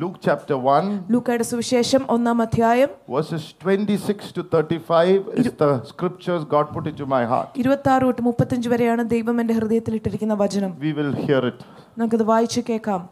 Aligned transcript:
Luke 0.00 0.16
chapter 0.26 0.56
1, 0.74 0.92
ലൂക്കയുടെ 1.12 1.44
സുവിശേഷം 1.50 2.02
ഒന്നാം 2.14 2.38
അധ്യായം 2.44 2.90
verses 3.14 3.42
26 3.64 4.28
to 4.36 4.42
35 4.52 5.26
is 5.40 5.48
the 5.62 5.68
scriptures 5.90 6.42
God 6.54 6.66
put 6.74 6.84
into 6.90 7.06
my 7.14 7.22
heart. 7.32 7.48
ഇരുപത്തി 7.62 7.90
ആറ് 7.94 8.04
തൊട്ട് 8.08 8.22
മുപ്പത്തഞ്ച് 8.28 8.68
വരെയാണ് 8.72 9.02
ദൈവം 9.14 9.36
എന്റെ 9.42 9.54
ഹൃദയത്തിൽ 9.58 9.94
ഇട്ടിരിക്കുന്ന 9.98 10.36
വചനം 10.42 10.70
We 10.84 10.92
will 10.98 11.12
hear 11.24 11.42
it. 11.50 11.58
നമുക്കത് 12.00 12.24
വായിച്ചു 12.32 12.62
കേൾക്കാം 12.70 13.02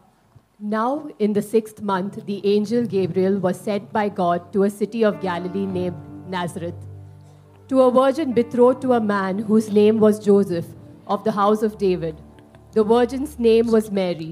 Now, 0.59 0.89
in 1.25 1.31
the 1.37 1.43
sixth 1.53 1.79
month, 1.91 2.13
the 2.29 2.37
angel 2.53 2.83
Gabriel 2.95 3.35
was 3.45 3.55
sent 3.67 3.85
by 3.97 4.05
God 4.21 4.39
to 4.53 4.59
a 4.63 4.71
city 4.81 5.01
of 5.09 5.13
Galilee 5.27 5.67
named 5.77 5.99
Nazareth, 6.35 6.81
to 7.69 7.75
a 7.81 7.91
virgin 8.01 8.29
betrothed 8.39 8.81
to 8.85 8.91
a 8.93 9.03
man 9.15 9.33
whose 9.49 9.67
name 9.79 9.97
was 10.05 10.17
Joseph, 10.29 10.69
of 11.07 11.21
the 11.27 11.35
house 11.41 11.63
of 11.63 11.73
David. 11.77 12.15
The 12.73 12.85
virgin's 12.95 13.33
name 13.49 13.67
was 13.75 13.87
Mary. 14.01 14.31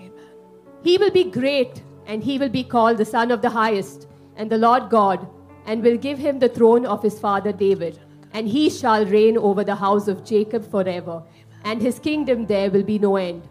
He 0.83 0.97
will 0.97 1.11
be 1.11 1.25
great, 1.25 1.83
and 2.07 2.23
he 2.23 2.37
will 2.37 2.49
be 2.49 2.63
called 2.63 2.97
the 2.97 3.05
Son 3.05 3.31
of 3.31 3.41
the 3.41 3.49
Highest, 3.49 4.07
and 4.35 4.49
the 4.49 4.57
Lord 4.57 4.89
God, 4.89 5.27
and 5.65 5.83
will 5.83 5.97
give 5.97 6.17
him 6.17 6.39
the 6.39 6.49
throne 6.49 6.85
of 6.85 7.03
his 7.03 7.19
father 7.19 7.51
David. 7.51 7.99
And 8.33 8.47
he 8.47 8.69
shall 8.69 9.05
reign 9.05 9.37
over 9.37 9.63
the 9.63 9.75
house 9.75 10.07
of 10.07 10.23
Jacob 10.23 10.69
forever, 10.69 11.21
and 11.63 11.81
his 11.81 11.99
kingdom 11.99 12.45
there 12.47 12.71
will 12.71 12.83
be 12.83 12.97
no 12.97 13.15
end. 13.17 13.47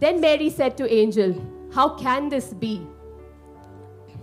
Then 0.00 0.20
Mary 0.20 0.50
said 0.50 0.76
to 0.76 0.92
angel, 0.92 1.34
How 1.72 1.88
can 1.96 2.28
this 2.28 2.52
be? 2.52 2.86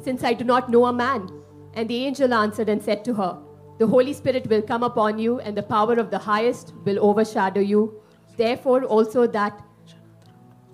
Since 0.01 0.23
I 0.23 0.33
do 0.33 0.43
not 0.43 0.69
know 0.69 0.85
a 0.85 0.93
man. 0.93 1.29
And 1.73 1.89
the 1.89 2.05
angel 2.05 2.33
answered 2.33 2.69
and 2.69 2.81
said 2.81 3.03
to 3.05 3.13
her, 3.15 3.37
The 3.79 3.87
Holy 3.87 4.13
Spirit 4.13 4.47
will 4.47 4.61
come 4.61 4.83
upon 4.83 5.19
you, 5.19 5.39
and 5.39 5.57
the 5.57 5.63
power 5.63 5.93
of 5.93 6.11
the 6.11 6.17
highest 6.17 6.73
will 6.85 7.03
overshadow 7.03 7.59
you. 7.59 8.01
Therefore, 8.37 8.83
also 8.83 9.27
that 9.27 9.61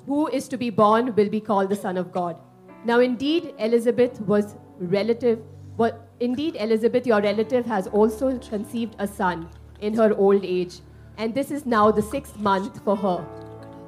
who 0.07 0.29
is 0.29 0.49
to 0.49 0.57
be 0.57 0.71
born 0.71 1.15
will 1.17 1.29
be 1.29 1.41
called 1.41 1.69
the 1.69 1.77
Son 1.77 1.97
of 1.97 2.13
God. 2.13 2.37
Now, 2.85 3.01
indeed, 3.01 3.55
Elizabeth 3.59 4.21
was 4.21 4.55
relative. 4.79 5.39
Well, 5.77 5.95
indeed, 6.21 6.57
Elizabeth, 6.67 7.07
your 7.07 7.21
relative, 7.21 7.67
has 7.67 7.87
also 7.89 8.39
conceived 8.39 8.95
a 8.99 9.07
son 9.07 9.49
in 9.81 9.95
her 9.95 10.11
old 10.17 10.45
age, 10.45 10.75
and 11.19 11.35
this 11.35 11.51
is 11.51 11.67
now 11.67 11.91
the 11.91 12.03
sixth 12.03 12.39
month 12.39 12.83
for 12.85 12.97
her, 12.97 13.19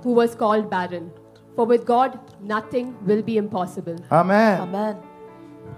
who 0.03 0.13
was 0.13 0.35
called 0.35 0.69
barren. 0.71 1.07
For 1.57 1.65
with 1.65 1.85
God, 1.87 2.19
nothing 2.41 2.97
will 3.07 3.23
be 3.23 3.37
impossible. 3.45 3.97
Amen. 4.21 4.61
Amen 4.67 4.97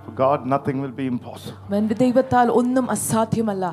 For 0.05 0.13
God, 0.25 0.41
nothing 0.55 0.77
will 0.83 0.97
be 1.03 1.07
impossible. 1.15 1.77
എന്റെ 1.81 1.95
ദൈവത്താൽ 2.05 2.49
ഒന്നും 2.61 2.87
അസാധ്യമല്ല 2.97 3.67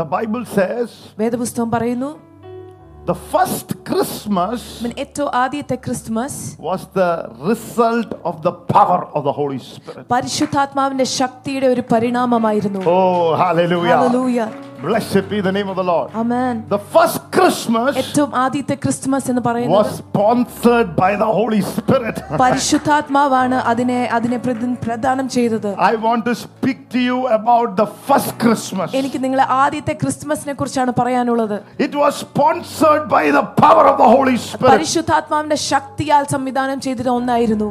The 0.00 0.06
Bible 0.14 0.44
says 0.56 0.90
വേദപുസ്തകം 1.22 1.70
പറയുന്നു 1.70 2.10
the 3.06 3.16
first 3.32 3.68
Christmas 3.88 4.60
അവൻ 4.80 4.92
ഏറ്റവും 4.98 5.30
ആദ്യത്തെ 5.36 5.76
Christmas 5.86 6.38
was 6.68 6.82
the 6.94 7.10
result 7.50 8.10
of 8.30 8.36
the 8.46 8.54
power 8.74 9.00
of 9.16 9.22
the 9.28 9.34
Holy 9.40 9.60
Spirit. 9.70 10.04
പരിശുദ്ധാത്മാവിന്റെ 10.14 11.06
ശക്തിയുടെ 11.18 11.66
ഒരു 11.66 11.82
പരിണാമമായിരുന്നു 11.92 12.80
Oh, 12.94 13.26
hallelujah. 13.42 13.96
Hallelujah 13.96 14.38
Blessed 14.84 15.24
be 15.28 15.38
the 15.40 15.52
name 15.52 15.68
of 15.68 15.76
the 15.76 15.84
Lord. 15.84 16.08
Amen 16.14 16.54
The 16.70 16.80
first 16.94 17.18
Christmas 17.36 17.92
ഏറ്റവും 17.96 18.30
ആദ്യത്തെ 18.36 18.74
ക്രിസ്മസ് 18.82 19.28
എന്ന് 19.30 19.40
was 19.40 19.46
പറയുന്നത് 19.46 19.92
sponsored 19.98 20.88
by 20.96 21.10
the 21.16 21.30
Holy 21.38 21.60
Spirit. 21.70 22.16
പരിശുദ്ധാത്മാവാണ് 22.42 23.54
അതിനെ 23.64 24.08
അതിനെ 24.12 24.38
പ്രദ- 24.38 24.76
പ്രദാനം 24.84 25.28
ചെയ്തത് 25.28 25.70
I 25.90 25.96
want 26.06 26.24
to 26.24 26.34
speak 26.36 26.78
to 26.90 27.00
you 27.00 27.18
about 27.30 27.70
the 27.76 27.86
first 28.08 28.32
Christmas. 28.38 28.88
എനിക്ക് 28.94 29.24
നിങ്ങളെ 29.24 29.46
ആദ്യത്തെ 29.62 29.92
ക്രിസ്മസിനെ 29.94 30.52
കുറിച്ചാണ് 30.52 30.92
പറയാനുള്ളത് 30.92 31.56
It 31.78 31.94
was 31.94 32.14
sponsored 32.26 33.06
by 33.08 33.24
the 33.30 33.44
power 33.56 33.86
of 33.86 33.96
the 33.98 34.10
Holy 34.16 34.36
Spirit. 34.46 34.70
പരിശുദ്ധാത്മാവിന്റെ 34.72 35.60
ശക്തിയാൽ 35.70 36.24
സംവിധാനം 36.26 36.80
ചെയ്തിട്ട് 36.80 37.10
ഒന്നായിരുന്നു 37.10 37.70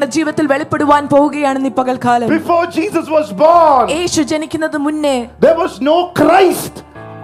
നിങ്ങളുടെ 0.01 0.17
ജീവിതത്തിൽ 0.17 0.45
വെളിപ്പെടുവാൻ 0.51 1.03
പോവുകയാണ് 1.13 1.67
ഈ 1.69 1.71
പകൽക്കാലം. 1.79 2.27
Before 2.37 2.65
Jesus 2.77 3.05
was 3.15 3.27
born, 3.41 3.83
യേശു 3.97 4.21
ജനിക്കുന്നത് 4.31 4.77
മുന്നേ 4.85 5.17
there 5.45 5.57
was 5.63 5.73
no 5.89 5.97
Christ. 6.19 6.73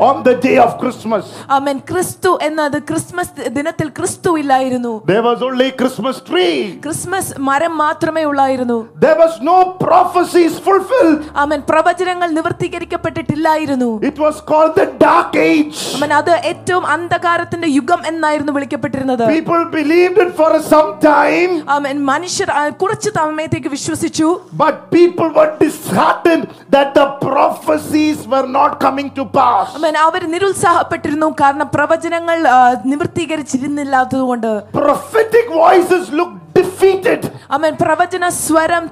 on 0.01 0.23
the 0.27 0.35
day 0.37 0.55
of 0.59 0.71
Christmas. 0.81 1.25
അവൻ 1.57 1.77
ക്രിസ്തു 1.89 2.31
എന്നത് 2.47 2.77
ക്രിസ്മസ് 2.89 3.49
ദിനത്തിൽ 3.57 3.89
ക്രിസ്തു 3.99 4.31
ഇല്ലായിരുന്നു 4.41 4.93
There 5.11 5.25
was 5.27 5.39
only 5.49 5.67
Christmas 5.81 6.17
tree. 6.29 6.55
Christmas 6.87 7.33
മരം 7.49 7.75
മാത്രമേ 7.83 8.23
ഉള്ളായിരുന്നു 8.31 8.79
There 9.05 9.19
was 9.23 9.35
no 9.51 9.57
prophecies 9.85 10.55
fulfilled. 10.69 11.21
അവൻ 11.43 11.61
പ്രവചനങ്ങൾ 11.71 12.29
നിവർത്തീകരിക്കപ്പെട്ടിട്ടില്ലായിരുന്നു 12.39 13.91
It 14.03 14.19
was 14.19 14.41
called 14.43 14.75
the 14.75 14.87
dark 14.99 15.37
age. 15.45 15.79
അവൻ 15.99 16.13
അത് 16.13 16.33
ഏറ്റവും 16.51 16.87
അന്ധകാരത്തിന്റെ 16.87 17.71
യുഗം 17.77 18.01
എന്നായിരുന്നു 18.13 18.53
വിളിക്കപ്പെട്ടിരുന്നത് 18.53 19.25
People 19.31 19.63
believed 19.79 20.19
it 20.19 20.33
for 20.35 20.51
some 20.73 20.91
time, 21.07 21.53
അവൻ 21.77 21.95
മനുഷ്യർ 22.05 22.51
ആ, 22.53 22.65
കുറച്ച് 22.83 23.11
സമയത്തേക്ക് 23.21 23.73
വിശ്വസിച്ചു 23.77 24.29
but 24.65 24.75
people 24.91 25.31
were 25.39 25.51
disheartened 25.63 26.45
that 26.71 26.91
the 26.95 27.07
prophecies 27.29 28.19
were 28.27 28.47
not 28.59 28.73
coming 28.81 29.11
to 29.13 29.25
pass. 29.41 29.69
അവർ 29.96 30.32
നിരുത്സാഹപ്പെട്ടിരുന്നു. 30.32 31.34
കാരണം 31.42 31.70
പ്രവചനങ്ങൾ 31.74 32.48
ആ, 32.48 32.82
നിവർത്തീകരിച്ചിരുന്നില്ലാത്തതുകൊണ്ട് 32.86 34.64
Prophetic 34.74 35.50
voices 35.50 36.10
defeated, 36.54 37.32
amen 37.50 37.78
പ്രവചന 37.78 38.30
സ്വരം 38.30 38.90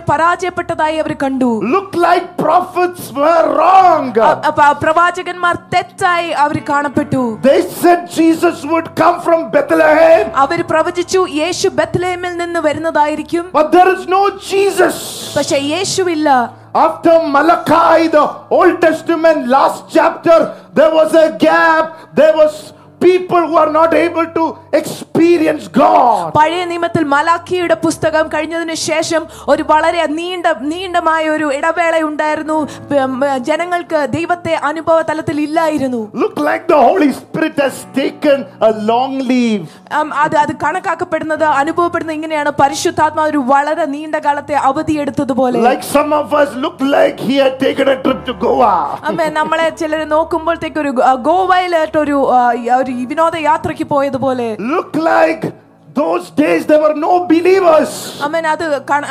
പരാജയപ്പെട്ടതായി 0.00 0.96
അവർ 0.96 1.12
കണ്ടു. 1.12 1.60
Look 1.62 1.94
like 1.94 2.36
prophets 2.36 3.12
were 3.12 3.56
wrong. 3.56 4.12
പ്രവാചകന്മാർ 4.80 5.56
തെറ്റായി 5.74 6.28
അവർ 6.28 6.62
കാണപ്പെട്ടു. 6.68 7.38
They 7.42 7.62
said 7.82 8.08
Jesus 8.08 8.64
would 8.64 8.94
come 8.96 9.20
from 9.20 9.50
Bethlehem, 9.50 10.30
അവർ 10.34 10.62
പ്രവചിച്ചു 10.62 11.26
യേശു 11.28 11.68
ബത്ലേമിൽ 11.68 12.36
നിന്ന് 12.36 12.60
വരുന്നതായിരിക്കും. 12.60 13.44
But 13.52 13.72
there 13.72 13.90
is 13.96 14.06
no 14.06 14.30
Jesus. 14.52 14.96
പക്ഷെ 15.36 15.56
യേശുവില്ല. 15.56 16.50
After 16.76 17.26
Malachi, 17.26 18.08
the 18.08 18.20
Old 18.50 18.82
Testament 18.82 19.48
last 19.48 19.84
chapter, 19.90 20.54
there 20.74 20.92
was 20.92 21.14
a 21.14 21.34
gap. 21.38 22.14
There 22.14 22.36
was 22.36 22.74
people 23.01 23.43
who 23.43 23.55
are 23.57 23.71
not 23.73 23.91
able 23.97 24.27
to 24.31 24.43
experience 24.79 25.63
God. 25.75 26.25
പഴയ 26.35 26.63
നിയമത്തിൽ 26.65 27.03
മലാഖിയുടെ 27.13 27.75
പുസ്തകം 27.85 28.25
കഴിഞ്ഞതിന് 28.33 28.75
ശേഷം 28.83 29.21
ഒരു 29.51 29.63
വളരെ 29.71 30.03
നീണ്ട 30.17 30.45
നീണ്ടമായ 30.71 31.23
ഒരു 31.35 31.47
ഇടവേള 31.57 31.95
ഉണ്ടായിരുന്നു 32.09 32.57
ഉം, 32.99 33.15
ജനങ്ങൾക്ക് 33.47 33.99
ദൈവത്തെ 34.15 34.53
അനുഭവ 34.69 34.97
തലത്തിൽ 35.09 35.39
ഇല്ലായിരുന്നു 35.45 36.01
Look 36.23 36.37
like 36.41 36.63
the 36.67 36.79
Holy 36.81 37.09
Spirit 37.13 37.57
has 37.59 37.77
taken 37.95 38.37
a 38.61 38.71
long 38.91 39.15
leave. 39.31 39.65
ഉം, 39.99 40.11
അത് 40.23 40.37
അത് 40.43 40.53
കണക്കാക്കപ്പെടുന്നത് 40.63 41.45
അനുഭവപ്പെടുന്നത് 41.61 42.17
ഇങ്ങനെയാണ് 42.19 42.53
പരിശുദ്ധാത്മാവ് 42.61 43.29
ഒരു 43.29 43.41
വളരെ 43.51 43.87
നീണ്ട 43.95 44.15
കാലത്തെ 44.27 44.57
അവധി 44.69 44.95
എടുത്തതുപോലെ 45.03 45.57
Like 45.63 45.85
some 45.91 46.13
of 46.13 46.29
us 46.35 46.51
look 46.57 46.79
like 46.91 47.17
he 47.21 47.37
had 47.37 47.57
taken 47.59 47.87
a 47.87 47.99
trip 48.05 48.21
to 48.29 48.35
Goa. 48.45 48.73
അമ്മേ 49.09 49.27
നമ്മളെ 49.39 49.67
ചിലർ 49.81 50.03
നോക്കുമ്പോഴത്തേക്ക് 50.15 50.81
ഒരു 50.85 50.93
ഗോ- 50.99 51.11
ഗോവയിലായിട്ട് 51.29 51.99
ഒരു 52.05 52.17
ആ, 52.33 52.41
ഒരു 52.79 52.84
വിനോദയാത്രയ്ക്ക് 53.06 53.84
പോയതുപോലെ 53.84 54.56
look 54.60 55.06
like 55.06 55.65
those 55.96 56.28
days 56.32 56.66
there 56.66 56.80
were 56.80 56.94
no 56.98 57.12
believers. 57.26 57.90
അമ്മൻ 58.26 58.44
അത് 58.52 58.64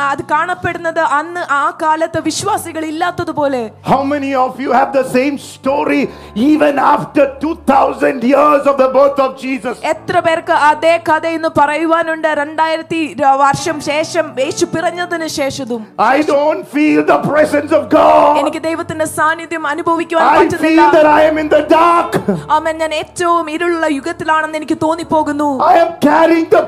അത് 0.09 0.21
കാണപ്പെടുന്നത് 0.31 0.99
അന്ന് 1.19 1.41
ആ 1.57 1.63
കാലത്ത് 1.81 2.19
വിശ്വാസികൾ 2.27 2.83
ഇല്ലാത്തതുപോലെ 2.91 3.61
How 3.91 4.01
many 4.05 4.31
of 4.37 4.51
you 4.63 4.71
have 4.71 4.91
the 4.93 5.05
same 5.15 5.35
story 5.47 6.01
even 6.49 6.75
after 6.87 7.23
2000 7.39 8.23
years 8.25 8.63
of 8.71 8.77
the 8.83 8.89
birth 8.97 9.19
of 9.25 9.31
Jesus? 9.43 9.75
എത്ര 9.93 10.15
പേർക്ക് 10.27 10.55
അതേ 10.69 10.93
കഥ 11.09 11.25
ഇന്ന് 11.37 11.51
പറയുവാനുണ്ട് 11.59 12.29
രണ്ടായിരത്തി 12.41 13.01
വർഷം 13.43 13.79
ശേഷം 13.89 14.25
യേശു 14.43 14.67
പിറഞ്ഞതിന് 14.75 15.29
ശേഷവും 15.39 15.81
I 16.11 16.17
don't 16.33 16.63
feel 16.75 17.01
the 17.05 17.19
presence 17.29 17.73
of 17.79 17.83
God. 17.97 18.31
എനിക്ക് 18.43 18.63
ദൈവത്തിന്റെ 18.69 19.09
സാന്നിധ്യം 19.17 19.65
അനുഭവിക്കുവാൻ 19.73 20.29
I 20.35 20.47
feel 20.65 20.85
that 20.97 21.09
I 21.17 21.23
am 21.31 21.37
in 21.45 21.49
the 21.55 21.63
dark. 21.75 22.11
അമ്മൻ 22.57 22.75
ഞാൻ 22.83 22.93
ഏറ്റവും 23.01 23.45
ഇരുളുള്ള 23.55 23.89
യുഗത്തിലാണെന്ന് 23.97 24.59
എനിക്ക് 24.61 24.79
തോന്നിപ്പോകുന്നു 24.85 25.49
I 25.73 25.77
am 25.83 25.91
carrying 26.07 26.47
the 26.49 26.63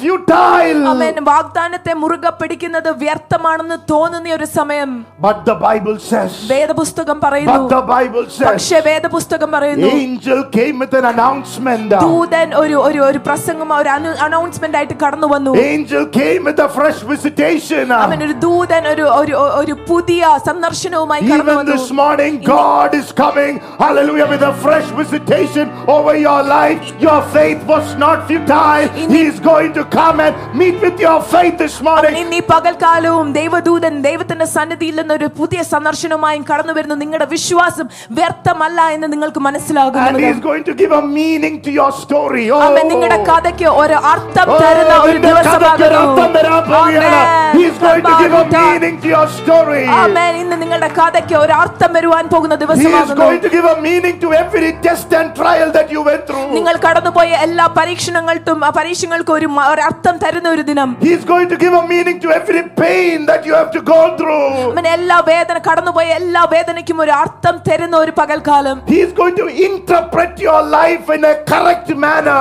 futile. 0.00 0.80
അമ്മൻ 0.90 1.16
വാഗ്ദാനത്തെ 1.28 1.92
മുറുകെ 2.02 2.30
പിടിക്കുന്നത് 2.40 2.90
വ്യർത്ഥമാണെന്ന് 3.02 3.78
തോന്നുന്ന 3.90 4.34
ഒരു 4.38 4.46
സമയം 4.58 4.90
But 5.26 5.38
the 5.50 5.56
Bible 5.66 5.96
says, 6.10 6.32
വേദപുസ്തകം 6.52 7.18
പറയുന്നു 7.24 7.54
but 7.58 7.74
the 7.76 7.82
Bible 7.94 8.26
says, 8.36 8.48
പക്ഷേ 8.48 8.78
വേദപുസ്തകം 8.88 9.50
പറയുന്നു 9.56 9.90
angel 10.00 10.40
came 10.58 10.76
with 10.82 10.94
an 11.00 11.06
announcement. 11.12 11.88
ദൂതൻ 12.06 12.48
ഒരു 12.62 12.76
ഒരു 12.88 13.00
ഒരു 13.08 13.20
പ്രസംഗം 13.28 13.72
ഒരു 13.78 13.90
അനൗൺസ്മെന്റ് 14.26 14.78
ആയിട്ട് 14.80 14.96
കടന്നു 15.04 15.30
വന്നു 15.34 15.54
Angel 15.72 16.04
came 16.20 16.42
with 16.50 16.60
a 16.66 16.70
fresh 16.78 17.00
visitation. 17.12 17.86
അവൻ 18.02 18.18
ഒരു 18.28 18.36
ദൂതൻ 18.46 18.84
ഒരു 18.92 19.06
ഒരു 19.20 19.34
ഒരു 19.62 19.76
പുതിയ 19.90 20.22
സന്ദർശനവുമായി 20.50 21.22
കടന്നു 21.22 21.42
Even 21.46 21.58
വന്നു 21.60 21.74
this 21.74 21.88
morning, 22.02 22.32
God 22.58 22.90
is 23.00 23.08
coming, 23.24 23.54
hallelujah, 23.84 24.28
with 24.34 24.44
a 24.52 24.54
fresh 24.66 24.88
visitation 25.02 25.66
over 25.96 26.14
your 26.26 26.40
life. 26.56 26.80
Your 27.08 27.20
faith 27.36 27.60
was 27.74 27.86
not 27.96 28.18
futile. 28.30 28.88
He 29.14 29.22
is 29.32 29.38
going 29.40 29.72
to 29.72 29.82
come 29.91 30.21
and 30.21 30.35
meet 30.55 30.79
with 30.81 30.99
your 30.99 31.19
faith 31.23 31.57
this 31.57 31.75
morning. 31.81 32.13
നീ 32.33 32.39
പകൽക്കാലവും 32.51 33.27
ദൈവദൂതൻ 33.39 33.93
ദൈവത്തിന്റെ 34.07 34.47
സന്നിധിയിൽ 34.55 34.95
നിന്ന് 34.99 35.13
ഒരു 35.19 35.27
പുതിയ 35.39 35.59
സന്ദർശനവുമായും 35.71 36.43
കടന്നു 36.51 36.73
വരുന്നു. 36.77 36.95
നിങ്ങളുടെ 37.03 37.27
വിശ്വാസം 37.35 37.85
വ്യർത്ഥമല്ല 38.19 38.79
എന്ന് 38.95 39.07
നിങ്ങൾക്ക് 39.13 39.41
മനസ്സിലാകും 39.47 39.99
and 40.01 40.17
he 40.17 40.29
is 40.35 40.39
going 40.39 40.63
to 40.69 40.75
give 40.81 40.93
a 40.93 41.03
meaning 41.19 41.55
to 41.65 41.71
your 41.79 41.91
story. 42.03 42.45
oh. 42.49 42.61
അവൻ 42.67 42.83
നിങ്ങളുടെ 42.93 43.19
കഥയ്ക്ക് 43.31 43.67
ഒരു 43.83 43.97
അർത്ഥം 44.13 44.47
oh, 44.47 44.59
തരുന്ന 44.63 44.95
ഒരു 45.07 45.19
ദിവസമാകുന്നു. 45.27 46.01
ഇന്ന് 50.41 50.55
നിങ്ങളുടെ 50.63 50.89
കഥയ്ക്ക് 50.99 51.35
ഒരു 51.43 51.53
അർത്ഥം 51.61 51.91
വരുവാൻ 51.93 52.25
പോകുന്ന 52.33 52.55
ദിവസമാകുന്നു. 52.63 53.27
നിങ്ങൾ 56.57 56.75
കടന്നുപോയ 56.87 57.29
എല്ലാ 57.47 57.65
പരീക്ഷണങ്ങൾക്കും 57.79 58.59
പരീക്ഷകൾക്ക് 58.77 59.33
ഒരു 59.39 59.47
മ- 59.80 59.80
ഒരു 59.80 59.82
അർത്ഥം 59.88 60.14
തരുന്ന 60.24 60.48
ഒരു 60.48 60.62
ദിനം 60.62 60.88
He 61.00 61.12
is 61.16 61.24
going 61.24 61.48
to 61.48 61.56
give 61.56 61.74
a 61.74 61.84
meaning 61.86 62.18
to 62.20 62.30
every 62.32 62.62
pain 62.80 63.26
that 63.26 63.42
you 63.48 63.54
have 63.54 63.70
to 63.70 63.82
go 63.86 64.00
through. 64.18 64.48
അവൻ 64.70 64.86
എല്ലാ 64.88 65.18
വേദന 65.28 65.58
കടന്നുപോയ 65.66 66.06
എല്ലാ 66.20 66.42
വേദനയ്ക്കും 66.54 67.00
ഒരു 67.04 67.12
അർത്ഥം 67.20 67.56
തരുന്ന 67.68 67.96
ഒരു 68.04 68.12
പകൽക്കാലം 68.18 68.76
He 68.92 68.98
is 69.06 69.12
going 69.14 69.36
to 69.36 69.46
interpret 69.68 70.32
your 70.40 70.60
life 70.72 71.06
in 71.10 71.24
a 71.24 71.36
correct 71.50 71.88
അമ്മ 71.88 72.04
manner. 72.06 72.38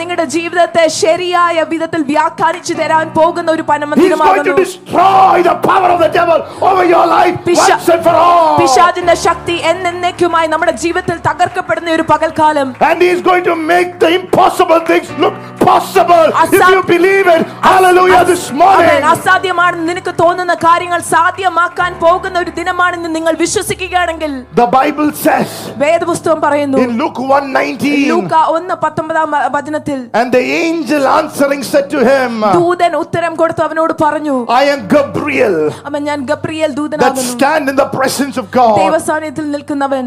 നിങ്ങളുടെ 0.00 0.26
ജീവിതത്തെ 0.34 0.84
ശരിയായ 1.00 1.34
വിധത്തിൽ 1.72 2.00
വ്യാഖ്യാനിച്ചു 2.12 2.74
തരാൻ 2.80 3.06
പോകുന്ന 3.18 3.48
ഒരു 3.56 3.64
പരമ 3.70 3.90
He 3.94 4.06
is 4.06 4.14
going 4.14 4.16
to 4.16 4.16
ദിനമാകുന്നു 4.16 4.56
destroy 4.62 5.36
the 5.42 5.56
power 5.66 5.90
of 5.94 6.00
the 6.00 6.10
devil 6.10 6.38
over 6.62 6.84
your 6.86 7.06
life 7.08 7.36
പിശാ- 7.48 7.70
once 7.70 7.90
and 7.94 8.02
for 8.06 8.16
all. 8.24 8.52
പിശാചിന്റെ 8.60 9.16
ശക്തി 9.26 9.56
എന്നേക്കുമായി 9.70 10.48
നമ്മുടെ 10.54 10.74
ജീവിതത്തിൽ 10.84 11.18
തകർക്കപ്പെടുന്ന 11.28 11.90
ഒരു 11.92 12.06
പകൽക്കാലം 12.12 12.68
And 12.88 12.98
he 13.00 13.10
is 13.10 13.22
going 13.22 13.44
to 13.44 13.56
make 13.66 13.90
the 13.98 14.10
impossible 14.18 14.80
things 14.90 15.08
look 15.18 15.36
possible 15.62 16.24
if 16.26 16.36
Asa- 16.42 16.66
you 16.81 16.87
believe 16.89 17.27
it. 17.27 17.41
Hallelujah 17.63 18.23
this 18.25 18.43
morning. 18.53 19.01
അസാധ്യമാണെന്ന് 19.11 19.87
നിനക്ക് 19.89 20.13
തോന്നുന്ന 20.19 20.53
കാര്യങ്ങൾ 20.63 20.99
സാധ്യമാക്കാൻ 21.11 21.91
പോകുന്ന 21.99 22.39
ഒരു 22.39 22.51
ദിനമാണെന്ന് 22.51 23.09
നിങ്ങൾ 23.15 23.33
വിശ്വസിക്കുകയാണെങ്കിൽ 23.35 24.31
The 24.55 24.67
Bible 24.77 25.09
says 25.23 25.51
വേദപുസ്തകം 25.77 26.41
പറയുന്നു 26.41 26.77
in 26.77 26.91
Luke 26.97 27.19
119, 27.21 27.93
ലൂക്ക 28.11 28.35
ഒന്ന് 28.55 28.75
പത്തൊമ്പതാം 28.83 29.29
വ- 29.35 29.47
വചനത്തിൽ 29.55 29.99
and 30.13 30.29
the 30.31 30.43
angel 30.61 31.05
answering 31.11 31.63
said 31.63 31.87
to 31.89 32.01
him, 32.11 32.31
ദൂതൻ 32.57 32.93
ഉത്തരം 32.95 33.35
കൊടുത്തു 33.35 33.63
അവനോട് 33.63 33.93
പറഞ്ഞു 34.01 34.37
I 34.57 34.65
am 34.75 34.81
Gabriel 34.95 35.57
അവൻ 35.85 36.01
ഞാൻ 36.03 36.19
ഗബ്രിയേൽ 36.25 36.69
that 36.69 36.79
ദൂതനാകുന്നു 36.81 37.33
stand 37.35 37.65
in 37.69 37.75
the 37.75 37.89
presence 37.97 38.37
of 38.37 38.47
God. 38.51 38.75
ദൈവസാന്നിധ്യത്തിൽ 38.81 39.51
നിൽക്കുന്നവൻ 39.51 40.05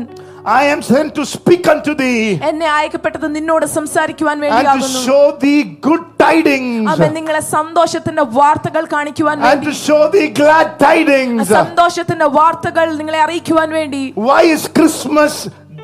I 0.51 0.63
am 0.65 0.81
sent 0.83 1.09
to 1.15 1.23
speak 1.27 1.63
unto 1.67 1.91
thee 1.95 2.21
എന്നെ 2.49 2.67
അയക്കപ്പെട്ടത് 2.75 3.27
നിന്നോട് 3.35 3.65
സംസാരിക്കുവാൻ 3.75 4.35
and 4.35 4.41
to 4.41 4.47
വേണ്ടിയാകുന്നു 4.47 5.01
show 5.05 5.23
thee 5.43 5.59
good 5.87 6.03
tidings 6.23 6.87
അവൻ 6.93 7.09
നിങ്ങളെ 7.19 7.41
സന്തോഷത്തിന്റെ 7.55 8.25
വാർത്തകൾ 8.39 8.83
കാണിക്കുവാൻ 8.95 9.35
and 9.37 9.47
വേണ്ടി 9.47 9.67
to 9.69 9.75
show 9.81 10.01
thee 10.15 10.27
glad 10.41 10.69
tidings. 10.85 11.43
സന്തോഷത്തിന്റെ 11.59 12.29
വാർത്തകൾ 12.39 12.87
നിങ്ങളെ 13.01 13.21
അറിയിക്കുവാൻ 13.25 13.69
വേണ്ടി 13.79 14.03
Why 14.29 14.41
is 14.55 14.63
Christmas 14.79 15.35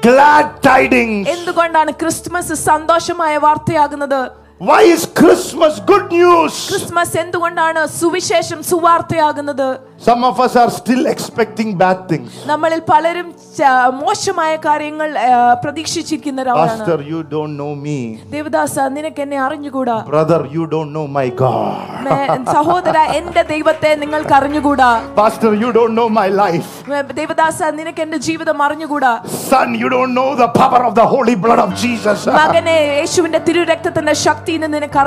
glad 0.07 0.47
tidings? 0.63 1.25
എന്തുകൊണ്ടാണ് 1.35 1.93
Christmas 2.01 2.55
സന്തോഷമായ 2.69 3.35
വാർത്തയാകുന്നത് 3.45 4.19
Why 4.61 4.81
is 4.91 5.01
Christmas 5.19 5.73
good 5.89 6.05
news? 6.13 6.53
Christmas 6.69 7.15
എന്തുകൊണ്ടാണ് 7.23 7.81
സുവിശേഷം 7.97 8.59
സുവാർത്തയാകുന്നത് 8.69 9.67
Some 10.00 10.24
of 10.24 10.40
us 10.40 10.56
are 10.56 10.70
still 10.70 11.04
expecting 11.12 11.70
bad 11.76 11.98
things. 12.10 12.30
നമ്മളിൽ 12.50 12.80
പലരും 12.90 13.26
മോശമായ 14.02 14.52
കാര്യങ്ങൾ 14.66 15.10
പ്രതീക്ഷിച്ചിരിക്കുന്നവരാണ് 15.62 16.60
Pastor, 16.60 16.96
you 17.10 17.20
don't 17.34 17.52
know 17.60 17.72
me. 17.86 17.96
ദേവദാസ 18.34 18.76
നിനക്ക് 18.96 19.20
എന്നെ 19.24 19.38
അറിഞ്ഞുകൂടാ 19.46 19.96
Brother, 20.12 20.38
you 20.56 20.64
don't 20.74 20.90
know 20.96 21.04
my 21.18 21.26
God. 21.42 22.06
സഹോദര 22.56 22.96
എന്റെ 23.18 23.42
ദൈവത്തെ 23.52 23.90
നിങ്ങൾക്ക് 24.04 24.34
അറിഞ്ഞുകൂടാ 24.38 24.90
Pastor, 25.20 25.52
you 25.64 25.70
don't 25.78 25.94
know 25.98 26.08
my 26.20 26.28
life. 26.42 26.70
ദേവദാസ 27.20 27.60
നിനക്ക് 27.80 28.20
ജീവിതം 28.28 28.62
അറിഞ്ഞുകൂടാ 28.68 29.12
Son, 29.50 29.68
you 29.82 29.90
don't 29.96 30.14
know 30.20 30.28
the 30.42 30.50
power 30.62 30.82
of 30.88 30.94
the 31.00 31.06
holy 31.14 31.36
blood 31.44 31.62
of 31.66 31.72
Jesus. 31.84 32.26
മകനെ 32.40 32.78
യേശുവിന്റെ 33.02 33.42
തിരുരക്തത്തിന്റെ 33.50 34.16
ശക്തി 34.26 34.54
എന്ന് 34.58 34.70
നിനക്ക് 34.78 34.98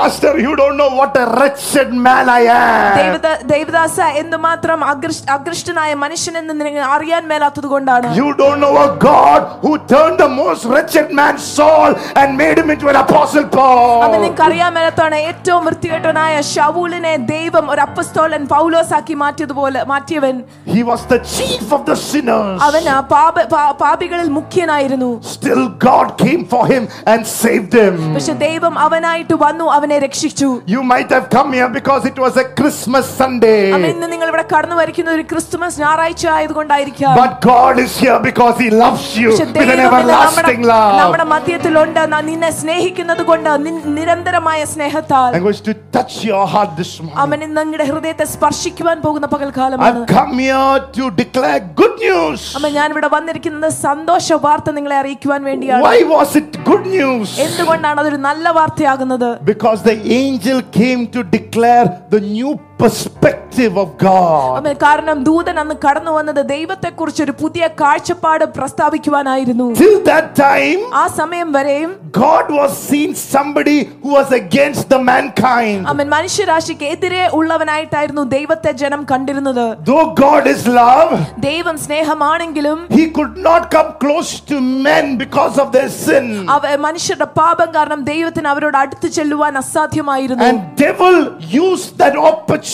Pastor, 0.00 0.32
you 0.46 0.56
don't 0.56 0.76
know 0.82 0.90
what 1.00 1.14
a 1.24 1.28
wretched 1.38 1.92
man 2.08 2.26
I 2.40 2.44
am. 2.58 2.98
ദേവദ 3.02 3.28
ദേവദാസ 3.65 3.99
എന്തുമാത്രം 4.21 4.79
അഗ്രഷ്- 4.85 5.25
അഗ്രഷ്ടനായ 5.29 5.93
മനുഷ്യനെന്ന് 5.95 6.53
നിനക്ക് 6.59 6.81
അറിയാൻ 6.95 7.23
മേലാത്തത് 7.27 7.67
കൊണ്ടാണ് 7.67 8.07
You 8.15 8.29
don't 8.33 8.59
know 8.59 8.75
a 8.79 8.89
God 9.03 9.41
who 9.63 9.71
turned 9.91 10.17
the 10.17 10.29
most 10.35 10.63
wretched 10.65 11.07
man 11.11 11.35
Saul 11.49 11.91
and 12.15 12.37
made 12.37 12.57
him 12.57 12.69
into 12.69 12.87
an 12.87 12.97
apostle 12.97 13.45
അത് 13.45 13.55
Paul. 13.57 14.03
നിങ്ങൾക്ക് 14.15 14.43
അറിയാൻ 14.43 14.71
മേലത്താണ് 14.73 15.17
ഏറ്റവും 15.29 15.61
വൃത്തികെട്ടനായ 15.65 16.33
ഷൗലിനെ 16.51 17.13
ദൈവം 17.31 17.65
ഒരു 17.73 17.81
അപ്പസ്തോലൻ 17.81 18.43
പൗലോസാക്കി 18.47 19.15
മാറ്റിയതുപോലെ 19.23 19.81
മാറ്റിയവൻ 19.85 20.35
He 20.67 20.83
was 20.83 21.01
the 21.05 21.19
chief 21.35 21.65
of 21.71 21.83
the 21.85 21.97
sinners. 22.03 22.57
അവൻ 22.61 22.83
ആ 22.89 22.99
പാപ 23.13 23.35
പാ- 23.53 23.73
പാപികളിൽ 23.81 24.29
മുഖ്യനായിരുന്നു 24.31 25.11
Still, 25.35 25.63
God 25.81 26.07
came 26.17 26.43
for 26.45 26.63
him 26.65 26.83
and 27.07 27.21
saved 27.35 27.73
him. 27.73 27.95
പക്ഷെ 28.15 28.33
ദൈവം 28.45 28.73
അവനായിട്ട് 28.79 29.35
വന്നു 29.45 29.65
അവനെ 29.77 29.99
രക്ഷിച്ചു 29.99 30.49
You 30.67 30.83
might 30.91 31.11
have 31.11 31.27
come 31.29 31.51
here 31.53 31.69
because 31.71 32.03
it 32.05 32.17
was 32.17 32.35
a 32.37 32.47
Christmas 32.59 33.05
Sunday. 33.21 33.54
ഇന്ന് 33.88 34.06
നിങ്ങൾ 34.12 34.28
ഇവിടെ 34.28 34.44
കടന്നു 34.52 34.76
വരിക്കുന്ന 34.80 35.10
ഒരു 35.16 35.24
ക്രിസ്തുമസ് 35.32 35.80
ഞായറാഴ്ച 35.84 36.24
ആയതുകൊണ്ടായിരിക്കാം 36.36 37.14
But 37.16 37.34
God 37.46 37.74
is 37.84 37.92
here 38.02 38.18
because 38.20 38.56
He 38.64 38.68
loves 38.76 39.06
you 39.22 39.30
with 39.56 39.72
an 39.74 39.82
everlasting 39.86 40.62
love. 40.72 40.96
നമ്മുടെ 41.02 41.26
മധ്യത്തിലുണ്ട് 41.34 42.00
ഞാൻ 42.14 42.24
നിന്നെ 42.30 42.50
സ്നേഹിക്കുന്നത് 42.60 43.22
കൊണ്ട് 43.30 43.50
നിരന്തരമായ 43.98 44.60
സ്നേഹത്താൽ 44.74 45.30
I'm 45.36 45.44
going 45.46 45.62
to 45.70 45.74
touch 45.96 46.14
your 46.30 46.44
heart 46.54 46.72
this 46.80 46.92
morning. 47.00 47.20
അവൻ 47.24 47.38
ഇന്ന് 47.46 47.60
നിങ്ങളുടെ 47.60 47.86
ഹൃദയത്തെ 47.90 48.26
സ്പർശിക്കുവാൻ 48.34 48.98
പോകുന്ന 49.06 49.28
പകൽക്കാലമാണ് 49.34 49.88
I've 49.90 50.08
come 50.16 50.34
here 50.40 50.64
to 50.98 51.04
declare 51.22 51.58
good 51.82 51.96
news. 52.06 52.40
അമ്മ 52.58 52.70
ഞാൻ 52.78 52.88
ഇവിടെ 52.94 53.10
വന്നിരിക്കുന്നത് 53.16 53.70
സന്തോഷ 53.86 54.38
വാർത്ത 54.46 54.76
നിങ്ങളെ 54.78 54.98
അറിയിക്കുവാൻ 55.02 55.42
വേണ്ടിയാണ് 55.50 55.84
Why 55.88 55.98
was 56.14 56.32
it 56.42 56.50
good 56.70 56.86
news? 56.96 57.28
എന്തുകൊണ്ടാണ് 57.46 58.00
അതൊരു 58.04 58.20
നല്ല 58.28 58.46
വാർത്തയാകുന്നത് 58.58 59.28
Because 59.52 59.80
the 59.90 59.96
angel 60.20 60.58
came 60.80 61.02
to 61.16 61.22
declare 61.36 61.86
the 62.14 62.22
new 62.30 62.52
perspective 62.78 63.74
of 63.76 63.88
God. 63.98 64.64
കാരണം 64.82 65.18
ദൂതൻ 65.28 65.56
അന്ന് 65.62 65.74
കടന്നു 65.84 66.12
വന്നത് 66.16 66.40
ദൈവത്തെക്കുറിച്ച് 66.54 67.20
ഒരു 67.26 67.34
പുതിയ 67.42 67.64
കാഴ്ചപ്പാട് 67.80 68.44
പ്രസ്താവിക്കുവാനായിരുന്നു 68.56 69.66
Till 69.82 69.96
that 70.10 70.26
time, 70.40 70.80
ആ 71.02 71.04
സമയം 71.20 71.48
വരെയും 71.56 71.90
God 72.24 72.46
was 72.58 72.72
seen 72.88 73.10
somebody 73.34 73.78
who 74.02 74.10
was 74.18 74.28
against 74.40 74.84
the 74.94 75.00
mankind. 75.10 75.80
അവൻ 75.92 76.06
മനുഷ്യരാശിക്ക് 76.16 76.86
എതിരെ 76.94 77.22
ഉള്ളവനായിട്ടായിരുന്നു 77.38 78.24
ദൈവത്തെ 78.36 78.72
ജനം 78.82 79.02
കണ്ടിരുന്നത് 79.12 79.64
Though 79.90 80.06
God 80.24 80.44
is 80.54 80.62
love, 80.82 81.12
ദൈവം 81.48 81.78
സ്നേഹമാണെങ്കിലും 81.86 82.78
He 82.98 83.06
could 83.18 83.36
not 83.48 83.64
come 83.76 83.90
close 84.04 84.32
to 84.50 84.58
men 84.88 85.06
because 85.24 85.56
of 85.64 85.70
their 85.76 85.90
sin. 86.04 86.26
അവ 86.56 86.76
മനുഷ്യരുടെ 86.88 87.30
പാപം 87.40 87.70
കാരണം 87.78 88.02
ദൈവത്തിന് 88.12 88.50
അവരോട് 88.54 88.78
അടുത്തു 88.84 89.10
ചെല്ലുവാൻ 89.18 89.54
അസാധ്യമായിരുന്നു 89.64 90.46
And 90.50 90.60
devil 90.86 91.16
used 91.62 91.90
that 92.04 92.16
opportunity 92.30 92.64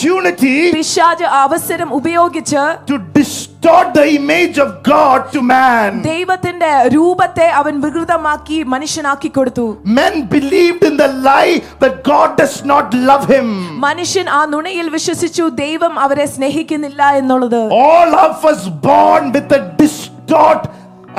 പിശാജ് 0.74 1.26
ആ 1.30 1.40
അവസരം 1.48 1.90
ഉപയോഗിച്ച് 1.94 2.64
to 2.90 2.98
distort 3.18 3.88
the 3.94 4.06
image 4.18 4.58
of 4.58 4.70
God 4.84 5.20
to 5.34 5.42
man. 5.52 5.90
ദൈവത്തിന്റെ 6.04 6.72
രൂപത്തെ 6.96 7.48
അവൻ 7.60 7.76
വികൃതമാക്കി 7.86 8.58
മനുഷ്യനാക്കി 8.74 9.30
കൊടുത്തു 9.30 9.66
Men 10.00 10.14
believed 10.36 10.84
in 10.84 10.96
the 10.98 11.10
lie 11.28 11.54
that 11.84 11.96
God 12.04 12.30
does 12.42 12.58
not 12.72 12.86
love 13.10 13.26
him. 13.36 13.48
മനുഷ്യൻ 13.88 14.28
ആ 14.38 14.46
നുണയിൽ 14.54 14.90
വിശ്വസിച്ചു 14.98 15.46
ദൈവം 15.64 15.96
അവരെ 16.06 16.28
സ്നേഹിക്കുന്നില്ല 16.36 17.02
എന്നുള്ളത് 17.22 17.62
All 17.88 18.14
of 18.28 18.46
us 18.52 18.62
born 18.88 19.24
with 19.36 19.52
a 19.52 19.64
distort 19.82 20.64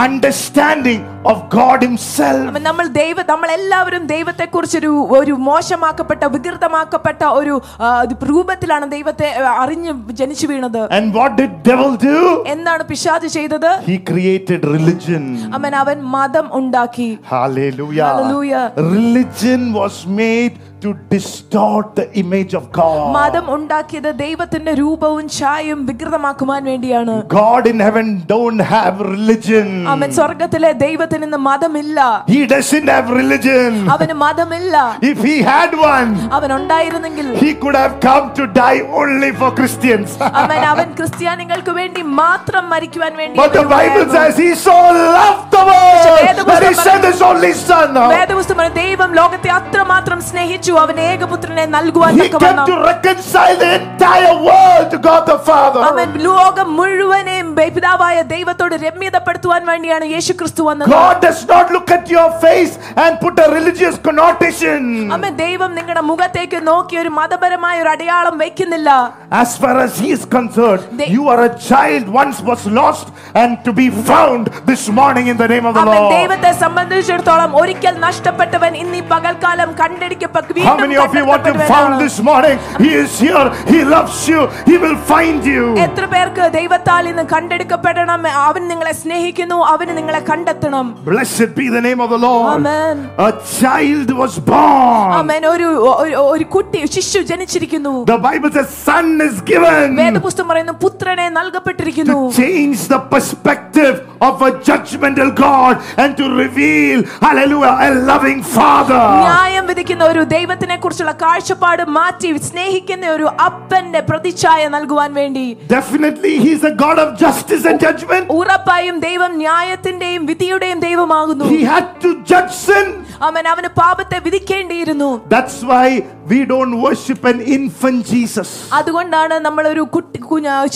understanding 0.08 1.00
of 1.24 1.36
God 1.50 1.78
Himself. 1.82 2.42
അപ്പൊ 2.48 2.60
നമ്മൾ 2.60 2.86
ദൈവ 2.98 3.22
നമ്മൾ 3.30 3.48
എല്ലാവരും 3.50 4.02
ദൈവത്തെ 4.06 4.44
കുറിച്ചൊരു 4.44 4.90
ഒരു 5.18 5.34
മോശമാക്കപ്പെട്ട 5.48 6.24
വികൃതമാക്കപ്പെട്ട 6.34 7.22
ഒരു 7.38 7.54
ആ, 7.80 7.88
ഒരു 8.02 8.14
രൂപത്തിലാണ് 8.30 8.86
ദൈവത്തെ 8.90 9.28
ആ, 9.40 9.52
അറിഞ്ഞ് 9.62 9.92
ജനിച്ചു 10.12 10.46
വീണത് 10.46 10.80
And 10.96 11.06
what 11.14 11.32
did 11.40 11.52
devil 11.62 11.92
do? 12.06 12.18
എന്താണ് 12.54 12.84
പിശാജ് 12.84 13.30
ചെയ്തത് 13.36 13.70
He 13.90 13.98
created 14.12 14.62
religion. 14.76 15.24
അവൻ 15.58 15.74
അവൻ 15.82 15.98
മതം 16.14 16.48
ഉണ്ടാക്കി 16.52 17.10
Hallelujah. 17.34 18.06
Hallelujah. 18.08 18.64
Religion 18.96 19.62
was 19.72 19.96
made 20.22 20.54
to 20.82 20.90
distort 21.10 21.86
the 21.96 22.04
image 22.14 22.52
of 22.54 22.64
God. 22.72 23.06
മതം 23.14 23.46
ഉണ്ടാക്കിയത് 23.54 24.10
ദൈവത്തിന്റെ 24.18 24.72
രൂപവും 24.80 25.24
ഛായയും 25.38 25.78
വികൃതമാക്കുവാൻ 25.88 26.60
വേണ്ടിയാണ് 26.70 27.14
God 27.34 27.64
in 27.66 27.78
heaven 27.80 28.06
don't 28.28 28.60
have 28.68 28.94
religion. 29.08 29.66
അവൻ 29.94 30.08
സ്വർഗത്തിലെ 30.18 30.70
ദൈവത്തിന് 30.84 31.24
ഇന്ന് 31.28 31.40
മതമില്ല 31.48 31.98
He 32.28 32.40
doesn't 32.54 32.88
have 32.94 33.08
religion. 33.20 33.70
അവന് 33.96 34.16
മതമില്ല 34.24 34.76
If 35.10 35.18
he 35.28 35.36
had 35.50 35.72
one, 35.86 36.12
അവൻ 36.38 36.52
ഉണ്ടായിരുന്നെങ്കിൽ 36.58 37.26
he 37.42 37.50
could 37.62 37.78
have 37.82 37.96
come 38.00 38.26
to 38.38 38.46
die 38.60 38.78
only 39.02 39.32
for 39.40 39.50
Christians. 39.58 40.08
അവൻ 40.42 40.60
അവൻ 40.72 40.88
ക്രിസ്ത്യാനികൾക്ക് 41.00 41.74
വേണ്ടി 41.80 42.04
മാത്രം 42.22 42.64
മരിക്കുവാൻ 42.74 43.12
വേണ്ടി 43.22 43.36
But 43.42 43.52
the 43.52 43.66
Bible 43.66 43.74
വരുവായിരുന്നു. 43.74 44.16
says 44.18 44.38
he 44.38 44.52
so 44.60 44.78
loved 45.16 45.44
the 45.50 45.64
world 45.72 46.40
that 46.52 46.62
he 46.68 46.74
sent 46.86 47.04
his 47.04 47.20
only 47.22 47.52
son. 47.64 47.90
വേദപുസ്തകം 48.14 48.58
പറയുന്നു, 48.58 48.80
ദൈവം 48.82 49.10
ലോകത്തെ 49.20 49.50
അത്രമാത്രം 49.58 50.18
സ്നേഹിച്ചു 50.30 50.66
അവൻ 50.78 50.96
ഏകപുത്രനെ 51.08 51.64
നൽകുവാൻ 51.74 52.12
He 52.12 52.18
came 52.18 52.26
തക്കവണ്ണം 52.26 52.66
to 52.66 52.76
reconcile 52.84 53.56
the 53.58 53.70
entire 53.78 54.34
world 54.40 54.86
to 54.92 54.98
God 55.00 55.22
the 55.26 55.38
Father. 55.48 55.80
അവൻ 55.88 56.08
ലോകം 56.26 56.68
മുഴുവനെയും 56.78 57.46
പിതാവായ 57.58 58.18
ദൈവത്തോട് 58.30 58.74
രമ്യതപ്പെടുത്തുവാൻ 58.84 59.62
വേണ്ടിയാണ് 59.68 60.04
യേശു 60.12 60.32
ക്രിസ്തു 60.40 60.62
വന്നത് 60.68 60.90
God 60.94 61.16
does 61.20 61.40
not 61.50 61.66
look 61.70 61.90
at 61.90 62.04
your 62.08 62.28
face 62.44 62.72
and 63.02 63.12
put 63.20 63.34
a 63.38 63.48
religious 63.50 63.96
connotation. 64.08 64.80
അമ്മ 65.16 65.28
ദൈവം 65.42 65.70
നിങ്ങളുടെ 65.78 66.02
മുഖത്തേക്ക് 66.10 66.58
നോക്കി 66.68 66.96
ഒരു 67.02 67.12
മതപരമായ 67.18 67.76
ഒരു 67.84 67.92
അടയാളം 67.94 68.36
വെക്കുന്നില്ല 68.44 68.90
As 69.38 69.50
far 69.62 69.74
as 69.78 69.94
he 70.02 70.08
is 70.10 70.22
concerned, 70.28 70.84
They- 70.98 71.10
you 71.10 71.24
are 71.28 71.40
a 71.42 71.52
child 71.66 72.04
once 72.14 72.38
was 72.42 72.62
lost 72.78 73.06
and 73.34 73.52
to 73.66 73.72
be 73.72 73.88
found 74.06 74.44
this 74.66 74.84
morning 74.92 75.26
in 75.28 75.38
the 75.42 75.48
name 75.48 75.66
of 75.66 75.74
the 75.74 75.82
അവൻ 75.84 75.96
Lord. 75.96 76.12
ദൈവത്തെ 76.16 76.52
സംബന്ധിച്ചിടത്തോളം 76.62 77.50
ഒരിക്കൽ 77.60 77.94
നഷ്ടപ്പെട്ടവൻ 78.06 78.72
ഇന്ന് 78.82 78.98
ഈ 78.98 79.06
പകൽക്കാലം 79.12 79.70
കണ്ടെടുക്കപ്പെട്ട 79.80 80.46
How 80.62 80.76
many 80.76 80.96
of 80.96 81.14
you 81.14 81.24
want 81.24 81.44
to 81.44 81.52
be 81.52 81.64
found 81.66 82.00
this 82.00 82.16
morning? 82.22 82.56
He 82.78 82.90
is 82.94 83.18
here. 83.18 83.44
He 83.66 83.80
loves 83.86 84.28
you. 84.28 84.40
He 84.64 84.76
will 84.78 84.96
find 85.06 85.44
you. 85.46 85.64
എത്ര 85.84 86.04
പേർക്ക് 86.12 86.44
ദൈവത്താൽ 86.56 87.04
ഇന്ന് 87.10 87.24
കണ്ടെടുക്കപ്പെടണം 87.32 88.22
അവൻ 88.42 88.62
നിങ്ങളെ 88.70 88.94
സ്നേഹിക്കുന്നു 89.00 89.58
അവന് 89.72 89.92
നിങ്ങളെ 89.98 90.20
കണ്ടെത്തണം 90.30 90.86
Blessed 91.08 91.50
be 91.54 91.66
the 91.68 91.80
name 91.80 92.00
of 92.00 92.10
the 92.10 92.20
Lord. 92.26 92.46
Amen. 92.52 92.96
A 93.26 93.30
child 93.56 94.10
was 94.20 94.34
born. 94.50 95.10
അവൻ 95.20 95.42
ഒരു 95.54 95.68
ഒരു- 95.94 96.20
ഒരു 96.32 96.46
കുട്ടി 96.54 96.82
ശിശു 96.96 97.22
ജനിച്ചിരിക്കുന്നു 97.30 97.94
The 98.12 98.20
Bible 98.28 98.52
says, 98.56 98.70
Son 98.86 99.08
is 99.20 99.36
given 99.50 99.88
വേദപുസ്തകം 100.02 100.48
പറയുന്നു 100.48 100.76
പുത്രനെ 100.84 101.26
നൽകപ്പെട്ടിരിക്കുന്നു 101.38 102.18
to 102.28 102.36
change 102.42 102.78
the 102.94 103.00
perspective 103.14 103.94
of 104.28 104.36
a 104.42 104.52
judgmental 104.68 105.30
God 105.40 105.74
and 106.02 106.10
to 106.16 106.24
reveal, 106.36 106.98
hallelujah, 107.22 107.74
a 107.88 107.90
loving 108.10 108.40
Father. 108.56 109.02
ന്യായം 109.24 109.66
വിധിക്കുന്ന 109.66 110.04
ഒരു 110.04 110.22
കുടുംബത്തിനെ 110.53 110.75
കുറിച്ചുള്ള 110.81 111.13
കാഴ്ചപ്പാട് 111.21 111.81
മാറ്റി 111.95 112.29
സ്നേഹിക്കുന്ന 112.47 113.05
ഒരു 113.15 113.27
അപ്പന്റെ 113.45 114.01
പ്രതിച്ഛായ 114.09 114.61
നൽകുവാൻ 114.73 115.11
വേണ്ടി 115.19 115.45
definitely 115.71 116.33
he 116.43 116.49
is 116.55 116.67
a 116.69 116.71
God 116.81 117.01
of 117.03 117.13
justice 117.21 117.65
and 117.69 117.81
judgment 117.85 118.35
ഉറപ്പായും 118.39 118.97
ദൈവം 119.07 119.31
ന്യായത്തിന്റെയും 119.43 120.21
വിധിയുടെയും 120.31 120.79
ദൈവമാകുന്നു. 120.85 121.47
He 121.53 121.59
had 121.71 121.89
to 122.05 122.11
judge 122.31 122.59
sin 122.67 122.85
അവൻ 123.29 123.43
അവന് 123.53 123.71
പാപത്തെ 123.81 124.19
വിധിക്കേണ്ടിയിരുന്നു. 124.27 125.09
That's 125.33 125.65
why 125.71 125.87
we 126.31 126.39
don't 126.53 126.77
worship 126.85 127.27
an 127.31 127.39
infant 127.57 128.05
Jesus 128.13 128.55
അതുകൊണ്ടാണ് 128.81 129.37
നമ്മൾ 129.47 129.63
ഒരു 129.73 129.85
കുട്ടി 129.97 130.21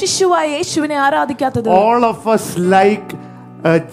ശിശുവായ 0.01 0.47
യേശുവിനെ 0.57 0.97
ആരാധിക്കാത്തത്. 1.05 1.69
All 1.83 2.01
of 2.11 2.27
us 2.35 2.47
like 2.75 3.09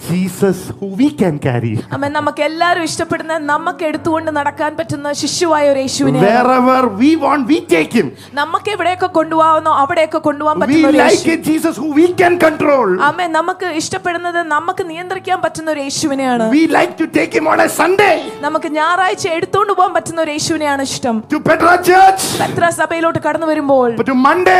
Jesus 0.01 0.65
who 0.81 0.89
we 1.01 1.07
can 1.21 1.35
carry 1.45 1.73
അമ്മ 1.95 2.09
നമുക്ക് 2.17 2.41
എല്ലാവരും 2.49 2.83
ഇഷ്ടപ്പെടുന്ന 2.89 3.37
നമുക്ക് 3.51 3.83
എടുത്തുകൊണ്ട് 3.89 4.31
നടക്കാൻ 4.39 4.71
പറ്റുന്ന 4.79 5.13
ശിശുവായ 5.21 5.65
ഒരു 5.73 5.81
യേശുവിനെ 5.85 6.21
wherever 6.25 6.85
we 7.01 7.11
want 7.23 7.47
we 7.51 7.59
take 7.73 7.93
him 7.97 8.09
നമുക്ക് 8.41 8.71
എവിടെയൊക്കെ 8.75 9.09
കൊണ്ടുപോകുന്നോ 9.17 9.73
അവിടെയൊക്കെ 9.83 10.21
കൊണ്ടുപോകാൻ 10.27 10.59
പറ്റുന്ന 10.63 10.89
ഒരു 10.91 10.99
like 11.03 11.35
Jesus 11.49 11.79
who 11.85 11.89
we 11.99 12.07
can 12.21 12.35
control 12.45 12.89
അമ്മ 13.09 13.27
നമുക്ക് 13.39 13.69
ഇഷ്ടപ്പെടുന്നത് 13.81 14.41
നമുക്ക് 14.55 14.85
നിയന്ത്രിക്കാൻ 14.91 15.39
പറ്റുന്ന 15.45 15.69
ഒരു 15.75 15.83
യേശുവിനെയാണ് 15.87 16.47
we 16.55 16.63
like 16.77 16.95
to 17.01 17.07
take 17.17 17.33
him 17.39 17.47
on 17.53 17.61
a 17.67 17.69
Sunday 17.79 18.11
നമുക്ക് 18.45 18.71
ഞായറാഴ്ച 18.79 19.25
എടുത്തുകൊണ്ട് 19.37 19.73
പോകാൻ 19.73 19.93
പറ്റുന്ന 19.97 20.19
ഒരു 20.25 20.31
യേശുവിനെയാണ് 20.35 20.83
ഇഷ്ടം. 20.89 21.15
ടു 21.33 21.37
പെട്ര 21.47 21.69
ചർച്ച് 21.89 22.27
പെട്ര 22.41 22.69
സഭയിലോട്ട് 22.79 23.19
കടന്നു 23.25 23.47
വരുമ്പോൾ 23.51 23.89
ടു 24.11 24.15
മൺഡേ 24.27 24.59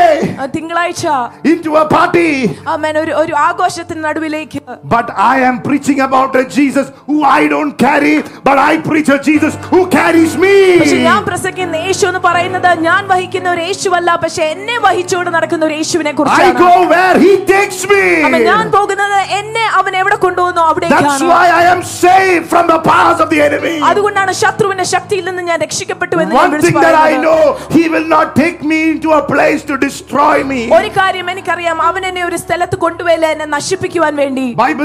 തിങ്കളാഴ്ച. 0.56 1.04
ഇൻടു 1.52 1.72
എ 1.82 1.84
പാർട്ടി 1.94 2.26
ആമേൻ 2.74 2.94
ഒരു 3.04 3.12
ഒരു 3.22 3.34
ആഘോഷത്തിന് 3.48 4.02
നടുവിലേക്ക്. 4.08 4.60
But 4.94 5.05
But 5.05 5.11
I 5.13 5.41
am 5.41 5.61
preaching 5.61 5.99
about 6.01 6.35
a 6.35 6.43
Jesus 6.43 6.89
who 7.05 7.23
I 7.23 7.47
don't 7.47 7.77
carry, 7.77 8.13
but 8.41 8.57
I 8.59 8.79
preach 8.79 9.09
a 9.09 9.19
Jesus 9.19 9.53
who 9.65 9.85
carries 9.87 10.33
me. 10.35 10.53
പക്ഷെ 10.79 10.97
ഞാൻ 11.03 11.19
പ്രസംഗിക്കുന്ന 11.23 11.81
യേശു 11.83 12.03
എന്ന് 12.09 12.21
പറയുന്നത് 12.21 12.69
ഞാൻ 12.81 13.01
വഹിക്കുന്ന 13.11 13.47
ഒരു 13.51 13.63
യേശുവല്ല 13.67 14.15
പക്ഷെ 14.23 14.43
എന്നെ 14.53 14.77
വഹിച്ചുകൊണ്ട് 14.85 15.31
നടക്കുന്ന 15.35 15.65
ഒരു 15.67 15.75
യേശുവിനെ 15.79 16.11
I 16.11 16.17
കുറിച്ചാണ് 16.19 16.59
go 16.61 16.71
where 16.93 17.15
He 17.25 17.33
takes 17.51 17.81
me. 17.91 18.01
അമ്മ 18.27 18.39
ഞാൻ 18.47 18.65
പോകുന്നത് 18.75 19.17
എന്നെ 19.39 19.65
അവൻ 19.81 19.95
എവിടെ 20.01 20.17
കൊണ്ടുപോകുന്നു 20.25 20.61
That's 20.61 20.71
അവിടേക്കാണ് 20.71 21.27
why 21.33 21.45
I 21.59 21.65
am 21.73 21.83
saved 21.95 22.47
from 22.53 22.65
the 22.73 22.79
powers 22.89 23.21
of 23.25 23.29
the 23.29 23.41
enemy. 23.47 23.75
അതുകൊണ്ടാണ് 23.91 24.33
ശത്രുവിന്റെ 24.41 24.87
ശക്തിയിൽ 24.93 25.25
നിന്ന് 25.29 25.45
ഞാൻ 25.51 25.59
രക്ഷപ്പെട്ടു 25.65 26.13
എന്ന് 26.15 26.33
ഞാൻ 26.33 26.41
One 26.41 26.51
വിളിച്ചു 26.55 26.69
thing 26.69 26.81
that 26.81 26.97
I 26.97 27.03
പറയുന്നത്. 27.03 27.27
know, 27.27 27.39
He 27.77 27.85
will 27.93 28.09
not 28.09 28.27
take 28.35 28.59
me 28.65 28.81
into 28.89 29.11
a 29.13 29.23
place 29.31 29.61
to 29.69 29.77
destroy 29.85 30.35
me. 30.51 30.61
ഒരു 30.79 30.91
കാര്യം 30.99 31.29
എനിക്കറിയാം 31.35 31.77
അവൻ 31.89 32.01
എന്നെ 32.11 32.25
ഒരു 32.31 32.39
സ്ഥലത്ത് 32.45 32.79
കൊണ്ടുപോയില്ല 32.85 33.25
എന്നെ 33.35 33.49
നശിപ്പിക്കുവാൻ 33.55 34.15
വേണ്ടി 34.23 34.47
Bible 34.65 34.84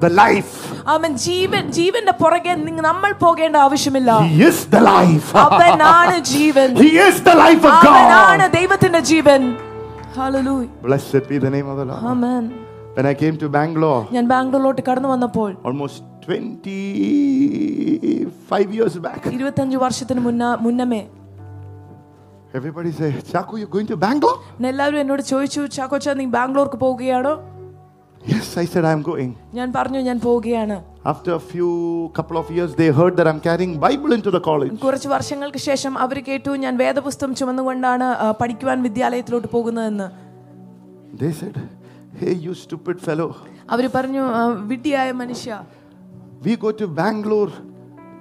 the 0.00 0.10
life. 0.16 0.52
അവൻ 0.88 1.10
ജീവൻ 1.18 1.64
ജീവന്റെ 1.70 2.12
പുറകെ 2.12 2.54
നിങ്ങ- 2.62 2.84
നമ്മൾ 2.84 3.10
പോകേണ്ട 3.20 3.56
ആവശ്യമില്ല 3.66 4.10
He 4.30 4.40
is 4.44 4.58
the 4.68 4.82
life. 4.88 5.28
അവനാണ് 5.44 6.16
ജീവൻ 6.32 6.68
He 6.82 6.90
is 7.06 7.18
the 7.22 7.36
life 7.36 7.64
of 7.64 7.74
അവനാണ് 7.80 8.44
God. 8.44 8.54
ദൈവത്തിന്റെ 8.58 9.02
ജീവൻ 9.12 9.42
Hallelujah. 10.16 10.70
Blessed 10.82 11.24
be 11.28 11.36
the 11.38 11.50
name 11.50 11.68
of 11.68 11.76
the 11.76 11.86
Lord. 11.86 12.02
Amen. 12.06 12.42
When 12.96 13.06
I 13.06 13.14
came 13.14 13.36
to 13.38 13.48
Bangalore 13.50 14.02
ഞാൻ 14.12 14.24
ബാംഗ്ലൂരിലോട്ട് 14.28 14.82
കടന്നു 14.88 15.08
വന്നപ്പോൾ 15.08 15.50
almost 15.64 15.98
25 17.32 18.70
years 18.76 18.94
back, 19.06 19.20
ഇരുപത്തഞ്ച് 19.36 19.76
വർഷത്തിന് 19.76 20.20
മുന്ന 20.20 20.44
മുന്നമേ 20.60 21.02
everybody 22.54 22.90
say, 22.92 23.08
Chaku, 23.30 23.54
you're 23.58 23.72
going 23.76 23.86
to 23.86 23.96
Bangalore? 23.96 24.38
പിന്നെ 24.56 24.68
എല്ലാവരും 24.68 24.98
എന്നോട് 25.00 25.22
ചോദിച്ചു 25.30 25.62
ചാക്കോച്ച 25.76 26.08
നീ 26.18 26.24
ബാംഗ്ലൂർക്ക് 26.36 26.76
പോവുകയാണോ 26.76 27.32
Yes, 28.20 28.48
I 28.56 28.66
said, 28.72 28.84
I'm 28.84 29.02
going. 29.02 29.30
ഞാൻ 29.54 29.68
പറഞ്ഞു 29.76 30.00
ഞാൻ 30.08 30.18
പോവുകയാണ് 30.20 30.76
After 31.12 31.30
a 31.34 31.42
few 31.52 31.70
couple 32.18 32.36
of 32.40 32.48
years, 32.56 32.70
they 32.80 32.88
heard 32.98 33.14
that 33.18 33.28
I'm 33.30 33.40
carrying 33.40 33.72
Bible 33.86 34.12
into 34.12 34.30
the 34.36 34.42
college. 34.48 34.74
കുറച്ച് 34.84 35.08
വർഷങ്ങൾക്ക് 35.08 35.60
ശേഷം 35.68 35.92
അവർ 36.04 36.18
കേട്ടു 36.28 36.52
ഞാൻ 36.64 36.74
വേദപുസ്തകം 36.82 37.32
ചുമന്നുകൊണ്ടാണ് 37.40 38.08
ആ, 38.24 38.30
പഠിക്കുവാൻ 38.40 38.78
വിദ്യാലയത്തിലോട്ട് 38.82 39.48
പോകുന്നതെന്ന് 39.56 40.08
They 41.22 41.32
said, 41.32 41.56
Hey, 42.20 42.34
you 42.44 42.54
stupid 42.64 42.96
fellow, 43.08 43.28
അവർ 43.70 43.84
പറഞ്ഞു 43.96 44.22
"ആ, 44.38 44.42
വിഡ്ഢിയായ 44.70 45.12
മനുഷ്യ 45.22 45.52
we 46.46 46.54
go 46.56 46.70
to 46.80 46.86
Bangalore 47.00 47.52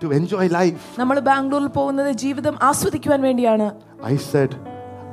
to 0.02 0.08
enjoy 0.20 0.46
life. 0.60 0.84
നമ്മൾ 1.02 1.18
ബാംഗ്ലൂരിൽ 1.30 1.68
പോകുന്നത് 1.80 2.12
ജീവിതം 2.24 2.56
ആസ്വദിക്കുവാൻ 2.70 3.22
വേണ്ടിയാണ് 3.28 3.68
I 4.14 4.18
said, 4.32 4.52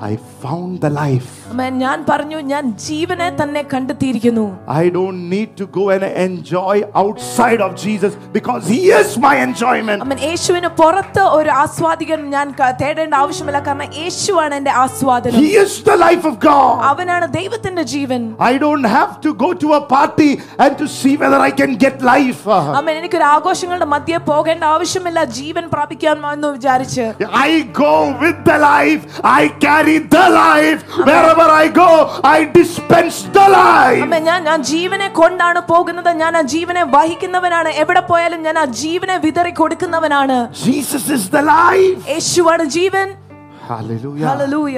I 0.02 0.12
found 0.42 0.74
the 0.80 0.90
life. 0.96 1.28
അമ്മ, 1.52 1.62
ഞാൻ 1.80 1.98
പറഞ്ഞു 2.08 2.38
ഞാൻ 2.50 2.64
ജീവനെ 2.84 3.28
തന്നെ 3.38 3.62
കണ്ടെത്തിയിരിക്കുന്നു 3.72 4.44
I 4.74 4.90
don't 4.96 5.20
need 5.30 5.50
to 5.60 5.66
go 5.68 5.84
and 5.94 6.04
enjoy 6.24 6.74
outside 6.94 7.60
of 7.66 7.70
Jesus 7.84 8.12
because 8.36 8.62
He 8.74 8.78
is 8.98 9.08
my 9.24 9.32
enjoyment. 9.46 9.98
അമ്മൻ 10.04 10.20
യേശുവിന് 10.26 10.70
പുറത്ത് 10.80 11.22
ഒരു 11.38 11.50
ആസ്വാദികൻ 11.62 12.20
ഞാൻ 12.34 12.46
ക- 12.60 12.70
തേടേണ്ട 12.82 13.14
ആവശ്യമില്ല 13.22 13.60
കാരണം 13.68 13.88
യേശുവാണ് 14.00 14.54
എന്റെ 14.60 14.74
ആസ്വാദനം 14.84 15.40
He 15.40 15.50
is 15.64 15.72
the 15.90 15.96
life 16.04 16.26
of 16.30 16.36
God. 16.46 16.76
അവനാണ് 16.90 17.28
ദൈവത്തിന്റെ 17.38 17.84
ജീവൻ 17.94 18.22
I 18.50 18.54
don't 18.66 18.88
have 18.96 19.12
to 19.26 19.32
go 19.44 19.50
to 19.64 19.70
a 19.72 19.82
party 19.96 20.30
and 20.58 20.78
to 20.82 20.88
see 20.98 21.16
whether 21.16 21.42
I 21.48 21.52
can 21.62 21.74
get 21.86 21.98
life. 22.12 22.44
അമ്മൻ 22.78 22.94
എനിക്കൊരു 23.02 23.28
ആഘോഷങ്ങളുടെ 23.34 23.90
മധ്യേ 23.96 24.20
പോകേണ്ട 24.30 24.64
ആവശ്യമില്ല 24.76 25.18
ജീവൻ 25.40 25.66
പ്രാപിക്കാൻ 25.74 26.24
എന്ന് 26.32 26.52
വിചാരിച്ച് 26.56 27.08
I 27.48 27.52
go 27.82 27.94
with 28.24 28.40
the 28.44 28.58
life. 28.68 29.02
I 29.36 29.44
Carry 29.93 30.07
the 30.07 30.29
life. 30.31 30.81
Wherever 30.99 31.47
I 31.53 31.67
go, 31.69 31.89
I 32.25 32.45
dispense 32.51 33.17
the 33.29 33.45
life. 33.51 34.01
ഞാൻ 34.23 34.39
ഞാൻ 34.43 34.59
ജീവനെ 34.71 35.07
കൊണ്ടാണ് 35.11 35.61
പോകുന്നത് 35.71 36.11
ഞാൻ 36.21 36.33
ആ 36.37 36.41
ജീവനെ 36.53 36.83
വഹിക്കുന്നവനാണ് 36.95 37.69
എവിടെ 37.83 38.01
പോയാലും 38.09 38.41
ഞാൻ 38.47 38.57
ആ 38.59 38.65
ജീവനെ 38.81 39.17
വിതറി 39.25 39.53
കൊടുക്കുന്നവനാണ് 39.53 40.37
Jesus 40.63 41.05
is 41.09 41.25
the 41.29 41.43
life. 41.51 41.99
യേശുവാണ് 42.13 42.65
ജീവൻ 42.77 43.07
Hallelujah. 43.69 44.27
Hallelujah 44.29 44.77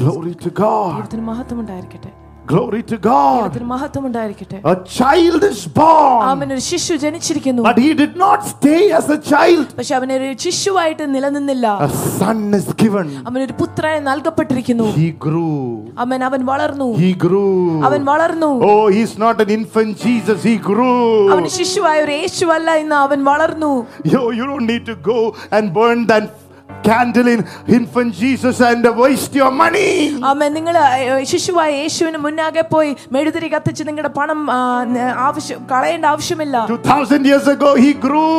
Glory 0.00 0.34
to 0.36 0.50
God. 0.58 0.92
ദൈവത്തിന് 0.94 1.24
മഹത്വം 1.28 1.58
ഉണ്ടായിരിക്കട്ടെ 1.62 2.10
Glory 2.48 2.82
to 2.90 2.96
God. 3.06 3.40
ദൈവത്തിന് 3.40 3.66
മഹത്വം 3.72 4.04
ഉണ്ടായിരിക്കട്ടെ 4.08 4.58
A 4.72 4.76
child 4.98 5.42
is 5.50 5.60
born. 5.78 6.22
അവൻ 6.32 6.46
ഒരു 6.54 6.62
ശിശു 6.68 6.94
ജനിച്ചിരിക്കുന്നു 7.02 7.62
But 7.68 7.78
he 7.86 7.90
did 8.00 8.14
not 8.24 8.38
stay 8.52 8.80
as 8.98 9.06
a 9.16 9.18
child. 9.32 9.66
പക്ഷെ 9.78 9.94
ഒരു 10.18 10.28
ശിശുവായിട്ട് 10.44 11.06
നിലനിന്നില്ല 11.16 11.66
A 11.86 11.90
son 12.20 12.40
is 12.60 12.68
given. 12.82 13.08
അവൻ 13.28 13.38
ഒരു 13.46 13.56
പുത്രനെ 13.60 14.00
നൽകപ്പെട്ടിരിക്കുന്നു 14.08 14.88
He 14.96 15.08
grew. 15.26 15.52
അവൻ 16.06 16.24
അവൻ 16.30 16.42
വളർന്നു 16.52 16.88
He 17.04 17.12
grew. 17.26 17.52
അവൻ 17.90 18.02
വളർന്നു 18.12 18.50
Oh, 18.70 18.82
he 18.96 19.02
is 19.08 19.14
not 19.26 19.38
an 19.46 19.52
infant 19.58 19.92
Jesus. 20.06 20.40
He 20.50 20.56
grew. 20.70 20.98
അവൻ 21.36 21.46
ശിശുവായ 21.58 21.98
ഒരു 22.06 22.16
യേശുവല്ല 22.22 22.78
ഇന്ന് 22.84 22.98
അവൻ 23.06 23.20
വളർന്നു 23.30 23.72
Yo, 24.14 24.22
you 24.38 24.46
don't 24.52 24.68
need 24.74 24.86
to 24.92 24.98
go 25.12 25.20
and 25.50 25.66
burn 25.78 26.00
that 26.12 26.26
candle 26.83 27.27
in 27.27 27.41
infant 27.69 28.13
Jesus 28.13 28.59
and 28.61 28.85
waste 28.97 29.33
your 29.33 29.51
money. 29.53 29.89
അവൻ 30.25 30.53
നിങ്ങൾ 30.53 30.75
ശിശുവായ 31.23 31.71
യേശുവിന് 31.73 32.17
മുന്നാകെ 32.17 32.61
പോയി 32.63 32.91
മെഴുതിരി 33.11 33.47
കത്തിച്ച് 33.47 33.83
നിങ്ങളുടെ 33.87 34.13
പണം 34.17 34.51
ആ, 34.51 34.59
ന- 34.85 35.13
ആവശ്യം 35.19 35.67
കളയേണ്ട 35.71 36.05
ആവശ്യമില്ല 36.05 36.55
2000 36.67 37.25
years 37.25 37.47
ago, 37.47 37.75
he 37.77 37.91
grew. 38.05 38.31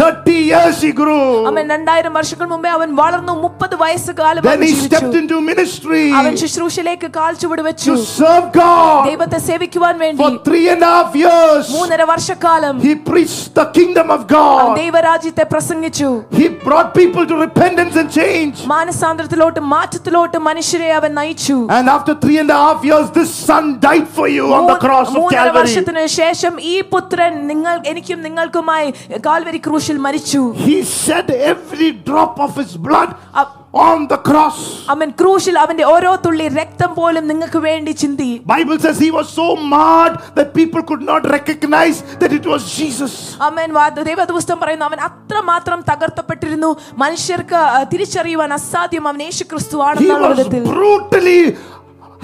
30 0.00 0.32
years 0.44 0.76
he 0.82 0.90
grew. 0.94 1.22
അവൻ 1.48 1.64
രണ്ടായിരം 1.72 2.12
വർഷങ്ങൾ 2.16 2.46
മുമ്പേ 2.48 2.70
അവൻ 2.70 2.88
വളർന്നു 2.98 3.34
മുപ്പത് 3.44 3.74
വയസ്സുകാലം 3.82 4.40
Then 4.42 4.52
അവൻ 4.52 4.62
he 4.62 4.72
ജീവിച്ചു 4.72 4.88
stepped 4.90 5.16
into 5.20 5.36
ministry 5.42 6.02
അവൻ 6.18 6.32
ശുശ്രൂഷയിലേക്ക് 6.42 7.08
കാൽ 7.16 7.32
ചുവട് 7.42 7.62
വെച്ചു 7.68 7.92
to 7.92 8.04
serve 8.12 8.46
God. 8.56 9.00
ദൈവത്തെ 9.08 9.38
സേവിക്കുവാൻ 9.48 9.94
വേണ്ടി 10.02 10.20
For 10.22 10.32
three 10.48 10.66
and 10.68 10.82
a 10.82 10.92
half 10.94 11.12
years, 11.22 11.64
മൂന്നര 11.76 12.02
വർഷക്കാലം 12.12 12.74
he 12.80 12.92
preached 13.08 13.48
the 13.54 13.66
kingdom 13.78 14.08
of 14.08 14.20
അവൻ 14.22 14.34
God. 14.34 14.68
ദൈവരാജ്യത്തെ 14.80 15.46
പ്രസംഗിച്ചു 15.52 16.10
He 16.40 16.46
brought 16.66 16.90
people 16.94 17.24
to 17.26 17.38
repentance 17.38 17.96
and 17.96 18.10
change. 18.20 18.54
മാനസാന്തരത്തിലോട്ട് 18.74 19.60
മാറ്റത്തിലോട്ട് 19.74 20.38
മനുഷ്യരെ 20.48 20.90
അവൻ 20.98 21.10
നയിച്ചു 21.20 21.58
And 21.78 21.86
after 21.90 22.14
three 22.16 22.38
and 22.38 22.50
a 22.50 22.60
half 22.64 22.80
years, 22.84 23.06
this 23.12 23.32
son 23.48 23.64
died 23.80 24.06
for 24.10 24.28
you 24.28 24.46
on 24.52 24.66
the 24.66 24.78
cross 24.78 25.08
of 25.10 25.18
മൂന്നര 25.18 25.38
Calvary. 25.38 25.58
വർഷത്തിന് 25.60 26.04
ശേഷം 26.20 26.52
ഈ 26.66 26.76
പുത്രൻ 26.92 27.32
നിങ്ങൾ 27.50 27.74
എനിക്കും 27.92 28.18
നിങ്ങൾക്കുമായി 28.26 28.88
കാൽവരി 29.26 29.60
ക്രൂശിൽ 29.66 29.89
മരിച്ചു 29.90 30.40
He 30.66 30.82
shed 30.96 31.30
every 31.46 31.92
drop 32.08 32.40
of 32.40 32.56
his 32.56 32.76
blood 32.78 33.10
uh- 33.34 33.48
on 33.84 34.06
the 34.08 34.16
cross. 34.18 34.58
അവൻ 34.88 35.10
ക്രൂശിൽ 35.10 35.58
അവന്റെ 35.58 35.84
ഓരോ 35.84 36.16
തുള്ളി 36.16 36.48
രക്തം 36.48 36.94
പോലും 36.94 37.26
നിങ്ങൾക്ക് 37.26 37.58
വേണ്ടി 37.58 37.90
ചിന്തി 37.92 38.28
Bible 38.46 38.78
says 38.78 38.98
he 38.98 39.10
was 39.10 39.28
so 39.40 39.56
marred 39.72 40.16
that 40.34 40.54
people 40.54 40.82
could 40.82 41.02
not 41.02 41.22
recognize 41.28 42.02
that 42.18 42.32
it 42.32 42.46
was 42.46 42.62
Jesus. 42.76 43.36
അവൻ 43.40 43.68
ദൈവദുസ്തം 44.02 44.60
പറയുന്നു 44.60 44.84
അവൻ 44.84 45.00
അത്രമാത്രം 45.00 45.80
തകർത്തപ്പെട്ടിരുന്നു 45.92 46.76
മനുഷ്യർക്ക് 46.96 47.54
ആ, 47.54 47.82
തിരിച്ചറിയുവാൻ 47.82 48.52
അസാധ്യം 48.52 49.08
അവൻ 49.08 49.22
യേശു 49.22 49.44
ക്രിസ്തു 49.44 49.76
He 49.76 49.86
ആണെന്നുള്ള 49.88 50.28
was 50.28 50.38
വിധത്തിൽ 50.38 50.64
brutally 50.72 51.40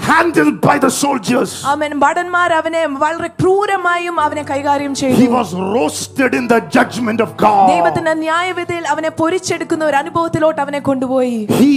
handled 0.07 0.57
by 0.61 0.75
the 0.77 0.91
soldiers. 0.95 1.51
അവൻ 1.73 1.91
ഭടന്മാർ 1.99 2.49
അവനെ 2.53 2.81
വളരെ 3.03 3.29
ക്രൂരമായും 3.41 4.15
അവനെ 4.25 4.43
കൈകാര്യം 4.51 4.93
He 4.93 5.01
ചെയ്തു 5.01 5.27
was 5.33 5.51
roasted 5.75 6.33
in 6.33 6.47
the 6.47 6.59
judgment 6.75 7.19
of 7.21 7.31
God. 7.37 7.65
ദൈവത്തിന്റെ 7.73 8.13
ന്യായവിധിയിൽ 8.23 8.85
അവനെ 8.93 9.11
പൊരിച്ചെടുക്കുന്ന 9.21 9.85
ഒരു 9.89 9.97
അനുഭവത്തിലോട്ട് 10.03 10.59
അവനെ 10.65 10.81
കൊണ്ടുപോയി 10.89 11.37
He 11.61 11.71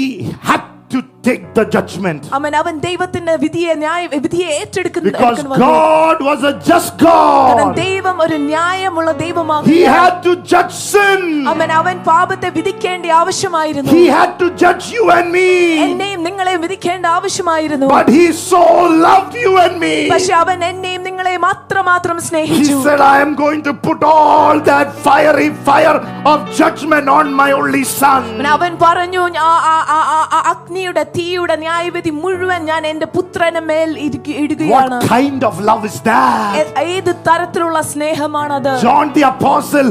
had 0.48 0.64
to 0.90 0.98
take 1.26 1.44
the 1.54 1.64
judgment 1.74 2.20
അവൻ 2.36 2.52
അവൻ 2.58 2.74
ദൈവത്തിന്റെ 2.84 3.32
വിധിയെ 3.44 3.72
ന്യായ 3.82 4.02
വിധിയെ 4.24 4.48
ഏറ്റെടുക്കുന്ന 4.58 5.06
because 5.08 5.30
എടുക്കുന്നു 5.30 5.54
വന്നു. 5.54 5.70
God 5.70 6.18
was 6.28 6.40
a 6.50 6.54
just 6.68 6.92
കാരണം 7.00 7.68
God. 7.68 7.78
ദൈവം 7.80 8.16
ഒരു 8.24 8.36
ന്യായമുള്ള 8.50 9.10
He 9.12 9.18
ദൈവമാകുന്നു 9.22 9.80
had 9.96 10.14
to 10.26 10.32
judge 10.52 10.74
sin. 10.92 11.22
അവൻ 11.52 11.70
അവൻ 11.80 11.96
പാപത്തെ 12.10 12.50
വിധിക്കേണ്ട 12.58 13.10
ആവശ്യമായിരുന്നു 13.20 13.90
He 13.96 14.04
had 14.18 14.32
to 14.42 14.48
judge 14.62 14.86
you 14.96 15.04
and 15.16 15.26
me. 15.38 15.48
എന്നെയും 15.86 16.22
നിങ്ങളെയും 16.28 16.60
വിധിക്കേണ്ട 16.66 17.04
ആവശ്യമായിരുന്നു 17.16 17.88
But 17.96 18.08
he 18.18 18.24
so 18.44 18.62
loved 19.06 19.34
you 19.44 19.52
and 19.64 19.74
me. 19.84 19.94
പക്ഷെ 20.14 20.34
അവൻ 20.42 20.64
എന്നെയും 20.70 21.02
നിങ്ങളെയും 21.08 21.44
അത്രമാത്രം 21.52 22.16
He 22.16 22.26
സ്നേഹിച്ചു 22.28 22.76
said, 22.86 23.02
I 23.08 23.18
am 23.26 23.34
going 23.34 23.62
to 23.62 23.74
put 23.88 24.00
all 24.14 24.56
that 24.70 24.88
fiery 25.08 25.50
fire 25.68 25.98
of 26.32 26.38
judgment 26.60 27.08
on 27.18 27.26
my 27.42 27.50
only 27.60 27.84
son. 27.96 28.22
അവൻ 28.54 28.72
പറഞ്ഞു 28.86 29.24
"ആ- 29.48 29.60
ആ- 29.74 29.86
ആ- 29.96 30.06
ആ- 30.16 30.28
ആ 30.36 30.40
അഗ്നിയുടെ 30.80 31.04
തീയുടെ 31.16 31.56
ന്യായവിധി 31.58 32.12
മുഴുവൻ 32.20 32.60
ഞാൻ 32.64 32.82
എന്റെ 32.86 33.08
പുത്രന് 33.16 33.62
മേൽ 33.68 33.90
ഇരിക്ക- 34.06 34.38
ഇടുകയാണ് 34.44 34.96
What 34.96 35.08
kind 35.10 35.40
of 35.44 35.56
love 35.62 35.84
is 35.86 35.98
that? 36.04 36.54
ഏ- 36.60 36.70
ഏത് 36.88 37.12
തരത്തിലുള്ള 37.28 37.80
സ്നേഹമാണത് 37.90 38.72
John 38.82 39.08
the 39.14 39.24
Apostle 39.30 39.90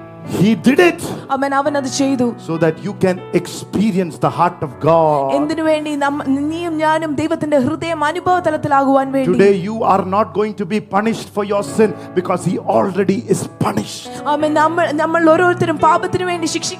He 0.36 0.50
did 0.58 0.80
it 0.82 1.00
അവൻ 1.34 1.50
അവൻ 1.54 1.72
അത് 1.78 1.86
ചെയ്തു 1.98 2.26
so 2.46 2.54
that 2.62 2.76
you 2.84 2.92
can 3.02 3.16
experience 3.40 4.14
the 4.18 4.30
heart 4.30 4.60
of 4.66 4.70
God. 4.80 5.26
എന്തിനു 5.36 5.62
വേണ്ടി 5.62 5.92
നമ്മ- 5.96 6.24
നീയും 6.46 6.74
ഞാനും 6.80 7.10
ദൈവത്തിന്റെ 7.20 7.58
ഹൃദയം 7.64 8.00
അനുഭവ 8.08 8.34
തലത്തിലാകുവാൻ 8.46 9.06
വേണ്ടി 9.14 9.34
Today, 9.34 9.52
you 9.66 9.76
are 9.92 10.04
not 10.06 10.26
going 10.38 10.54
to 10.60 10.66
be 10.72 10.78
punished 10.94 11.28
for 11.28 11.44
your 11.44 11.62
sin 11.68 11.90
because 12.18 12.42
He 12.50 12.54
already 12.76 13.18
is 13.34 13.42
punished. 13.60 14.08
അവൻ 14.34 14.50
നമ്മൾ 14.60 14.88
നമ്മൾ 15.02 15.30
ഓരോരുത്തരും 15.34 15.78
പാപത്തിനു 15.86 16.26
വേണ്ടി 16.30 16.48
ശിക്ഷ 16.54 16.72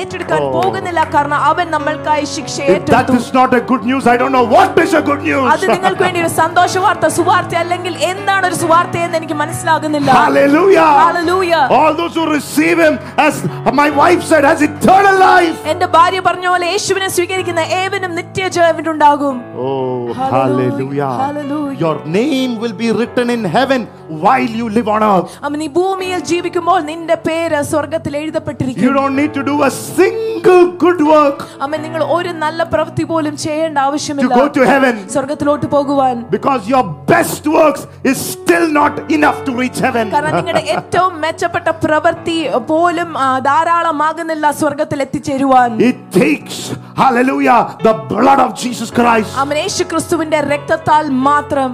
ഏറ്റെടുക്കാൻ 0.00 0.40
പോകുന്നില്ല 0.56 1.04
കാരണം 1.14 1.38
അവൻ 1.50 1.68
നമ്മൾക്കായി 1.76 2.26
ശിക്ഷ 2.34 2.56
If 2.58 2.70
that 2.70 2.74
ഏറ്റെടുത്തു 2.78 3.18
is 3.20 3.30
not 3.32 3.52
a 3.52 3.64
good 3.70 3.84
news, 3.84 4.06
I 4.06 4.16
don't 4.16 4.36
know 4.38 4.46
what 4.56 4.80
is 4.86 4.94
a 4.94 5.04
good 5.10 5.22
news. 5.22 5.46
അത് 5.54 5.66
നിങ്ങൾക്ക് 5.74 6.04
വേണ്ടി 6.06 6.22
ഒരു 6.24 6.32
സന്തോഷ 6.40 6.76
വാർത്ത 6.86 7.12
സുവാർത്ത 7.18 7.60
അല്ലെങ്കിൽ 7.64 7.94
എന്താണ് 8.10 8.44
ഒരു 8.50 8.58
സുവാർത്ത 8.64 8.96
എന്ന് 9.06 9.18
എനിക്ക് 9.22 9.38
മനസ്സിലാകുന്നില്ല 9.44 10.10
Hallelujah. 10.18 10.90
Hallelujah. 11.04 11.62
All 11.72 11.94
those 11.94 12.16
who 12.16 12.26
receive 12.30 12.78
Him 12.78 12.89
them, 12.90 12.94
as 13.18 13.34
my 13.74 13.88
wife 13.92 14.22
said, 14.22 14.44
has 14.44 14.62
eternal 14.62 15.18
life. 15.20 15.58
എന്റെ 15.66 15.86
ഭാര്യ 15.88 16.20
പറഞ്ഞ 16.20 16.46
പോലെ 16.48 16.66
യേശുവിനെ 16.72 17.08
സ്വീകരിക്കുന്ന 17.16 17.62
ഏവനും 17.80 18.14
നിത്യജീവനുണ്ടാകും 18.20 19.36
Oh, 19.58 20.12
Hallelujah. 20.14 20.32
hallelujah. 20.36 21.12
Hallelujah. 21.22 21.78
Your 21.78 21.96
name 22.18 22.58
will 22.62 22.74
be 22.74 22.90
written 22.92 23.28
in 23.30 23.44
heaven 23.56 23.80
while 24.24 24.50
you 24.58 24.66
live 24.70 24.88
on 24.88 25.02
earth. 25.04 25.30
അവൻ 25.46 25.56
നീ 25.62 25.68
ഭൂമിയിൽ 25.78 26.20
ജീവിക്കുമ്പോൾ 26.30 26.78
നിന്റെ 26.90 27.16
പേര് 27.28 27.60
സ്വർഗത്തിൽ 27.72 28.12
You 28.12 28.22
എഴുതപ്പെട്ടിരിക്കും 28.22 28.92
don't 28.98 29.16
need 29.16 29.32
to 29.34 29.44
do 29.44 29.56
a 29.62 29.72
single 29.98 30.62
good 30.84 31.00
work 31.14 31.38
അമ്മ 31.64 31.74
നിങ്ങൾ 31.86 32.02
ഒരു 32.16 32.32
നല്ല 32.44 32.60
പ്രവൃത്തി 32.74 33.04
പോലും 33.12 33.34
ചെയ്യേണ്ട 33.44 33.76
to 33.78 33.84
ആവശ്യമില്ല 33.86 34.34
go 34.40 34.46
to 34.58 34.64
heaven 34.72 34.94
സ്വർഗത്തിലോട്ട് 35.14 35.66
പോകുവാൻ 35.76 36.16
because 36.36 36.62
your 36.74 36.84
best 37.12 37.44
works 37.58 37.82
is 38.10 38.16
still 38.34 38.66
not 38.72 38.94
enough 39.18 39.38
to 39.46 39.52
reach 39.62 39.78
heaven. 39.86 40.06
കാരണം 40.14 40.36
നിങ്ങളുടെ 40.40 40.62
ഏറ്റവും 40.76 41.12
മെച്ചപ്പെട്ട 41.24 41.68
പ്രവൃത്തി 41.84 42.38
പോലും 42.71 43.09
ധാരാളമാകുന്നില്ല 43.49 44.45
സ്വർഗത്തിൽ 44.61 44.99
എത്തിച്ചേരുവാൻ. 45.05 45.71
It 45.89 46.19
takes 46.19 46.63
hallelujah 47.01 47.51
the 47.87 47.91
blood 48.11 48.43
of 48.47 48.55
Jesus 48.63 48.93
Christ 48.99 49.39
അവൻ 49.43 49.57
ക്രിസ്തുവിന്റെ 49.91 50.41
രക്തത്താൽ 50.53 51.05
മാത്രം. 51.29 51.69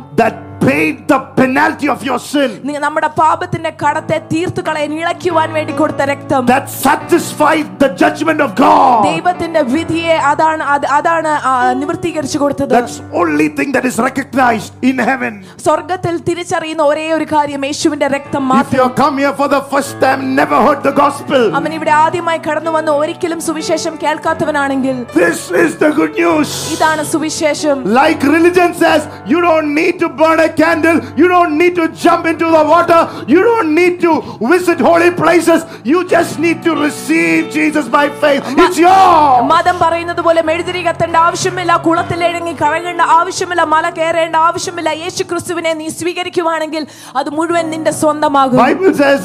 paid 0.66 1.08
the 1.10 1.18
penalty 1.38 1.86
of 1.88 2.00
your 2.08 2.18
sin, 2.22 2.50
നി- 2.66 2.78
നമ്മുടെ 2.78 3.08
പാപത്തിന്റെ 3.20 3.70
കടത്തെ 3.80 4.18
തീർത്തു 4.32 4.60
കളയാൻ 4.66 4.92
ഇളക്കുവാൻ 4.94 5.48
വേണ്ടി 5.56 5.72
കൊടുത്ത 5.72 6.02
രക്തം 6.10 6.42
that 6.50 6.66
satisfied 6.84 7.66
the 7.82 7.88
judgment 8.02 8.40
of 8.40 8.50
God. 8.60 9.00
ദൈവത്തിന്റെ 9.08 9.62
വിധിയെ 9.72 10.16
അതാണ് 10.30 10.62
അത്- 10.74 10.88
അതാണ് 10.98 11.32
ആ, 11.50 11.52
നിവൃത്തീകരിച്ചു 11.80 12.38
കൊടുത്തത് 12.38 12.74
That's 12.76 12.98
only 13.22 13.48
thing 13.58 13.72
that 13.76 13.86
is 13.90 13.98
recognized 14.06 14.70
in 14.90 14.98
heaven. 15.10 15.32
സ്വർഗത്തിൽ 15.64 16.14
തിരിച്ചറിയുന്ന 16.28 16.82
ഒരേ 16.82 17.12
ഒരു 17.12 17.26
കാര്യം 17.34 17.64
യേശുവിന്റെ 17.64 18.08
രക്തം 18.08 18.44
If 18.44 18.52
മാത്രം 18.52 18.78
you 18.80 18.88
come 19.02 19.18
here 19.18 19.34
for 19.42 19.48
the 19.48 19.62
first 19.72 19.94
time, 20.00 20.22
never 20.34 20.60
heard 20.66 20.82
the 20.82 20.94
gospel, 21.02 21.42
അവൻ 21.60 21.72
ഇവിടെ 21.74 21.94
ആദ്യമായി 22.04 22.42
കടന്നു 22.48 22.70
വന്ന് 22.70 22.94
ഒരിക്കലും 23.02 23.40
സുവിശേഷം 23.40 23.96
കേൾക്കാത്തവനാണെങ്കിൽ 24.04 24.96
this 25.18 25.42
is 25.64 25.72
the 25.84 25.90
good 26.00 26.14
news. 26.16 26.48
ഇതാണ് 26.76 27.04
സുവിശേഷം 27.12 27.76
Like 27.94 28.22
religion 28.30 28.72
says, 28.76 29.02
you 29.26 29.40
don't 29.40 29.70
need 29.74 29.96
to 29.98 30.10
burn 30.22 30.38
a 30.40 30.50
candle, 30.60 30.96
you 31.16 31.28
don't 31.28 31.54
need 31.56 31.74
to 31.74 31.86
jump 32.04 32.26
into 32.26 32.46
the 32.46 32.62
water, 32.64 33.00
you 33.26 33.40
don't 33.42 33.70
need 33.74 33.94
to 34.00 34.12
visit 34.52 34.78
holy 34.80 35.10
places, 35.12 35.60
you 35.84 35.98
just 36.06 36.38
need 36.38 36.58
to 36.62 36.72
receive 36.76 37.50
Jesus 37.50 37.86
by 37.88 38.04
faith. 38.22 38.42
It's 38.64 38.78
yours. 38.78 39.42
മതം 39.52 39.76
പറയുന്നത് 39.84 40.22
പോലെ 40.26 40.42
മെഴുതിരി 40.50 40.82
കത്തേണ്ട 40.88 41.16
ആവശ്യമില്ല 41.28 41.72
കുളത്തിൽ 41.86 42.20
ഇഴങ്ങി 42.28 42.54
കറങ്ങേണ്ട 42.62 43.02
ആവശ്യമില്ല 43.20 43.64
മല 43.74 43.86
കയറേണ്ട 43.98 44.36
ആവശ്യമില്ല 44.48 44.90
യേശു 45.04 45.22
ക്രിസ്തുവിനെ 45.32 45.72
നീ 45.80 45.88
സ്വീകരിക്കുവാണെങ്കിൽ 46.00 46.84
അത് 47.20 47.30
മുഴുവൻ 47.38 47.66
നിന്റെ 47.74 47.94
സ്വന്തമാകും 48.02 48.60
Bible 48.64 48.92
says, 49.02 49.24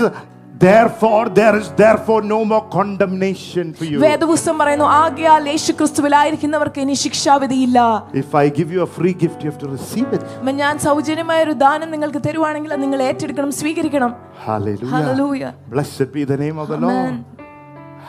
therefore 0.61 1.29
there 1.31 1.55
is 1.55 1.67
therefore 1.73 2.21
no 2.25 2.39
more 2.51 2.63
condemnation 2.69 3.65
for 3.77 3.85
you. 3.89 3.97
വേദപുസ്തകം 4.05 4.57
പറയുന്നു 4.61 4.87
ആകയാൽ 5.01 5.43
യേശു 5.51 5.71
ക്രിസ്തുവിലായിരിക്കുന്നവർക്ക് 5.79 6.79
ഇനി 6.85 6.95
ശിക്ഷാവിധിയില്ല 7.03 7.79
If 8.23 8.31
I 8.43 8.49
give 8.59 8.69
you 8.75 8.81
a 8.81 8.91
free 8.97 9.15
gift, 9.23 9.37
you 9.43 9.49
have 9.51 9.61
to 9.65 9.69
receive 9.75 10.09
it. 10.17 10.23
അമ്മ, 10.39 10.51
ഞാൻ 10.63 10.75
സൗജന്യമായ 10.87 11.39
ഒരു 11.47 11.55
ദാനം 11.65 11.89
നിങ്ങൾക്ക് 11.95 12.21
തരുവാണെങ്കിൽ 12.27 12.73
അത് 12.75 12.83
നിങ്ങൾ 12.85 13.01
ഏറ്റെടുക്കണം 13.09 13.53
സ്വീകരിക്കണം 13.61 14.13
Hallelujah. 14.47 14.91
Hallelujah. 14.95 15.51
Blessed 15.75 16.09
be 16.11 16.23
the 16.33 16.39
name 16.45 16.57
of 16.63 16.67
the 16.73 16.79
Amen. 16.81 16.89
Lord. 16.89 17.15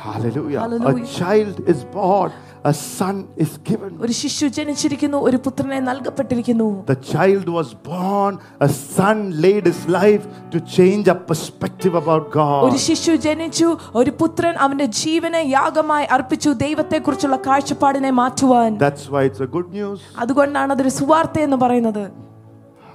Hallelujah. 0.01 0.61
Hallelujah. 0.61 1.05
A 1.05 1.19
child 1.21 1.57
is 1.73 1.81
born, 1.97 2.31
a 2.65 2.73
son 2.91 3.17
is 3.37 3.53
given. 3.69 3.91
ഒരു 4.05 4.15
ശിശു 4.21 4.47
ജനിച്ചിരിക്കുന്നു 4.57 5.19
ഒരു 5.29 5.39
പുത്രനെ 5.45 5.79
നൽകപ്പെട്ടിരിക്കുന്നു 5.89 6.69
The 6.87 6.99
child 7.13 7.47
was 7.59 7.69
born, 7.89 8.33
a 8.61 8.71
son 8.89 9.19
laid 9.45 9.65
his 9.71 9.81
life 9.97 10.25
to 10.53 10.59
change 10.77 11.07
a 11.09 11.19
perspective 11.31 11.95
about 12.03 12.25
ഒരു 12.27 12.39
God. 12.39 12.79
ശിശു 12.87 13.15
ജനിച്ചു 13.27 13.69
ഒരു 13.95 14.13
പുത്രൻ 14.21 14.55
അവന്റെ 14.65 14.89
ജീവനെ 15.01 15.43
യാഗമായി 15.57 16.09
അർപ്പിച്ചു 16.17 16.53
ദൈവത്തെ 16.65 16.99
കുറിച്ചുള്ള 16.99 17.39
കാഴ്ചപ്പാടിനെ 17.47 18.13
മാറ്റുവാൻ 18.21 18.71
That's 18.87 19.07
why 19.15 19.23
it's 19.31 19.43
a 19.49 19.51
good 19.57 19.71
news. 19.79 20.01
അതുകൊണ്ടാണ് 20.25 20.73
അതൊരു 20.77 20.95
സുവാർത്ത 21.01 21.39
എന്ന് 21.49 21.61
പറയുന്നത് 21.65 22.05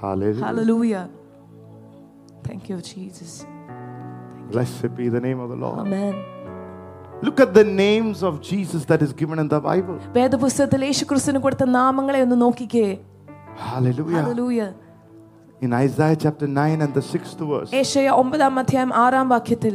Hallelujah. 0.04 0.44
Hallelujah 0.46 0.94
thank 2.46 2.70
you 2.72 2.78
Jesus 2.90 3.36
Blessed 4.52 4.90
be 4.96 5.06
the 5.08 5.20
name 5.20 5.38
of 5.40 5.48
the 5.52 5.58
Lord. 5.62 5.78
Amen 5.84 6.14
Look 7.22 7.38
at 7.40 7.54
the 7.54 7.64
names 7.84 8.22
of 8.22 8.40
Jesus 8.42 8.82
that 8.86 9.00
is 9.00 9.12
given 9.14 9.38
in 9.38 9.48
the 9.48 9.60
Bible. 9.60 9.96
വേദപുസ്തകത്തിൽ 10.16 10.80
യേശുക്രിസ്തുവിന് 10.88 11.40
കൊടുത്ത 11.46 11.64
നാമങ്ങളെ 11.78 12.20
ഒന്ന് 12.26 12.38
നോക്കിക്കേ 12.44 12.86
Hallelujah. 13.64 14.16
Hallelujah 14.20 14.60
In 15.62 15.72
Isaiah 15.84 16.16
chapter 16.16 16.46
9 16.46 16.80
and 16.84 16.92
the 16.98 17.04
sixth 17.12 17.40
verse, 17.50 17.70
ഏശയ 17.80 18.06
ഒമ്പതാം 18.22 18.58
അധ്യായം 18.62 18.90
ആറാം 19.04 19.28
വാക്യത്തിൽ 19.34 19.74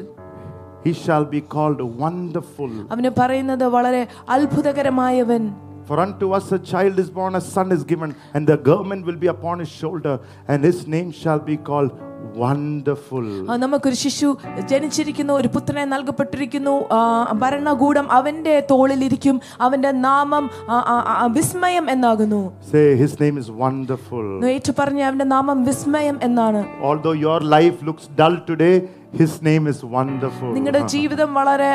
he 0.84 0.92
shall 1.04 1.26
be 1.34 1.42
called 1.54 1.80
wonderful. 2.04 2.72
അവന് 2.94 3.12
പറയുന്നത് 3.22 3.66
വളരെ 3.78 4.04
അത്ഭുതകരമായവൻ 4.36 5.44
For 5.90 5.98
unto 6.04 6.26
us 6.38 6.48
a 6.58 6.62
child 6.72 6.96
is 7.04 7.10
born, 7.10 7.34
a 7.34 7.44
son 7.54 7.68
is 7.76 7.84
given, 7.92 8.10
and 8.36 8.44
the 8.52 8.58
government 8.68 9.02
will 9.08 9.20
be 9.24 9.30
upon 9.34 9.56
his 9.64 9.72
shoulder, 9.80 10.14
and 10.52 10.60
his 10.70 10.80
name 10.96 11.10
shall 11.22 11.42
be 11.48 11.56
called 11.70 11.92
Wonderful. 12.40 13.28
ആ, 13.50 13.56
നമുക്കൊരു 13.56 13.96
ശിശു 13.96 14.30
ജനിച്ചിരിക്കുന്നു 14.66 15.34
ഒരു 15.34 15.48
പുത്രനെ 15.48 15.86
നൽകപ്പെട്ടിരിക്കുന്നു 15.86 16.76
ആ, 16.92 17.00
ഭരണകൂടം 17.34 18.12
അവന്റെ 18.12 18.66
തോളിലിരിക്കും 18.72 19.36
അവന്റെ 19.62 19.92
നാമം 20.00 20.46
ആ, 20.70 20.78
ആ, 20.88 20.96
ആ, 21.14 21.26
വിസ്മയം 21.38 21.90
എന്നാകുന്നു 21.90 22.42
Say, 22.72 22.86
his 22.96 23.14
name 23.20 23.38
is 23.38 23.50
wonderful. 23.64 24.28
ഏറ്റു 24.52 24.74
പറഞ്ഞ 24.80 25.02
അവന്റെ 25.02 25.28
നാമം 25.28 25.66
വിസ്മയം 25.66 26.20
എന്നാണ് 26.24 26.62
Although 26.82 27.18
your 27.20 27.40
life 27.50 27.78
looks 27.82 28.08
dull 28.18 28.38
today, 28.48 28.76
his 29.14 29.32
name 29.42 29.64
is 29.68 29.80
wonderful. 29.96 30.50
നിങ്ങളുടെ 30.56 30.82
ജീവിതം 30.94 31.30
വളരെ 31.38 31.70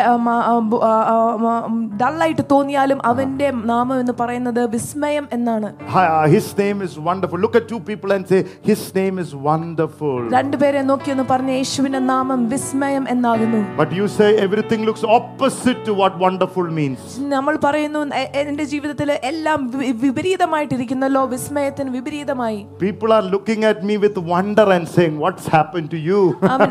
ഡള്ളായിട്ട് 2.03 2.45
തോന്നിയാലും 2.51 2.99
അവന്റെ 3.07 3.49
നാമം 3.71 3.97
എന്ന് 4.01 4.15
പറയുന്നത് 4.21 4.61
വിസ്മയം 4.75 5.25
എന്നാണ് 5.33 5.69
Hi, 5.95 6.05
uh, 6.09 6.27
His 6.35 6.47
name 6.59 6.79
is 6.87 6.93
wonderful. 7.09 7.39
Look 7.39 7.57
at 7.57 7.67
two 7.73 7.81
people 7.81 8.11
and 8.13 8.25
say, 8.27 8.41
His 8.71 8.83
name 8.95 9.17
is 9.19 9.31
wonderful. 9.49 10.19
രണ്ടുപേരെ 10.37 10.83
നോക്കിയെന്ന് 10.91 11.27
പറഞ്ഞ 11.33 11.51
യേശുവിന്റെ 11.61 12.03
നാമം 12.13 12.41
വിസ്മയം 12.49 13.05
എന്നാകുന്നു 13.15 13.61
But 13.83 13.93
you 13.99 14.07
say 14.19 14.31
everything 14.47 14.81
looks 14.89 15.05
opposite 15.19 15.81
to 15.89 15.95
what 16.03 16.15
wonderful 16.19 16.69
means. 16.81 17.03
നമ്മൾ 17.35 17.55
പറയുന്നു 17.67 18.01
"എ- 18.23 18.31
എന്റെ 18.43 18.65
ജീവിതത്തിൽ 18.65 19.11
എല്ലാം 19.33 19.61
വി- 19.75 19.93
വിപരീതമായിട്ടിരിക്കുന്നല്ലോ 20.05 21.25
വിസ്മയത്തിന് 21.35 21.91
വിപരീതമായി 21.99 22.61
People 22.87 23.13
are 23.19 23.27
looking 23.35 23.63
at 23.65 23.81
me 23.91 23.97
with 23.97 24.17
wonder 24.35 24.69
and 24.77 24.87
saying, 24.97 25.15
What's 25.19 25.47
happened 25.59 25.91
to 25.91 26.01
you? 26.09 26.21
അവൻ 26.55 26.71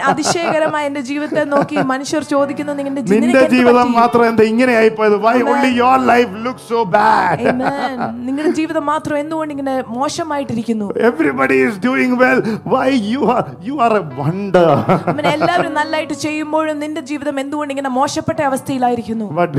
സങ്കടകരമായ 0.61 0.88
എന്റെ 0.90 1.03
ജീവിതത്തെ 1.09 1.42
നോക്കി 1.53 1.77
മനുഷ്യർ 1.90 2.23
ചോദിക്കുന്നത് 2.31 2.79
നിങ്ങളുടെ 2.79 3.03
നിന്റെ 3.14 3.42
ജീവിതം 3.53 3.88
മാത്രം 3.99 4.23
എന്താ 4.31 4.44
ഇങ്ങനെ 4.53 4.73
ആയി 4.81 4.90
പോയത് 4.99 5.16
why 5.25 5.35
only 5.51 5.71
your 5.79 5.99
life 6.11 6.33
look 6.44 6.64
so 6.71 6.79
bad 6.94 7.44
നിങ്ങളുടെ 8.27 8.53
ജീവിതം 8.59 8.85
മാത്രം 8.92 9.16
എന്തുകൊണ്ട് 9.23 9.53
ഇങ്ങനെ 9.55 9.75
മോശമായിട്ടിരിക്കുന്നു? 9.97 10.87
Everybody 11.09 11.59
is 11.66 11.79
doing 11.85 12.16
well 12.23 12.40
why 12.75 12.85
you 13.12 13.21
are 13.35 13.44
you 13.68 13.75
are 13.87 13.94
a 13.99 14.05
wonder 14.18 14.68
അങ്ങനെ 15.11 15.29
എല്ലാവരും 15.37 15.73
നല്ലായിട്ട് 15.81 16.16
ചെയ്യുമ്പോഴും 16.25 16.77
നിന്റെ 16.85 17.03
ജീവിതം 17.11 17.37
എന്തുകൊണ്ട് 17.44 17.73
ഇങ്ങനെ 17.75 17.92
മോശപ്പെട്ട 17.99 18.40
അവസ്ഥയിലായിരിക്കുന്നു? 18.51 19.29
But 19.40 19.55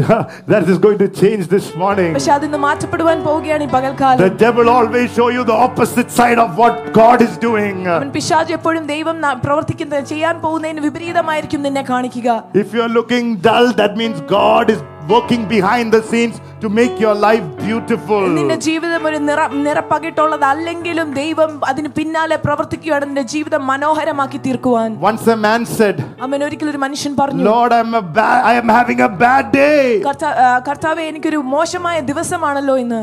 that 0.52 0.72
is 0.74 0.82
going 0.86 1.02
to 1.04 1.10
change 1.22 1.48
this 1.56 1.72
morning 1.84 2.14
പക്ഷേ 2.18 2.34
അതിന്ന് 2.38 2.62
മാറ്റപ്പെടുവാൻ 2.66 3.18
പോവുകയാണ് 3.28 3.64
ഈ 3.68 3.72
പകൽക്കാലം. 3.78 4.22
The 4.24 4.30
devil 4.44 4.68
always 4.76 5.12
show 5.18 5.28
you 5.38 5.44
the 5.44 5.58
opposite 5.68 6.14
side 6.20 6.40
of 6.46 6.56
what 6.62 6.78
God 7.00 7.24
is 7.28 7.40
doing 7.46 7.86
അവൻ 7.96 8.10
പിശാച് 8.18 8.54
എപ്പോഴും 8.60 8.84
ദൈവം 8.94 9.16
പ്രവർത്തിക്കുന്ന 9.46 9.96
ചെയ്യാൻ 10.12 10.36
പോകുന്നതിന് 10.44 10.82
വിപരീതമായിരിക്കും 10.89 11.63
നിന്നെ 11.63 11.83
കാണിക്കുക 11.83 12.31
if 12.55 12.69
you 12.75 12.83
are 12.83 12.93
looking 12.99 13.27
dull 13.47 13.69
that 13.75 13.95
means 13.97 14.19
god 14.31 14.67
is 14.71 14.81
working 15.09 15.43
behind 15.47 15.87
the 15.93 16.01
scenes 16.03 16.37
to 16.61 16.69
make 16.71 16.95
your 16.99 17.15
life 17.25 17.47
beautiful 17.65 18.23
നിന്റെ 18.37 18.57
ജീവിതം 18.67 19.03
ഒരു 19.09 19.19
നിറ 19.29 19.41
നിറപ്പകിട്ടുള്ളത് 19.67 20.45
അല്ലെങ്കിലും 20.45 21.09
ദൈവം 21.15 21.51
അതിന് 21.71 21.91
പിന്നാലെ 21.99 22.37
പ്രവർത്തിക്കുകയാണ് 22.37 23.05
നിന്റെ 23.07 23.25
ജീവിതം 23.35 23.63
മനോഹരമാക്കി 23.73 24.41
തീർക്കുവാൻ 24.47 24.91
once 25.03 25.27
a 25.29 25.39
man 25.47 25.65
said 25.75 25.99
അവൻ 26.27 26.45
ഒരിക്കലും 26.49 26.73
ഒരു 26.75 26.83
മനുഷ്യൻ 26.87 27.15
പറഞ്ഞു 27.21 27.45
lord 27.51 27.75
i'm 27.81 27.93
a 27.95 28.07
bad 28.19 28.39
i 28.45 28.57
am 28.63 28.71
having 28.79 29.01
a 29.01 29.13
bad 29.25 29.45
day 29.61 29.83
കർത്താ- 30.09 30.37
ആ, 30.45 30.59
കർത്താവേ 30.69 31.05
എനിക്കൊരു 31.13 31.41
മോശമായ 31.57 31.99
ദിവസമാണല്ലോ 32.13 32.77
ഇന്ന് 32.85 33.03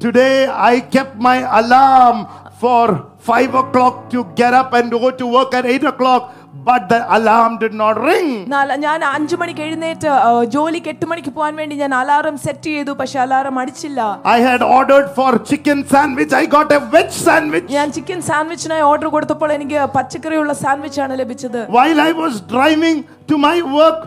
Today 0.00 0.36
I 0.68 0.80
kept 0.94 1.12
my 1.20 1.34
alarm 1.58 2.16
for 2.62 2.84
five 3.22 3.52
o'clock 3.54 3.94
to 4.10 4.20
get 4.34 4.52
up 4.52 4.72
and 4.72 4.94
go 4.96 5.10
to 5.12 5.26
work 5.34 5.52
at 5.54 5.64
eight 5.64 5.84
o'clock, 5.84 6.22
but 6.66 6.82
the 6.88 6.98
alarm 7.16 7.52
did 7.58 7.74
not 7.74 7.96
ring. 8.02 8.28
നാല- 8.48 8.76
ഞാൻ 8.78 9.00
അഞ്ചു 9.10 9.36
മണിക്ക് 9.36 9.62
എഴുന്നേറ്റ് 9.62 10.08
ആ, 10.16 10.26
ജോലിക്ക് 10.54 10.88
എട്ട് 10.88 11.06
മണിക്ക് 11.06 11.30
പോകാൻ 11.30 11.54
വേണ്ടി 11.56 11.76
ഞാൻ 11.76 11.94
അലാറം 11.94 12.36
സെറ്റ് 12.38 12.70
ചെയ്തു 12.70 12.92
പക്ഷെ 12.92 13.18
അലാറം 13.20 13.58
അടിച്ചില്ല 13.58 14.00
I 14.34 14.40
had 14.48 14.62
ordered 14.70 15.08
for 15.18 15.30
chicken 15.50 15.78
sandwich, 15.86 16.32
I 16.32 16.46
got 16.56 16.70
a 16.72 16.82
veg 16.94 17.10
sandwich. 17.24 17.68
ഞാൻ 17.70 17.90
ചിക്കൻ 17.92 18.20
സാൻഡ്വിച്ചിനായി 18.22 18.84
ഓർഡർ 18.90 19.08
കൊടുത്തപ്പോൾ 19.08 19.52
എനിക്ക് 19.52 19.80
പച്ചക്കറിയുള്ള 19.96 20.52
സാൻഡ്വിച്ച് 20.64 21.00
ആണ് 21.00 21.16
ലഭിച്ചത് 21.22 21.60
While 21.78 22.00
I 22.00 22.12
was 22.22 22.36
driving 22.54 22.98
to 23.28 23.38
my 23.48 23.56
work, 23.78 24.00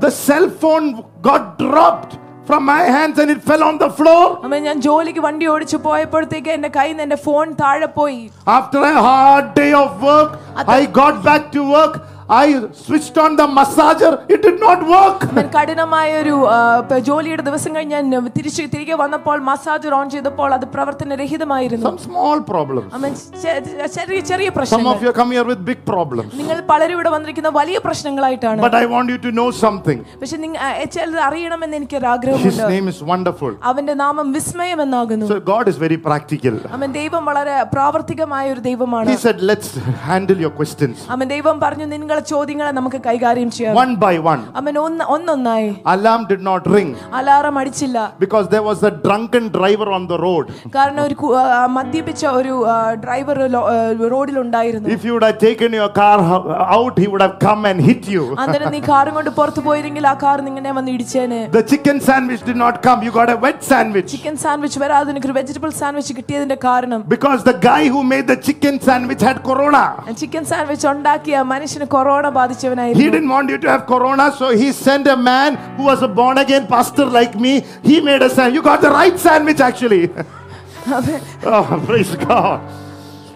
the 0.00 0.10
cell 0.18 0.48
phone 0.60 0.86
got 1.22 1.42
dropped 1.58 2.12
from 2.48 2.64
my 2.64 2.82
hands 2.94 3.16
and 3.22 3.30
it 3.30 3.40
fell 3.48 3.62
on 3.62 3.76
the 3.78 3.90
floor. 3.98 4.22
അമ്മ 4.44 4.58
ഞാൻ 4.68 4.78
ജോലിക്ക് 4.86 5.22
വണ്ടി 5.26 5.46
ഓടിച്ചു 5.54 5.78
പോയപ്പോഴത്തേക്ക് 5.86 6.50
എന്റെ 6.56 6.70
കയ്യിൽ 6.76 6.92
നിന്ന് 6.92 7.04
എന്റെ 7.06 7.18
ഫോൺ 7.26 7.52
താഴെ 7.62 7.88
പോയി 7.98 8.20
After 8.58 8.80
a 8.92 8.96
hard 9.08 9.48
day 9.60 9.70
of 9.82 9.90
work, 10.10 10.32
I 10.78 10.82
got 11.00 11.16
back 11.28 11.44
to 11.56 11.62
work. 11.76 11.94
I 12.34 12.46
switched 12.80 13.16
on 13.18 13.36
the 13.36 13.46
massager, 13.50 14.10
it 14.28 14.40
did 14.42 14.58
not 14.60 14.80
work. 14.88 15.20
അവൻ 15.30 15.46
കഠിനമായ 15.56 16.10
ഒരു 16.22 16.34
ആ, 16.48 16.58
പ- 16.90 16.98
ജോലിയുടെ 17.08 17.42
ദിവസം 17.42 17.70
കഴിഞ്ഞ് 17.76 17.96
ഞാൻ 17.96 18.26
തിരിച്ച് 18.36 18.62
തിരികെ 18.74 18.94
വന്നപ്പോൾ 18.94 19.38
മസാജർ 19.48 19.94
ഓൺ 19.94 20.10
ചെയ്തപ്പോൾ 20.10 20.50
അത് 20.54 20.66
പ്രവർത്തനരഹിതമായിരുന്നു 20.74 21.86
Some 21.86 22.00
small 22.08 22.38
problems. 22.42 22.88
അവൻ 22.94 23.10
ചെ- 23.42 23.56
ചെറിയ 23.96 24.20
ചെറിയ 24.30 24.48
Some 24.48 24.56
പ്രശ്നങ്ങൾ 24.58 24.92
of 24.94 25.02
you 25.02 25.12
come 25.12 25.30
here 25.30 25.44
with 25.44 25.64
big 25.64 25.80
problems. 25.84 26.30
നിങ്ങൾ 26.34 26.60
പലരും 26.70 26.92
ഇവിടെ 26.92 27.10
വന്നിരിക്കുന്ന 27.10 27.48
വലിയ 27.58 27.78
പ്രശ്നങ്ങളായിട്ടാണ് 27.86 28.62
But 28.62 28.74
I 28.74 28.86
want 28.94 29.08
you 29.08 29.18
to 29.26 29.32
know 29.38 29.48
something. 29.64 29.98
പക്ഷെ 30.22 30.36
നിങ്ങൾ 30.36 30.60
ചിലത് 30.94 31.20
അറിയണമെന്ന് 31.28 31.76
എനിക്കൊരു 31.76 32.06
His 32.06 32.12
ആഗ്രഹമുണ്ട് 32.12 32.64
name 32.74 32.88
is 32.88 33.00
wonderful. 33.12 33.52
അവന്റെ 33.64 33.94
നാമം 33.94 34.32
വിസ്മയം 34.32 34.82
എന്നാകുന്നു 34.82 35.26
So 35.26 35.40
God 35.52 35.66
is 35.68 35.78
very 35.86 36.00
practical. 36.08 36.56
അവൻ 36.78 36.88
ദൈവം 36.92 37.24
വളരെ 37.24 37.56
പ്രാവർത്തികമായ 37.74 38.52
ഒരു 38.52 38.60
ദൈവമാണ് 38.60 39.10
He 39.10 39.20
said, 39.26 39.38
Let's 39.52 39.70
handle 40.10 40.40
your 40.46 40.54
questions 40.60 40.96
അവൻ 41.10 41.26
ദൈവം 41.28 41.56
പറഞ്ഞു 41.60 41.86
നിങ്ങളെ 42.14 42.22
ചോദ്യങ്ങളെ 42.32 42.72
നമുക്ക് 42.72 43.00
കൈകാര്യം 43.06 43.50
ചെയ്യാം 43.50 43.76
one 43.76 43.94
by 44.04 44.14
one. 44.32 44.42
അവൻ 44.60 44.74
ഒന്ന് 44.84 45.04
ഒന്നൊന്നായി 45.14 45.70
Alarm 45.94 46.22
did 46.32 46.42
not 46.42 46.62
ring 46.76 46.90
alarm 47.18 47.56
അടിച്ചില്ല 47.60 47.98
because 48.24 48.46
there 48.54 48.64
was 48.70 48.80
a 48.82 48.94
drunken 49.06 49.46
driver 49.50 49.88
on 49.98 50.04
the 50.12 50.18
road. 50.26 50.46
കാരണം 50.76 51.02
ഒരു 51.08 51.16
കു- 51.22 51.34
ആ, 51.38 51.66
മദ്യപിച്ച 51.78 52.22
ഒരു 52.40 52.54
driver 53.04 53.38
റോഡിലുണ്ടായിരുന്നു 54.14 54.88
If 54.90 55.04
you 55.06 55.12
would 55.14 55.24
have 55.24 55.38
taken 55.40 55.70
your 55.72 55.90
car 55.92 56.16
ho- 56.22 56.44
out, 56.76 56.94
he 56.98 57.06
would 57.06 57.22
have 57.22 57.36
come 57.40 57.62
and 57.64 57.78
hit 57.80 58.02
you. 58.14 58.22
അന്നേരം 58.42 58.70
നീ 58.74 58.80
കാറും 58.88 59.14
കൊണ്ട് 59.18 59.30
പുറത്തു 59.38 59.60
പോയിരുന്നെങ്കിൽ 59.66 60.04
ആ 60.06 60.16
കാർ 60.24 60.38
നിങ്ങനെ 60.48 60.72
വന്ന് 60.78 60.90
ഇടിച്ചേനെ 60.96 61.40
The 61.52 61.64
chicken 61.72 61.96
sandwich 62.08 62.42
did 62.42 62.58
not 62.58 62.76
come. 62.86 62.98
You 63.02 63.12
got 63.12 63.30
a 63.30 63.40
wet 63.44 63.60
sandwich. 63.70 64.08
Chicken 64.14 64.36
sandwich 64.44 64.78
വരാതെ 64.82 65.06
നിനക്ക് 65.10 65.28
ഒരു 65.30 65.36
വെജിറ്റബിൾ 65.38 65.70
സാൻഡ്വിച്ച് 65.82 66.14
കിട്ടിയതിന്റെ 66.18 66.58
കാരണം 66.66 67.00
Because 67.14 67.40
the 67.50 67.56
guy 67.62 67.82
who 67.94 68.02
made 68.12 68.26
the 68.26 68.38
chicken 68.46 68.74
sandwich 68.80 69.22
had 69.28 69.38
corona. 69.48 69.84
Chicken 70.22 70.44
sandwich 70.50 70.86
ഉണ്ടാക്കിയ 70.92 71.36
മനുഷ്യന് 71.52 71.86
corona 72.04 72.26
He 72.28 72.34
ബാധിച്ചവനായിരുന്നു 72.38 73.10
didn't 73.16 73.32
want 73.36 73.48
you 73.52 73.58
to 73.58 73.68
have 73.74 73.82
corona, 73.86 74.26
so 74.40 74.46
he 74.62 74.68
sent 74.86 75.06
a 75.06 75.18
man 75.32 75.50
who 75.76 75.84
was 75.90 76.02
a 76.02 76.10
born 76.20 76.38
again 76.38 76.66
pastor 76.66 77.06
like 77.18 77.34
me. 77.46 77.52
He 77.82 78.00
made 78.00 78.22
a 78.22 78.30
sandwich. 78.36 78.56
You 78.58 78.62
got 78.62 78.80
the 78.80 78.92
right 79.00 79.18
sandwich, 79.26 79.60
actually. 79.60 80.04
oh, 81.54 81.82
praise 81.86 82.14
God. 82.16 82.60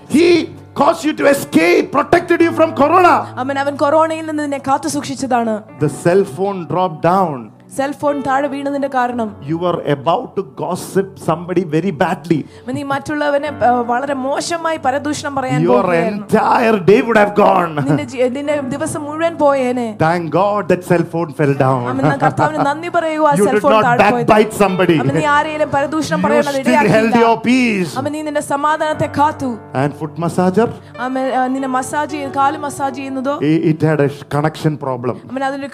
He 0.08 0.28
caused 0.74 1.04
you 1.04 1.12
to 1.14 1.26
escape, 1.26 1.92
protected 1.92 2.40
you 2.40 2.52
from 2.52 2.70
corona. 2.74 3.14
അവൻ 3.42 3.58
അവൻ 3.64 3.74
കൊറോണയിൽ 3.82 4.24
നിന്ന് 4.30 4.42
നിന്നെ 4.46 4.60
കാത്തു 4.68 4.88
സൂക്ഷിച്ചതാണ് 4.96 5.54
The 5.84 5.92
cell 6.04 6.22
phone 6.36 6.60
dropped 6.72 7.00
down. 7.12 7.36
Cell 7.77 7.91
phone 8.01 8.15
താഴെ 8.27 8.47
വീണതിന്റെ 8.53 8.89
കാരണം. 8.95 9.27
You 9.49 9.57
are 9.69 9.75
about 9.95 10.29
to 10.37 10.43
gossip 10.61 11.15
somebody 11.27 11.63
very 11.73 11.91
badly 12.01 12.37
നീ 12.77 12.83
മറ്റുള്ളവനെ 12.91 13.49
വളരെ 13.91 14.15
മോശമായി 14.25 14.79
പരദൂഷണം 14.85 15.33
പറയാൻ 15.37 15.59
your 15.67 15.87
entire 15.99 16.75
day 16.89 16.97
would 17.07 17.19
have 17.21 17.33
gone 17.41 17.69
നിന്റെ 17.87 18.55
ദിവസം 18.75 19.01
മുഴുവൻ 19.07 19.33
പോയേനെ. 19.43 19.87
Thank 20.05 20.29
God 20.37 20.65
that 20.71 20.87
cell 20.91 21.03
phone 21.13 21.27
fell 21.39 21.53
down 21.63 21.83
കർത്താവിന് 22.23 22.59
നന്ദി 22.69 22.91
പറയുക 22.97 23.33
സെൽ 23.47 23.59
ഫോൺ 23.65 23.75
താഴെ 23.87 24.09
പോയി 24.15 24.25
ബൈറ്റ് 24.33 24.57
സംബഡി 24.63 24.97
നീ 25.19 25.25
ആരെയും 25.35 25.69
പരദൂഷണം 25.75 26.19
പറയാൻ 26.25 26.43
ഇടയാക്കിയില്ല. 26.63 27.15
യുവർ 27.23 27.37
പീസ് 27.47 27.93
അവൻ 28.01 28.11
നീ 28.17 28.21
നിന്റെ 28.29 28.43
സമാധാനത്തെ 28.53 29.09
കാത്തു. 29.19 29.51
ആൻഡ് 29.83 29.95
ഫുട്ട് 30.01 30.19
മസാജർ 30.25 30.69
അവൻ 31.05 31.21
നിന്നെ 31.55 31.71
മസാജ് 31.77 32.11
ചെയ്യുന്ന 32.15 32.35
കാൽ 32.39 32.53
മസാജ് 32.65 32.95
ചെയ്യുന്നതോ? 32.99 33.35
It 33.71 33.85
had 33.89 34.05
a 34.07 34.09
connection 34.35 34.73
problem 34.83 35.15
അവൻ 35.31 35.41
അതിന് 35.49 35.69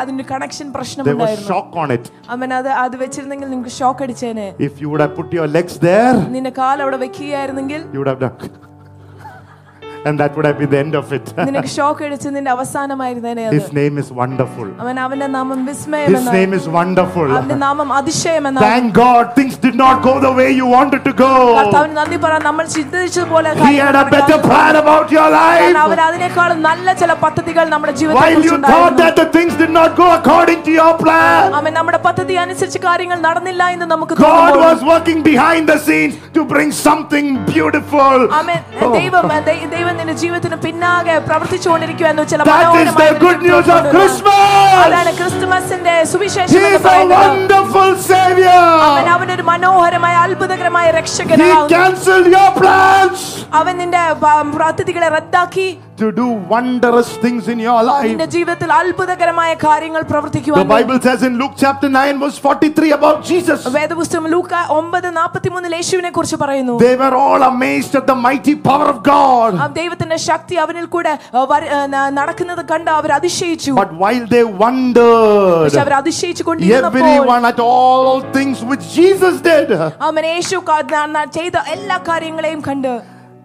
അതിന് 0.00 0.24
കണക്ഷൻ 0.34 0.68
പ്രശ്നം 0.76 1.10
അവൻ 2.28 2.54
അത് 2.54 2.68
അത് 2.68 2.96
വെച്ചിരുന്നെങ്കിൽ 2.96 3.48
നിങ്ങൾക്ക് 3.48 3.70
shock 3.70 4.02
അടിച്ചേനെ. 4.02 4.54
If 4.60 4.82
you 4.82 4.88
would 4.88 5.00
have 5.00 5.14
put 5.14 5.36
your 5.36 5.48
legs 5.48 5.80
there 5.80 6.14
നിന്റെ 6.30 6.50
കാൽ 6.58 6.82
അവിടെ 6.82 6.96
വെക്കുകയായിരുന്നെങ്കിൽ 6.96 7.80
you 7.94 7.98
would 7.98 8.08
have 8.08 8.20
done 8.20 8.34
And 10.05 10.17
that 10.21 10.35
would 10.35 10.45
have 10.45 10.57
been 10.59 10.69
the 10.69 10.79
end 10.79 10.95
of 10.95 11.07
it. 11.11 11.25
നിനക്ക് 11.47 11.69
ഷോക്ക് 11.69 12.03
അടിച്ച് 12.05 12.29
നിന്റെ 12.35 12.51
അവസാനമായിരുന്നേനെ 12.53 13.43
അത് 13.47 13.55
His 13.55 13.69
name 13.73 13.95
is 13.97 14.09
wonderful. 14.19 14.67
അവൻ 14.83 14.95
അവന്റെ 15.05 15.27
നാമം 15.35 15.59
വിസ്മയം 15.69 16.05
His 16.05 16.17
എന്നാണ് 16.19 16.35
name 16.37 16.53
is 16.59 16.65
wonderful. 16.75 17.27
അവന്റെ 17.35 17.57
നാമം 17.63 17.89
അതിശയം 17.97 18.43
എന്നാണ് 18.49 18.65
Thank 18.67 18.87
God 18.97 19.23
things 19.39 19.55
did 19.65 19.75
not 19.75 19.97
go 20.07 20.13
the 20.27 20.31
way 20.39 20.47
you 20.59 20.67
wanted 20.75 21.01
to 21.09 21.13
go. 21.23 21.31
കർത്താവിന് 21.59 21.95
നന്ദി 21.99 22.19
പറ 22.25 22.33
നമ്മൾ 22.47 22.65
ചിന്തിച്ചതുപോലെ 22.75 23.49
He 23.63 23.73
had 23.79 23.97
a 23.97 24.05
better 24.15 24.37
plan 24.47 24.75
about 24.83 25.07
your 25.17 25.27
കാരണം 25.35 25.81
അവൻ 25.85 25.95
life. 25.95 26.05
അതിനേക്കാളും 26.07 26.61
നല്ല 26.69 26.87
ചില 27.01 27.11
പദ്ധതികൾ 27.25 27.65
നമ്മുടെ 27.73 27.93
While 28.13 28.39
you 28.39 28.55
thought 28.67 28.69
ജീവിതത്തിൽ 28.69 29.01
that 29.01 29.15
the 29.21 29.27
things 29.37 29.53
did 29.63 29.73
not 29.79 29.91
go 30.01 30.07
according 30.19 30.61
to 30.63 30.73
your 30.79 30.93
plan, 31.03 31.43
അവൻ 31.59 31.71
നമ്മുടെ 31.79 32.01
പദ്ധതി 32.07 32.37
അനുസരിച്ച് 32.45 32.81
കാര്യങ്ങൾ 32.87 33.19
നടന്നില്ല 33.27 33.63
എന്ന് 33.75 33.89
നമുക്ക് 33.95 34.15
God 34.17 34.25
തോന്നുമ്പോൾ 34.27 34.65
was 34.69 34.83
working 34.93 35.21
behind 35.23 35.65
the 35.73 35.79
scenes 35.79 36.15
to 36.37 36.43
bring 36.53 36.71
something 36.83 37.27
beautiful. 37.51 38.17
Amen. 38.39 38.61
Oh. 38.81 38.93
ദൈവം 38.97 39.23
ദൈ- 39.49 39.67
ദൈവം 39.75 39.90
ദൈവം 39.92 40.00
നിന്റെ 40.00 40.14
ജീവിതത്തിന് 40.20 40.56
പിന്നാകെ 40.56 41.14
പ്രവർത്തിച്ചുകൊണ്ടിരിക്കുക 41.26 42.06
എന്ന് 42.06 42.24
ചില 42.24 42.42
അതാണ് 44.84 45.10
ക്രിസ്തുമസിന്റെ 45.18 45.94
സുവിശേഷം 46.04 46.54
അവൻ 48.88 49.08
അവനൊരു 49.08 49.42
മനോഹരമായ 49.42 50.14
അത്ഭുതകരമായ 50.24 50.86
രക്ഷകനാണ് 50.98 51.68
അവൻ 53.52 53.74
നിന്റെ 53.76 54.02
പദ്ധതികളെ 54.62 55.08
റദ്ദാക്കി. 55.08 55.66
to 55.97 56.07
do 56.13 56.25
wonderous 56.51 57.09
things 57.17 57.43
in 57.47 57.59
your 57.59 57.79
life. 57.83 58.05
നിന്റെ 58.07 58.27
ജീവിതത്തിൽ 58.33 58.69
അത്ഭുതകരമായ 58.73 59.51
കാര്യങ്ങൾ 59.63 60.01
The 60.01 60.09
പ്രവർത്തിക്കുവാൻ 60.09 60.67
Bible 60.71 60.99
says 61.01 61.21
in 61.23 61.33
Luke 61.37 61.55
chapter 61.57 61.89
9, 61.91 62.19
verse 62.19 62.37
43 62.43 62.91
about 62.91 63.17
Jesus. 63.23 63.61
വേദപുസ്തകം 63.77 64.27
ലൂക്ക 64.27 64.53
ഒമ്പത് 64.75 65.09
നാൽപ്പത്തി 65.17 65.49
മൂന്നിൽ 65.49 65.75
യേശുവിനെ 65.75 66.09
കുറിച്ച് 66.09 66.39
പറയുന്നു 66.43 66.75
They 66.79 66.95
were 66.95 67.15
all 67.17 67.43
amazed 67.45 67.95
at 67.95 68.07
the 68.07 68.17
mighty 68.27 68.55
power 68.61 68.87
of 68.87 68.99
God. 69.09 69.51
ആ 69.57 69.67
ദൈവത്തിന്റെ 69.79 70.19
ശക്തി 70.27 70.55
അവനിൽ 70.57 70.85
കൂടെ 70.87 71.13
ആ, 71.33 71.45
വര- 71.51 71.71
ആ, 71.71 71.85
ന- 71.87 72.09
നടക്കുന്നത് 72.11 72.63
കണ്ട് 72.71 72.91
അവർ 72.91 73.11
അതിശയിച്ചു 73.11 73.73
But 73.81 73.93
while 74.03 74.25
they 74.27 74.43
wondered, 74.63 75.63
പക്ഷെ 75.63 75.81
അവർ 75.81 75.93
അതിശയിച്ചു 75.93 76.43
കൊണ്ടിരുന്നപ്പോൾ 76.43 77.03
everyone 77.03 77.45
at 77.45 77.61
all 77.69 78.07
things 78.37 78.57
which 78.63 78.85
Jesus 78.93 79.35
did, 79.41 79.69
അവൻ 80.07 80.25
യേശു 80.27 80.57
ക- 80.69 80.81
ന- 80.93 81.09
ന- 81.15 81.27
ചെയ്ത 81.31 81.57
എല്ലാ 81.67 81.99
കാര്യങ്ങളെയും 82.09 82.61
കണ്ട് 82.67 82.91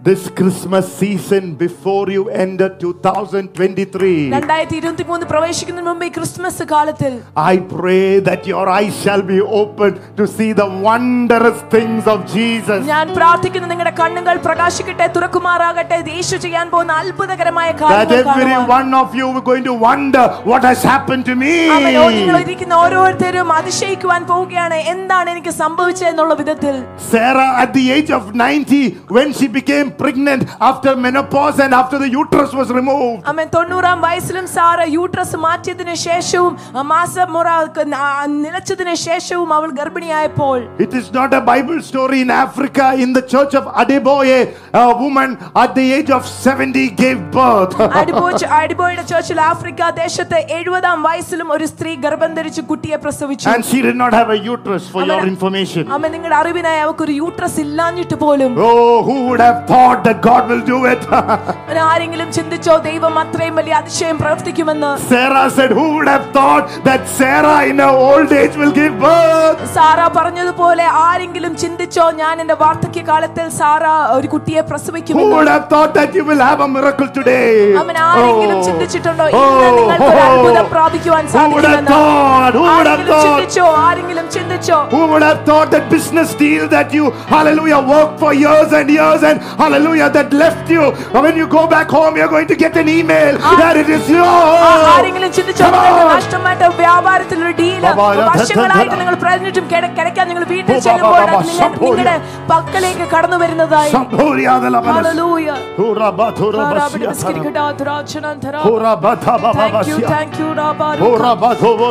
this 0.07 0.29
Christmas 0.31 0.93
season 0.93 1.55
before 1.57 2.11
you 2.11 2.23
enter 2.37 2.69
2023, 2.77 4.15
രണ്ടായിരത്തി 4.33 4.77
ഇരുപത്തി 4.79 5.05
മൂന്ന് 5.11 5.27
പ്രവേശിക്കുന്നതിന് 5.33 5.89
മുമ്പ് 5.89 6.05
ഈ 6.07 6.11
ക്രിസ്മസ് 6.17 6.65
കാലത്തിൽ 6.73 7.13
I 7.51 7.57
pray 7.73 8.01
that 8.29 8.43
your 8.53 8.65
eyes 8.77 8.95
shall 9.03 9.23
be 9.31 9.39
opened 9.61 9.99
to 10.19 10.25
see 10.37 10.49
the 10.53 10.67
wondrous 10.87 11.61
things 11.75 12.07
of 12.15 12.19
Jesus. 12.35 12.81
ഞാൻ 12.91 13.13
പ്രാർത്ഥിക്കുന്നു 13.19 13.69
നിങ്ങളുടെ 13.73 13.93
കണ്ണുകൾ 14.01 14.35
പ്രകാശിക്കട്ടെ 14.49 15.07
തുറക്കുമാറാകട്ടെ 15.17 15.99
യേശു 16.11 16.39
ചെയ്യാൻ 16.47 16.67
പോകുന്ന 16.75 16.97
അത്ഭുതകരമായ 17.03 17.69
That 17.75 17.81
കാര്യങ്ങൾ 17.85 18.19
every 18.19 18.49
കാണുവാൻ. 18.49 18.67
one 18.79 18.93
of 19.03 19.15
you 19.21 19.29
are 19.33 19.45
going 19.51 19.65
to 19.71 19.77
wonder 19.87 20.25
what 20.53 20.65
has 20.71 20.83
happened 20.93 21.27
to 21.31 21.37
me. 21.45 21.55
അവനോ 21.77 22.05
നിങ്ങൾ 22.19 22.39
ഇരിക്കുന്ന 22.45 22.75
ഓരോരുത്തരും 22.83 23.55
അതിശയിക്കുവാൻ 23.61 24.23
പോവുകയാണ് 24.33 24.81
എന്താണ് 24.95 25.31
എനിക്ക് 25.37 25.55
സംഭവിച്ചത് 25.63 26.11
എന്നുള്ള 26.13 26.35
വിധത്തിൽ 26.43 26.75
Sarah, 27.13 27.49
at 27.63 27.73
the 27.73 27.87
age 27.93 28.13
of 28.13 28.27
90, 28.37 28.83
when 29.11 29.31
she 29.39 29.49
became 29.53 29.89
pregnant 29.97 30.41
after 30.63 30.93
menopause 30.99 31.59
and 31.59 31.73
after 31.75 31.99
the 31.99 32.11
uterus 32.13 32.53
was 32.53 32.69
removed, 32.73 33.19
അവൻ 33.33 33.47
തൊണ്ണൂറാം 33.55 33.99
വയസ്സിലും 34.07 34.47
സാറ 34.49 34.81
യൂട്രസ് 34.97 35.37
മാറ്റിയതിനു 35.45 35.95
ശേഷവും 36.07 36.53
ആ 36.77 36.85
മാസമുറ 36.93 37.49
ക- 37.77 37.87
ആ 38.03 38.11
നിലച്ചതിനു 38.37 38.95
ശേഷവും 39.07 39.51
അവൾ 39.59 39.69
ഗർഭിണിയായപ്പോൾ 39.81 40.59
it 40.85 40.95
is 40.95 41.07
not 41.13 41.31
a 41.33 41.43
Bible 41.45 41.81
story 41.83 42.19
in 42.21 42.31
Africa. 42.39 42.69
In 43.05 43.13
the 43.13 43.25
church 43.33 43.55
of 43.55 43.65
Adeboye, 43.83 44.39
a 44.75 44.97
woman 44.97 45.31
at 45.57 45.73
the 45.75 45.87
age 45.93 46.11
of 46.11 46.23
70 46.47 46.85
gave 47.03 47.19
birth. 47.33 47.75
അടിബോച്ച് 48.01 48.47
അടിബോയുടെ 48.59 49.05
ചേർച്ചിൽ 49.11 49.39
Africa 49.51 49.91
ദേശത്ത് 49.99 50.39
എഴുപതാം 50.57 50.99
വയസ്സിലും 51.07 51.49
ഒരു 51.55 51.67
സ്ത്രീ 51.73 51.93
ഗർഭം 52.05 52.33
ധരിച്ച് 52.39 52.63
കുട്ടിയെ 52.71 52.99
പ്രസവിച്ചു 53.05 53.49
and 53.53 53.65
she 53.71 53.81
did 53.83 53.97
not 53.97 54.13
have 54.13 54.31
a 54.31 54.41
uterus, 54.47 54.85
for 54.95 55.03
your 55.11 55.21
information. 55.33 55.85
അമ്മ 55.97 56.07
നിങ്ങളുടെ 56.15 56.37
അറിവിനായി 56.41 56.81
അവക്കൊരു 56.87 57.15
യൂട്രസ് 57.23 57.61
ഇല്ലാഞ്ഞിട്ട് 57.67 58.17
പോലും 58.25 58.53
Oh, 58.67 58.77
who 59.07 59.17
would 59.27 59.43
have 59.43 59.59
thought 59.65 59.76
that 59.77 60.21
God 60.23 60.49
will 60.49 60.65
do 60.65 60.79
it? 60.87 61.01
അവൻ 61.65 61.79
ആരെങ്കിലും 61.89 62.29
ചിന്തിച്ചോ 62.37 62.75
ദൈവം 62.87 63.15
അത്രയും 63.23 63.55
വലിയ 63.61 63.75
അതിശയം 63.81 64.17
പ്രവർത്തിക്കുമെന്ന് 64.23 64.91
Sarah 65.11 65.45
said, 65.51 65.71
Who 65.73 65.87
would 65.95 66.09
have 66.09 66.27
thought 66.37 66.67
that 66.85 67.03
Sarah 67.19 67.59
in 67.71 67.79
her 67.79 67.93
old 68.07 68.33
age 68.33 68.57
will 68.57 68.73
give 68.73 68.95
birth? 69.01 69.61
Sarah 69.77 70.01
പറഞ്ഞതുപോലെ 70.17 70.87
ആരെങ്കിലും 71.07 71.53
ചിന്തിച്ചോ 71.63 72.07
ഞാൻ 72.21 72.35
എന്റെ 72.45 72.57
വാർദ്ധക്യ 72.63 73.03
കാലത്തിൽ 73.11 73.47
സാറ 73.61 73.85
ഒരു 74.17 74.29
കുട്ടിയെ 74.35 74.61
Who 74.61 74.69
പ്രസവിക്കുമെന്ന് 74.71 75.35
would 75.37 75.51
have 75.55 75.67
thought 75.73 75.93
that 75.99 76.11
you 76.19 76.25
will 76.31 76.43
have 76.49 76.61
a 76.61 76.71
miracle 76.77 77.09
today? 77.19 77.49
അവൻ 77.83 77.97
ആരെങ്കിലും 78.09 78.59
Oh. 78.59 78.67
ചിന്തിച്ചിട്ടുണ്ടോ 78.69 79.25
Oh. 79.33 79.43
ഇന്ന് 79.43 79.69
നിങ്ങൾക്ക് 79.79 80.09
ഒരു 80.11 80.23
അത്ഭുതം 80.29 80.67
പ്രാപിക്കുവാൻ 80.77 81.25
Who 81.27 81.45
would 81.55 81.67
have 81.67 81.77
സാധിക്കുമെന്ന് 81.77 81.93
thought? 81.95 82.53
Who 82.59 82.65
would 82.65 82.87
have 82.87 82.93
ആരെങ്കിലും 82.93 83.15
thought? 83.15 83.27
ചിന്തിച്ചോ 83.29 83.67
ആരെങ്കിലും 83.87 84.29
ചിന്തിച്ചോ 84.37 84.79
Who 84.95 85.03
would 85.13 85.27
have 85.31 85.41
thought 85.51 85.69
that 85.77 85.87
business 85.97 86.31
deal 86.43 86.65
that 86.77 86.89
you, 86.99 87.05
hallelujah, 87.35 87.81
worked 87.95 88.17
for 88.23 88.33
years 88.45 88.71
and 88.79 88.89
years 88.99 89.23
and 89.29 89.39
hallelujah, 89.68 90.10
that 90.18 90.34
left 90.34 90.70
you. 90.70 90.84
When 91.28 91.36
you 91.38 91.48
go 91.48 91.68
back 91.68 91.90
home, 91.90 92.16
you're 92.18 92.28
going 92.36 92.48
to 92.48 92.56
get 92.56 92.76
an 92.78 92.90
email 92.90 93.38
that 93.62 93.76
it 93.78 93.90
is 93.90 94.10
yours. 94.10 94.28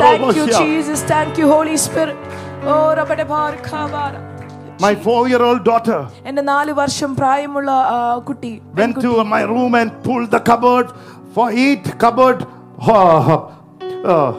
Thank 0.00 0.36
you, 0.36 0.46
Jesus. 0.62 1.02
Thank 1.02 1.38
you, 1.38 1.48
Holy 1.48 1.76
Spirit. 1.76 2.16
Oh, 2.64 2.94
Rabbi 2.96 3.24
Bar 3.24 3.52
Kavara. 3.68 4.35
My 4.79 4.93
four-year-old 5.05 5.61
daughter 5.63 5.99
എന്റെ 6.29 6.43
നാല് 6.51 6.71
വർഷം 6.79 7.09
പ്രായമുള്ള 7.15 7.71
ആ, 7.95 7.97
കുട്ടി 8.29 8.53
went 8.79 8.95
to 9.05 9.11
my 9.33 9.41
room 9.53 9.73
and 9.81 9.91
pulled 10.05 10.31
the 10.31 10.41
cupboard 10.49 10.87
for 11.35 11.45
eight 11.65 11.85
cupboard 12.03 12.39
uh, 12.93 13.35
uh, 14.13 14.31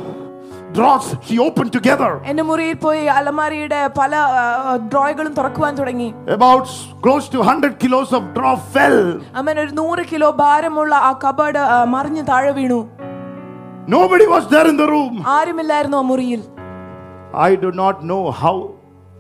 drawers. 0.77 1.07
She 1.27 1.37
opened 1.47 1.73
together 1.77 2.11
എന്റെ 2.31 2.45
മുറിയിൽ 2.49 2.77
പോയി 2.85 3.05
അലമാരിയുടെ 3.19 3.81
പല 4.01 4.13
ഡ്രോയ്കളും 4.93 5.33
തുറക്കുവാൻ 5.39 5.73
തുടങ്ങി 5.81 6.09
about 6.39 6.65
s- 6.73 6.81
close 7.05 7.29
to 7.35 7.41
100 7.47 7.73
kilos 7.85 8.11
of 8.19 8.25
draw 8.39 8.55
fell. 8.75 8.99
അമ്മൻ 9.41 9.57
ഒരു 9.65 9.73
നൂറ് 9.81 10.05
കിലോ 10.13 10.31
ഭാരമുള്ള 10.43 10.95
ആ 11.11 11.15
കബേർഡ് 11.27 11.63
മറിഞ്ഞു 11.97 12.25
താഴെ 12.33 12.53
വീണു 12.61 12.81
Nobody 13.89 14.27
was 14.29 14.45
there 14.49 14.69
in 14.69 14.77
the 14.77 14.87
room. 14.95 15.15
ആരുമില്ലായിരുന്നു 15.39 15.99
ആ 16.03 16.07
മുറിയിൽ 16.13 16.43
I 17.49 17.57
do 17.65 17.71
not 17.83 17.97
know 18.11 18.23
how 18.43 18.57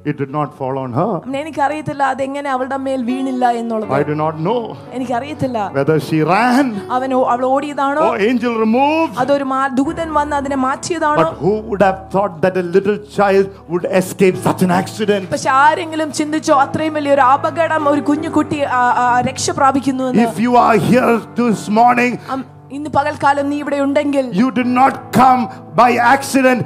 it 0.06 0.16
did 0.18 0.30
not 0.30 0.48
fall 0.58 0.76
on 0.78 0.92
her. 0.92 1.10
അമ്മ, 1.16 1.34
എനിക്കറിയത്തില്ല 1.36 2.02
അതെങ്ങനെ 2.12 2.48
അവളുടെ 2.50 2.76
മേൽ 2.76 3.00
വീണില്ല 3.04 3.44
എന്നുള്ളത് 3.58 3.92
I 3.92 4.02
do 4.02 4.14
not 4.14 4.34
know 4.46 4.56
എനിക്കറിയത്തില്ല 4.96 5.58
whether 5.74 5.96
she 6.00 6.18
ran 6.30 6.66
അവൻ 6.96 7.14
ഓ- 7.14 7.26
അവൾ 7.30 7.44
ഓടിയതാണോ 7.46 8.06
or 8.06 8.16
angel 8.28 8.54
removed. 8.56 9.12
അതൊരു 9.18 9.44
മാ- 9.44 9.68
ദൂതൻ 9.78 10.08
വന്ന് 10.12 10.36
അതിനെ 10.36 10.56
മാറ്റിയതാണോ 10.56 11.22
But 11.22 11.38
who 11.44 11.52
would 11.68 11.82
have 11.82 12.00
thought 12.10 12.34
that 12.42 12.56
a 12.56 12.66
little 12.76 12.98
child 13.16 13.44
would 13.68 13.86
escape 14.00 14.38
such 14.48 14.62
an 14.62 14.72
accident? 14.72 15.26
പക്ഷെ 15.32 15.50
ആരെങ്കിലും 15.60 16.12
ചിന്തിച്ചോ 16.12 16.56
അത്രയും 16.64 16.94
വലിയൊരു 16.94 17.20
അപകടം 17.30 17.88
ഒരു 17.88 18.00
കുഞ്ഞു 18.02 18.30
കുട്ടി 18.30 18.60
ആ, 18.74 18.84
ആ, 18.98 19.20
രക്ഷ 19.20 19.50
പ്രാപിക്കുന്നു 19.52 20.04
എന്ന് 20.04 20.26
If 20.26 20.38
you 20.40 20.54
are 20.64 20.76
here 20.90 21.12
this 21.36 21.62
morning, 21.72 22.14
അം, 22.30 22.42
ഇന്ന് 22.72 22.90
പകൽക്കാലം 22.90 23.48
നീ 23.50 23.58
ഇവിടെ 23.58 23.80
ഉണ്ടെങ്കിൽ 23.80 24.26
you 24.34 24.50
did 24.52 24.70
not 24.74 24.94
come 25.16 25.42
by 25.76 25.90
accident. 26.12 26.62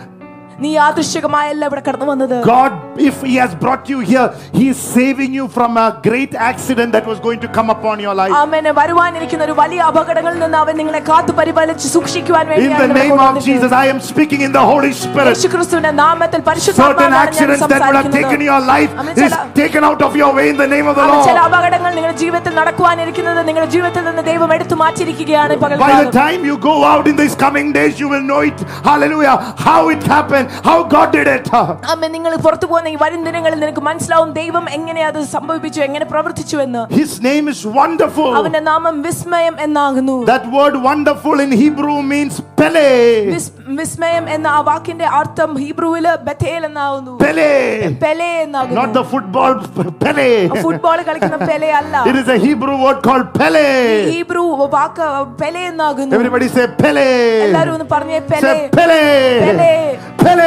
നീ 0.61 0.69
യാദൃശ്ചികമായല്ല 0.77 1.63
ഇവിടെ 1.69 1.83
കടന്നു 1.87 2.07
വന്നത് 2.11 2.35
God, 2.47 2.73
if 3.09 3.17
He 3.23 3.35
has 3.37 3.53
brought 3.63 3.85
you 3.93 3.99
here, 4.11 4.27
He 4.59 4.65
is 4.73 4.79
saving 4.95 5.33
you 5.39 5.47
from 5.49 5.73
a 5.77 6.01
great 6.07 6.33
accident 6.51 6.91
that 6.97 7.07
was 7.07 7.19
going 7.21 7.41
to 7.43 7.49
come 7.57 7.69
upon 7.75 7.97
your 8.05 8.15
life. 8.21 8.33
അവന് 8.39 8.71
വരുവാനിരിക്കുന്ന 8.79 9.45
ഒരു 9.47 9.55
വലിയ 9.59 9.81
അപകടങ്ങളിൽ 9.89 10.39
നിന്ന് 10.45 10.59
അവൻ 10.63 10.75
നിങ്ങളെ 10.81 11.01
കാത്തു 11.11 11.33
പരിപാലിച്ച് 11.41 11.89
സൂക്ഷിക്കുവാൻ 11.97 12.45
In 12.45 12.51
വേണ്ടിയാണ് 12.53 12.79
the 12.79 12.87
നിങ്ങളെ 12.87 13.03
name 13.03 13.13
of 13.13 13.19
കൊണ്ടുവന്നിരിക്കുന്നത്. 13.19 13.67
Jesus, 13.67 13.75
I 13.83 13.93
am 13.95 14.01
speaking 14.11 14.41
in 14.49 14.55
the 14.59 14.65
Holy 14.71 14.93
Spirit. 15.03 15.31
യേശുക്രിസ്തുവിന്റെ 15.33 15.93
നാമത്തിൽ 16.03 16.33
Certain 16.33 16.47
പരിശുദ്ധാത്മാവിലാണ് 16.49 17.15
ഞാൻ 17.17 17.21
accidents 17.27 17.65
that 17.65 17.85
would 17.87 17.99
have 18.01 18.09
taken 18.09 18.23
സംസാരിക്കുന്നത്. 18.23 18.49
your 18.51 18.63
life 18.73 18.95
Amen. 19.03 19.21
is 19.27 19.37
taken 19.61 19.85
out 19.91 20.03
of 20.09 20.15
your 20.23 20.33
way 20.39 20.47
in 20.55 20.59
the 20.63 20.71
name 20.75 20.89
of 20.93 20.97
the 21.01 21.05
അവൻ 21.09 21.19
ചില 21.29 21.37
Lord. 21.39 21.47
അപകടങ്ങൾ 21.49 21.93
നിങ്ങളുടെ 21.99 22.19
ജീവിതത്തിൽ 22.25 22.55
നടക്കുവാനിരിക്കുന്നത് 22.61 23.43
നിങ്ങളുടെ 23.51 23.71
ജീവിതത്തിൽ 23.77 24.05
നിന്ന് 24.09 24.25
ദൈവം 24.31 24.51
എടുത്തു 24.59 24.79
മാറ്റിയിരിക്കുകയാണ് 24.85 25.53
ഈ 25.53 25.59
By 25.59 25.69
the 25.69 25.77
പകൽക്കാലം 25.77 26.11
time 26.23 26.41
you 26.51 26.57
go 26.71 26.77
out 26.93 27.07
in 27.07 27.19
these 27.23 27.37
coming 27.47 27.69
days, 27.79 27.95
you 28.05 28.11
will 28.15 28.27
know 28.33 28.43
it. 28.51 28.59
Hallelujah. 28.91 29.37
How 29.69 29.81
it 29.91 30.03
happened, 30.17 30.43
how 30.63 30.83
God 30.87 31.09
did 31.13 31.29
it. 31.29 31.47
അമ്മ 31.93 32.07
നിങ്ങൾ 32.09 32.33
പുറത്തു 32.47 32.67
പോകുന്ന 32.67 32.89
ഈ 32.89 32.99
വരും 33.03 33.21
ദിനങ്ങളിൽ 33.25 33.59
നിനക്ക് 33.65 33.83
മനസ്സിലാവും 33.83 34.31
ദൈവം 34.33 34.65
എങ്ങനെ 34.77 35.03
അത് 35.05 35.21
സംഭവിച്ചു 35.35 35.81
എങ്ങനെ 35.81 36.07
പ്രവർത്തിച്ചു 36.13 36.57
എന്ന് 36.67 36.83
His 37.01 37.13
name 37.23 37.47
is 37.49 37.61
wonderful. 37.79 38.31
അവന്റെ 38.41 38.63
നാമം 38.71 38.97
വിസ്മയം 39.07 39.55
എന്നാകുന്നു 39.67 40.17
That 40.33 40.47
word 40.59 40.77
wonderful 40.91 41.37
in 41.47 41.53
Hebrew 41.63 41.99
means 42.13 42.35
Pele. 42.61 42.87
വിസ്- 43.35 43.53
വിസ്മയം 43.79 44.25
എന്ന 44.35 44.47
ആ 44.49 44.61
വാക്കിന്റെ 44.69 45.07
അർത്ഥം 45.21 45.51
ഹീബ്രുവില് 45.63 46.13
ബഥേൽ 46.29 46.63
എന്നാകുന്നു 46.71 47.15
Pele. 47.25 47.49
പെലെ 48.05 48.31
Not 48.33 48.43
എന്നാകുന്നു 48.47 48.93
the 48.99 49.05
football 49.13 49.53
Pele. 50.05 50.29
ഫുട്ബോൾ 50.65 50.99
കളിക്കുന്ന 51.09 51.39
പെലെ 51.51 51.71
അല്ല 51.81 51.95
It 52.11 52.17
is 52.23 52.29
a 52.29 52.39
Hebrew 52.47 52.77
word 52.85 53.01
called 53.09 53.29
Pele. 53.41 53.67
Hebrew 54.11 54.45
walk 54.77 55.07
Pele 55.43 55.63
എന്നാകുന്നു 55.73 56.15
Everybody 56.19 56.49
say 56.57 56.67
Pele. 56.83 57.07
എല്ലാരും 57.47 57.73
ഒന്ന് 57.77 57.89
പറഞ്ഞേ 57.95 58.21
Pele 58.33 58.43
Say 58.49 58.59
Pele. 58.79 59.01
Pele. 59.43 59.47
Pele. 59.47 59.73
Pele 60.25 60.40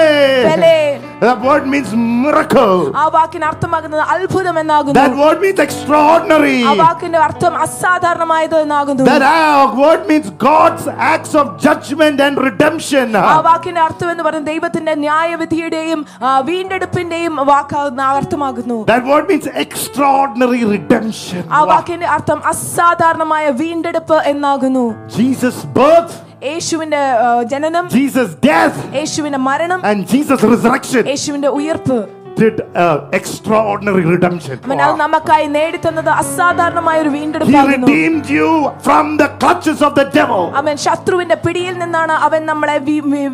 That 1.21 1.39
word 1.41 1.67
means 1.67 1.91
miracle. 2.23 2.81
ആ 2.95 3.05
വാക്കിന് 3.09 3.45
അർത്ഥമാകുന്നത് 3.45 4.03
അത്ഭുതം 4.15 4.57
എന്നാകുന്നു 4.63 4.97
That 4.99 5.15
word 5.17 5.39
means 5.41 5.59
extraordinary. 5.59 6.57
ആ 6.65 6.73
വാക്കിന്റെ 6.81 7.19
അർത്ഥം 7.19 7.53
അസാധാരണമായത് 7.65 8.57
എന്നാകുന്നു 8.61 9.05
That 9.11 9.25
uh, 9.29 9.39
word 9.77 10.03
means 10.11 10.27
God's 10.45 10.85
acts 11.13 11.33
of 11.35 11.47
judgment 11.59 12.19
and 12.27 12.35
redemption. 12.49 13.07
ആ 13.25 13.39
വാക്കിന്റെ 13.49 13.83
അർത്ഥം 13.87 14.11
എന്ന് 14.11 14.25
പറയുന്നത് 14.27 14.53
ദൈവത്തിന്റെ 14.53 14.95
ന്യായവിധിയുടെയും 15.05 16.03
വീണ്ടെടുപ്പിന്റെയും 16.49 17.35
വാക്കാകുന്ന 17.53 18.03
അർത്ഥമാകുന്നു 18.15 18.79
That 18.87 19.05
word 19.05 19.25
means 19.29 19.49
extraordinary 19.65 20.63
redemption. 20.75 21.43
ആ 21.49 21.61
Wow. 21.61 21.71
വാക്കിന്റെ 21.73 22.09
അർത്ഥം 22.17 22.39
അസാധാരണമായ 22.53 23.47
വീണ്ടെടുപ്പ് 23.63 24.19
എന്നാകുന്നു 24.33 24.85
Jesus' 25.19 25.63
birth, 25.81 26.15
യേശുവിന്റെ 26.44 27.02
ആ, 27.26 27.44
ജനനം 27.44 27.86
Jesus' 27.90 28.34
death, 28.46 28.78
യേശുവിന്റെ 28.94 29.38
മരണം 29.40 29.80
and 29.86 30.08
Jesus' 30.08 30.44
resurrection 30.54 31.04
യേശുവിന്റെ 31.08 31.48
ഉയർപ്പ് 31.60 31.98
did 32.37 32.61
uh, 32.75 33.09
extraordinary 33.13 34.05
redemption. 34.05 34.57
നമുക്കായി 35.03 35.47
നേടിത്തന്നത് 35.57 36.11
അസാധാരണമായ 36.23 36.97
ഒരു 37.05 37.11
He 37.51 37.61
redeemed 37.75 38.27
you 38.39 38.49
from 38.87 39.05
the 39.23 39.29
clutches 39.43 39.81
of 39.89 39.93
the 40.01 40.07
devil, 40.19 40.43
അവൻ 40.61 40.75
ശത്രുവിന്റെ 40.87 41.37
പിടിയിൽ 41.45 41.75
നിന്നാണ് 41.83 42.17
അവൻ 42.27 42.43
നമ്മളെ 42.51 42.77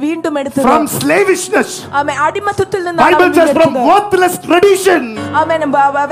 വീണ്ടും 0.05 0.35
എടുത്തത് 0.43 0.67
from 0.69 0.85
slavishness. 0.99 1.71
അവൻ 2.01 2.15
അടിമത്തത്തിൽ 2.27 2.83
നിന്നാണ് 2.89 3.07
Bible 3.09 3.33
says 3.39 3.53
from 3.61 3.75
worthless 3.91 4.37
tradition. 4.49 5.03
അവൻ 5.43 5.61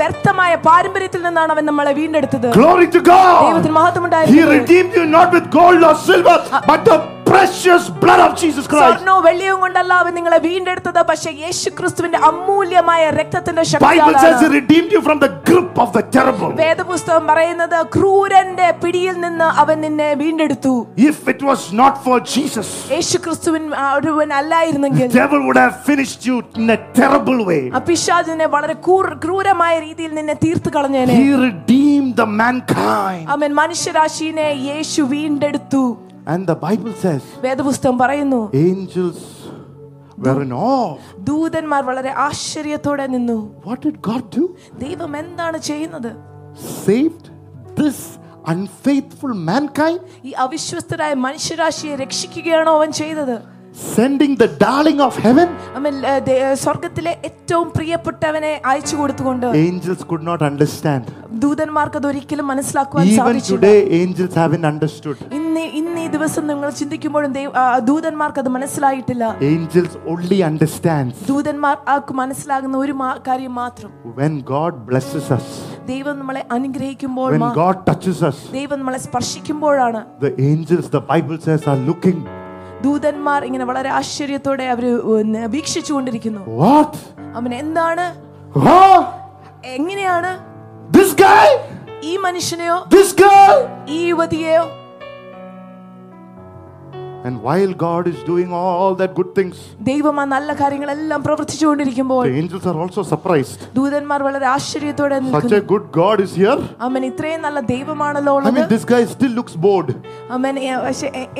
വ്യർത്ഥമായ 0.01 0.51
പാരമ്പര്യത്തിൽ 0.69 1.23
നിന്നാണ് 1.27 1.53
അവൻ 1.57 1.65
നമ്മളെ 1.71 1.93
വീണ്ടെടുത്തത് 2.01 2.49
Glory 2.59 2.89
to 2.97 3.03
God. 3.13 3.39
ദൈവത്തിന് 3.45 3.75
മഹത്വം 3.79 4.07
He 4.35 4.41
redeemed 4.57 4.93
you 4.99 5.05
not 5.17 5.29
with 5.37 5.47
gold 5.51 5.83
or 5.83 5.95
silver, 6.09 6.37
but 6.69 6.81
the 6.85 6.97
precious 7.29 7.83
blood 8.01 8.21
of 8.21 8.31
Jesus 8.35 8.65
Christ. 8.67 8.85
സ്വർണവും 8.91 9.23
വെള്ളിയും 9.27 9.57
കൊണ്ടല്ല 9.63 9.91
അവൻ 10.01 10.13
നിങ്ങളെ 10.17 10.39
വീണ്ടെടുത്തത് 10.45 11.01
പക്ഷേ 11.09 11.31
യേശുക്രിസ്തുവിന്റെ 11.43 12.19
അമൂല്യമായ 12.29 13.03
രക്തത്തിന്റെ 13.19 13.63
Bible 13.83 14.15
says 14.23 14.37
He 14.43 14.49
redeemed 14.55 14.91
you 14.91 15.01
from 15.01 15.19
the 15.19 15.31
grip 15.49 15.73
of 15.83 15.89
the 15.97 16.03
terrible. 16.15 16.51
വേദപുസ്തകം 16.61 17.25
പറയുന്നത് 17.31 17.77
ക്രൂരന്റെ 17.95 18.67
പിടിയിൽ 18.83 19.15
നിന്ന് 19.25 19.47
അവൻ 19.63 19.77
നിന്നെ 19.85 20.09
വീണ്ടെടുത്തു 20.21 20.73
If 21.11 21.19
it 21.33 21.41
was 21.49 21.61
not 21.81 21.93
for 22.05 22.17
Jesus, 22.35 22.69
യേശുക്രിസ്തുവിൻ 22.95 23.63
ഒരുവൻ 23.97 24.31
അല്ലായിരുന്നെങ്കിൽ 24.39 25.07
the 25.09 25.19
devil 25.23 25.41
would 25.47 25.61
have 25.65 25.75
finished 25.89 26.21
you 26.29 26.37
in 26.61 26.69
a 26.69 26.81
terrible 26.99 27.39
way. 27.51 27.61
ആ 27.75 27.81
പിശാചിനെ 27.89 28.47
വളരെ 28.55 28.77
ക്രൂരമായ 29.23 29.73
രീതിയിൽ 29.87 30.13
നിന്നെ 30.19 30.37
തീർത്തു 30.45 30.71
കളഞ്ഞേനെ 30.77 31.15
He 31.21 31.29
redeemed 31.47 32.13
the 32.15 32.29
mankind. 32.43 33.25
അവൻ 33.35 33.49
മനുഷ്യരാശിയെ 33.61 34.49
യേശു 34.69 35.01
വീണ്ടെടുത്തു 35.15 35.83
And 36.28 36.42
the 36.46 36.56
Bible 36.66 36.92
says 37.04 37.22
വേദപുസ്തകം 37.46 37.96
പറയുന്നു 37.98 38.40
angels 38.68 39.20
were 40.24 40.40
in 40.42 40.52
awe. 40.68 40.90
ദൂതന്മാർ 41.30 41.82
വളരെ 41.90 42.12
ആശ്ചര്യത്തോടെ 42.28 43.06
നിന്നു 43.14 43.38
What 43.68 43.80
did 43.86 43.96
God 44.10 44.24
do? 44.38 44.44
ദൈവം 44.84 45.12
എന്താണ് 45.22 45.58
ചെയ്യുന്നത് 45.70 46.10
Saved 46.86 47.24
this 47.80 47.98
unfaithful 48.54 49.32
mankind, 49.50 50.00
ഈ 50.28 50.32
അവിശ്വസ്തരായ 50.44 51.12
മനുഷ്യരാശിയെ 51.26 51.94
രക്ഷിക്കുകയാണോ 52.02 52.72
അവൻ 52.78 52.90
ചെയ്തത് 53.00 53.36
sending 53.94 54.36
the 54.36 54.48
darling 54.60 55.00
of 55.00 55.14
heaven. 55.16 55.48
അവൻ 55.76 56.06
ഏ, 56.06 56.18
ദേ- 56.18 56.54
സ്വർഗത്തിലെ 56.54 57.16
ഏറ്റവും 57.24 57.72
പ്രിയപ്പെട്ടവനെ 57.76 58.60
അയച്ചു 58.66 58.96
കൊടുത്തുകൊണ്ട് 58.96 59.46
Angels 59.46 60.02
could 60.10 60.22
not 60.22 60.42
understand. 60.42 61.02
ദൂതന്മാർക്ക് 61.34 61.96
അത് 61.96 62.06
ഒരിക്കലും 62.06 62.46
മനസ്സിലാക്കുവാൻ 62.46 63.06
Even 63.06 63.16
സാധിച്ചില്ല 63.16 63.60
today, 63.60 63.78
angels 64.02 64.34
haven't 64.34 64.64
understood. 64.64 65.16
ഇന്ന് 65.32 65.60
ഇന്ന് 65.80 66.00
ഈ 66.00 66.08
ദിവസം 66.08 66.46
നിങ്ങൾ 66.46 66.70
ചിന്തിക്കുമ്പോഴും 66.70 67.32
ദൈവ- 67.32 67.54
ആ, 67.56 67.78
ദൂതന്മാർക്ക് 67.78 68.38
അത് 68.38 68.48
മനസ്സിലായിട്ടില്ല 68.48 69.24
Angels 69.50 69.96
only 70.06 70.42
understands 70.42 71.16
ദൂതന്മാർ 71.26 71.76
ആർക്ക് 71.88 72.14
മനസ്സിലാകുന്ന 72.14 72.76
ഒരു 72.76 72.92
മാ- 72.92 73.18
കാര്യം 73.28 73.54
മാത്രം 73.54 73.90
when 74.16 74.40
God 74.50 74.86
blesses 74.86 75.28
us, 75.38 75.48
ദൈവം 75.86 76.18
നമ്മളെ 76.18 76.44
അനുഗ്രഹിക്കുമ്പോൾ 76.52 77.30
when 77.32 77.40
മാ- 77.40 77.54
God 77.54 77.76
touches 77.90 78.22
us. 78.22 78.38
ദൈവം 78.52 78.78
നമ്മളെ 78.78 78.98
സ്പർശിക്കുമ്പോഴാണ് 78.98 80.02
The 80.22 80.34
angels, 80.52 80.88
the 80.98 81.04
Bible 81.12 81.38
says, 81.48 81.64
are 81.66 81.82
looking. 81.90 82.20
ദൂതന്മാർ 82.81 83.45
ഇങ്ങനെ 83.45 83.65
വളരെ 83.65 83.89
ആശ്ചര്യത്തോടെ 83.89 84.63
അവർ 84.63 85.01
വീക്ഷിച്ചു 85.45 85.93
കൊണ്ടിരിക്കുന്നു? 85.93 86.41
അവൻ 87.35 87.53
എന്താണ്? 87.53 88.05
എങ്ങനെയാണ്? 89.65 90.49
ഈ 92.03 92.17
മനുഷ്യനെയോ? 92.17 92.85
ഈ 93.89 94.05
യുവതിയെയോ 94.05 94.69
And 97.21 97.41
while 97.43 97.73
God 97.73 98.07
is 98.07 98.19
doing 98.23 98.53
all 98.53 98.95
that 98.95 99.11
good 99.13 99.31
things, 99.37 99.55
ദൈവം 99.87 100.19
ആ 100.21 100.25
നല്ല 100.33 100.53
കാര്യങ്ങളെല്ലാം 100.61 101.19
പ്രവർത്തിച്ചുകൊണ്ടിരിക്കുമ്പോൾ 101.25 102.21
the 102.27 102.37
angels 102.41 102.65
are 102.71 102.77
also 102.83 103.01
surprised. 103.09 103.59
ദൂതന്മാർ 103.79 104.19
വളരെ 104.27 104.47
ആശ്ചര്യത്തോടെ 104.53 105.17
Such 105.33 105.55
a 105.57 105.61
good 105.71 105.85
God 105.99 106.17
is 106.25 106.33
here. 106.41 106.59
അവൻ 106.87 107.01
ഇത്രയും 107.09 107.41
നല്ല 107.47 107.59
ദൈവമാണല്ലോ 107.73 108.35
I 108.41 108.53
mean, 108.57 108.69
this 108.75 108.85
guy 108.93 109.01
still 109.15 109.33
looks 109.39 109.55
bored. 109.65 109.89
അവൻ 110.37 110.55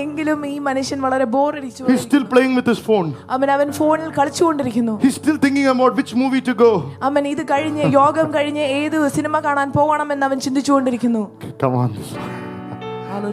എങ്കിലും 0.04 0.42
ഈ 0.54 0.58
മനുഷ്യൻ 0.70 1.00
വളരെ 1.08 1.28
ബോറടിച്ചു 1.38 1.86
He's 1.92 2.04
still 2.10 2.28
playing 2.34 2.54
with 2.60 2.68
his 2.74 2.82
phone. 2.90 3.10
അവൻ 3.38 3.50
അവൻ 3.56 3.72
ഫോണിൽ 3.80 4.12
കളിച്ചുകൊണ്ടിരിക്കുന്നു 4.20 4.98
He's 5.06 5.18
still 5.24 5.40
thinking 5.46 5.70
about 5.76 5.94
which 6.02 6.14
movie 6.24 6.44
to 6.52 6.56
go. 6.66 6.72
അവൻ 7.10 7.24
ഇത് 7.34 7.44
കഴിഞ്ഞ് 7.54 7.86
യോഗം 8.00 8.30
കഴിഞ്ഞ് 8.38 8.66
ഏത് 8.82 9.00
സിനിമ 9.18 9.40
കാണാൻ 9.50 9.70
പോകണമെന്ന് 9.80 10.28
അവൻ 10.32 10.40
ചിന്തിച്ചുകൊണ്ടിരിക്കുന്നു 10.48 11.26
Come 11.64 11.76
on. 11.84 11.92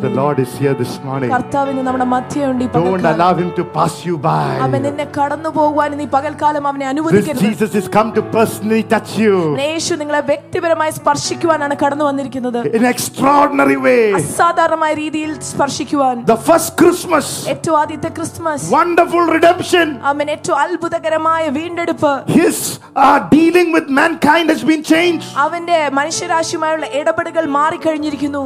The 0.01 0.09
Lord 0.11 0.39
is 0.39 0.51
here 0.57 0.73
this 0.73 0.91
morning. 1.05 1.29
കർത്താവിന് 1.31 1.81
നമ്മുടെ 1.85 2.05
മധ്യയുണ്ട് 2.11 2.61
ഈ 2.63 2.67
Don't 2.67 2.75
പകൽക്കാലം. 2.75 3.13
allow 3.13 3.31
him 3.39 3.49
to 3.57 3.63
pass 3.75 3.95
you 4.07 4.15
അവൻ 4.17 4.69
by. 4.73 4.79
നിന്നെ 4.85 5.05
കടന്നു 5.17 5.49
പോകുവാൻ 5.57 5.91
നീ 5.99 6.05
പകൽക്കാലം 6.15 6.63
അവനെ 6.69 6.83
This 6.83 6.91
അനുവദിക്കരുത് 6.91 7.41
Jesus 7.45 7.71
is 7.81 7.87
come 7.95 8.09
to 8.17 8.21
personally 8.35 8.81
touch 8.93 9.11
you 9.23 9.33
യേശു 9.63 9.95
നിങ്ങളെ 10.01 10.21
വ്യക്തിപരമായി 10.29 10.93
സ്പർശിക്കുവാനാണ് 10.99 11.75
കടന്നു 11.83 12.05
വന്നിരിക്കുന്നത് 12.09 12.59
in 12.69 12.79
an 12.81 12.89
extraordinary 12.93 13.77
way. 13.87 13.99
അസാധാരണമായ 14.21 14.91
രീതിയിൽ 15.01 15.33
സ്പർശിക്കുവാൻ 15.51 16.15
The 16.33 16.39
first 16.49 16.71
Christmas, 16.81 17.27
ഏറ്റവും 17.53 17.77
ആദ്യത്തെ 17.81 18.11
ക്രിസ്മസ് 18.19 18.65
wonderful 18.77 19.25
redemption. 19.35 19.87
അവൻ 20.13 20.25
ഏറ്റവും 20.35 20.57
അത്ഭുതകരമായ 20.65 21.43
വീണ്ടെടുപ്പ് 21.59 22.13
His 22.39 22.57
uh, 22.97 23.17
dealing 23.35 23.69
with 23.77 23.87
mankind 24.01 24.47
has 24.55 24.63
been 24.71 24.83
changed. 24.93 25.29
അവന്റെ 25.45 25.79
മനുഷ്യരാശിയുമായുള്ള 25.99 26.87
ഇടപെടലുകൾ 27.01 27.45
മാറിക്കഴിഞ്ഞിരിക്കുന്നു 27.59 28.45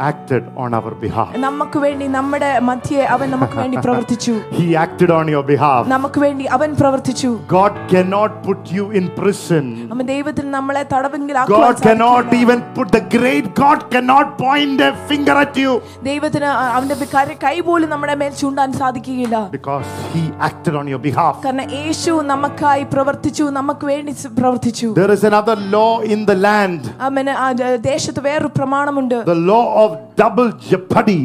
acted 0.00 0.42
on 0.56 0.74
our 0.74 0.90
behalf. 1.02 1.28
നമുക്ക് 1.44 1.78
വേണ്ടി 1.78 2.06
നമ്മുടെ 2.06 2.58
മധ്യയെ 2.60 3.04
അവൻ 3.06 3.30
നമുക്ക് 3.30 3.56
വേണ്ടി 3.56 3.76
പ്രവർത്തിച്ചു 3.76 4.34
He 4.58 4.66
acted 4.76 5.10
on 5.10 5.26
your 5.28 5.42
behalf. 5.44 5.82
നമുക്ക് 5.88 6.18
വേണ്ടി 6.20 6.44
അവൻ 6.56 6.70
പ്രവർത്തിച്ചു 6.80 7.30
God 7.52 7.74
cannot 7.92 8.32
put 8.42 8.60
you 8.76 8.84
in 8.90 9.04
prison. 9.18 9.64
അവൻ 9.92 10.04
ദൈവത്തിന് 10.06 10.50
നമ്മളെ 10.54 10.82
തടവെങ്കിൽ 10.92 11.36
God 11.52 11.76
cannot 11.86 12.34
even 12.34 12.60
put 12.76 12.88
the 12.88 13.02
great 13.16 13.46
God 13.54 13.78
cannot 13.94 14.26
point 14.38 14.80
a 14.80 14.92
finger 15.10 15.36
at 15.44 15.56
you 15.56 15.72
ദൈവത്തിന് 16.02 16.48
അ- 16.54 16.70
അവന്റെ 16.76 16.98
കര- 17.14 17.38
കൈ 17.44 17.54
പോലും 17.60 17.90
നമ്മുടെ 17.90 18.14
മേൽ 18.14 18.34
ചൂണ്ടാൻ 18.42 18.68
സാധിക്കുകയില്ല 18.72 19.40
because 19.56 19.88
He 20.14 20.24
acted 20.42 20.76
on 20.76 20.86
your 20.88 21.02
behalf. 21.08 21.34
കാരണം 21.44 21.66
യേശു 21.78 22.12
നമുക്കായി 22.32 22.86
പ്രവർത്തിച്ചു 22.92 23.44
നമുക്ക് 23.58 23.86
വേണ്ടി 23.86 24.14
സ് 24.20 24.28
പ്രവർത്തിച്ചു 24.38 24.90
There 25.00 25.12
is 25.16 25.24
another 25.24 25.56
law 25.76 25.90
in 26.12 26.22
the 26.26 26.38
land, 26.46 26.80
അവന് 27.00 27.34
ആ 27.38 27.48
ദ- 27.54 27.74
ദേശത്ത് 27.90 28.20
വേറൊരു 28.28 28.52
പ്രമാണമുണ്ട് 28.58 29.18
the 29.32 29.40
law 29.46 29.64
of 29.76 29.89
of 29.91 29.99
double 30.21 30.49
jeopardy. 30.69 31.21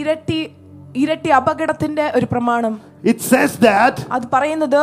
ഇരട്ടി 0.00 0.38
ഇരട്ടി 0.96 1.30
അപകടത്തിന്റെ 1.30 2.12
ഒരു 2.14 2.26
പ്രമാണം. 2.32 2.74
ഇറ്റ് 3.04 3.20
സേസ് 3.20 3.58
ദാറ്റ് 3.60 4.02
അത് 4.12 4.26
പറയുന്നത് 4.32 4.82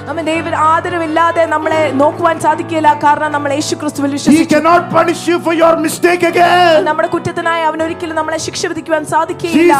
അമ്മ 0.09 0.21
ദൈവം 0.27 0.55
ആദരവില്ലാതെ 0.65 1.43
നമ്മളെ 1.51 1.81
നോക്കുവാൻ 1.99 2.37
സാധിക്കില്ല 2.39 2.89
കാരണം 3.03 3.31
നമ്മൾ 3.31 3.51
യേശു 3.53 3.75
ക്രിസ്തുവിൽ 3.75 4.11
വിശ്വസിച്ചു 4.15 4.55
നമ്മുടെ 6.87 7.09
കുറ്റത്തിനായി 7.13 7.63
അവൻ 7.69 7.79
ഒരിക്കലും 7.85 8.15
നമ്മളെ 8.19 8.39
ശിക്ഷ 8.45 8.61
വിധിക്കുവാൻ 8.71 9.03
സാധിക്കില്ല 9.05 9.73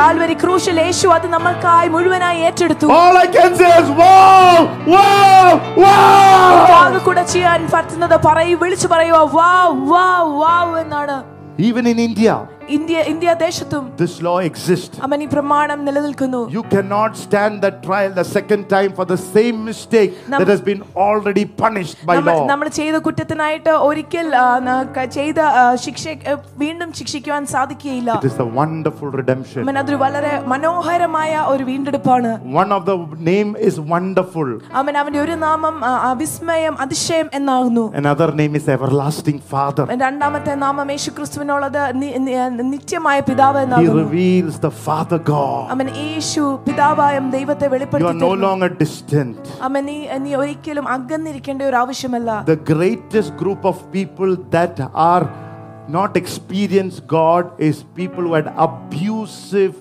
കാൽവരി 0.00 0.36
ക്രൂശിൽ 0.42 0.78
യേശു 0.80 1.08
അത് 1.16 1.26
നമ്മൾക്കായി 1.34 1.88
മുഴുവനായി 1.88 2.40
ഏറ്റെടുത്തു. 2.48 2.86
കൂടെ 7.06 7.22
ചെയ്യാൻ 7.32 7.60
പറ്റുന്നത് 7.74 8.16
പറയൂ 8.26 8.56
വിളിച്ചു 8.62 8.88
പറയുവാ 8.88 9.22
വാ 9.34 9.50
വാ 9.90 10.06
വാ 10.34 10.54
എന്നാണ്. 10.80 11.16
Even 11.60 11.84
in 11.88 12.00
India 12.00 12.28
India 12.69 12.97
India 13.11 13.29
ദേശത്തും 13.41 13.83
this 13.97 14.13
law 14.21 14.37
exists. 14.49 14.95
അവൻ 15.05 15.19
ഈ 15.21 15.27
പ്രമാണം 15.27 15.79
നിലനിൽക്കുന്നു 15.85 16.41
You 16.55 16.63
cannot 16.73 17.11
stand 17.17 17.55
the 17.61 17.71
trial 17.85 18.11
the 18.15 18.27
second 18.29 18.63
time 18.69 18.91
for 18.97 19.05
the 19.05 19.19
same 19.27 19.57
mistake 19.65 20.13
Nam- 20.25 20.39
that 20.41 20.51
has 20.53 20.61
been 20.61 20.81
already 21.05 21.45
punished 21.63 21.97
by 22.09 22.15
നമ്മൾ 22.17 22.31
law. 22.31 22.45
നമ്മൾ 22.45 22.67
ചെയ്ത 22.79 22.95
കുറ്റത്തിനായിട്ട് 23.05 23.71
ഒരിക്കൽ 23.87 24.27
ആ, 24.35 24.47
ന- 24.67 24.85
ക- 24.95 25.07
ചെയ്ത 25.09 25.39
ആ, 25.59 25.65
ശിക്ഷ 25.85 26.03
ആ, 26.27 26.35
വീണ്ടും 26.57 26.89
ശിക്ഷിക്കുവാൻ 26.93 27.45
സാധിക്കുകയില്ല 27.53 28.09
It 28.17 28.27
is 28.31 28.37
the 28.37 28.49
wonderful 28.59 29.09
redemption. 29.19 29.61
അവൻ 29.65 29.77
അതൊരു 29.77 29.99
വളരെ 30.05 30.33
മനോഹരമായ 30.53 31.21
ഒരു 31.47 31.63
വീണ്ടെടുപ്പാണ് 31.63 32.31
One 32.61 32.71
of 32.71 32.83
the 32.85 32.97
name 33.23 33.51
is 33.61 33.75
wonderful. 33.93 34.49
അവൻ 34.81 34.93
അവന്റെ 34.97 35.19
ഒരു 35.19 35.35
നാമം 35.45 35.77
ആ, 35.85 35.93
ആ, 36.07 36.13
വിസ്മയം 36.15 36.75
അതിശയം 36.81 37.29
എന്നാകുന്നു 37.33 37.85
Another 37.95 38.29
name 38.33 38.55
is 38.55 38.67
everlasting 38.69 39.39
Father. 39.53 39.85
രണ്ടാമത്തെ 40.05 40.55
നാമം 40.65 40.87
യേശു 40.91 41.09
ക്രിസ്തുവിനുള്ളത് 41.17 41.81
നി- 42.01 42.15
നി- 42.25 42.33
നിത്യമായ 42.71 43.19
പിതാവ് 43.21 43.59
He 43.59 43.63
എന്നാകുന്നു 43.63 44.03
reveals 44.03 44.55
the 44.59 44.71
Father 44.85 45.19
God. 45.31 45.63
അവൻ 45.75 45.87
യേശു 46.01 46.43
പിതാവായം 46.67 47.25
ദൈവത്തെ 47.29 47.65
You 47.65 47.69
are 47.69 47.75
വെളിപ്പെടുത്തി 47.75 48.13
no 48.17 48.25
തരുന്നു. 48.25 48.43
longer 48.47 48.69
distant. 48.83 49.41
അവൻ 49.61 49.83
നീ 49.85 49.97
നീ 50.25 50.33
ഒരിക്കലും 50.35 50.87
അകന്നിരിക്കേണ്ട 50.89 51.61
ഒരു 51.63 51.75
ആവശ്യമല്ല 51.75 52.29
The 52.53 52.59
greatest 52.73 53.31
group 53.43 53.63
of 53.65 53.77
people 53.91 54.31
that 54.51 54.77
are 55.11 55.25
not 55.89 56.11
experience 56.17 56.95
God 57.19 57.43
is 57.69 57.75
people 57.95 58.23
who 58.23 58.33
had 58.33 58.47
abusive 58.67 59.73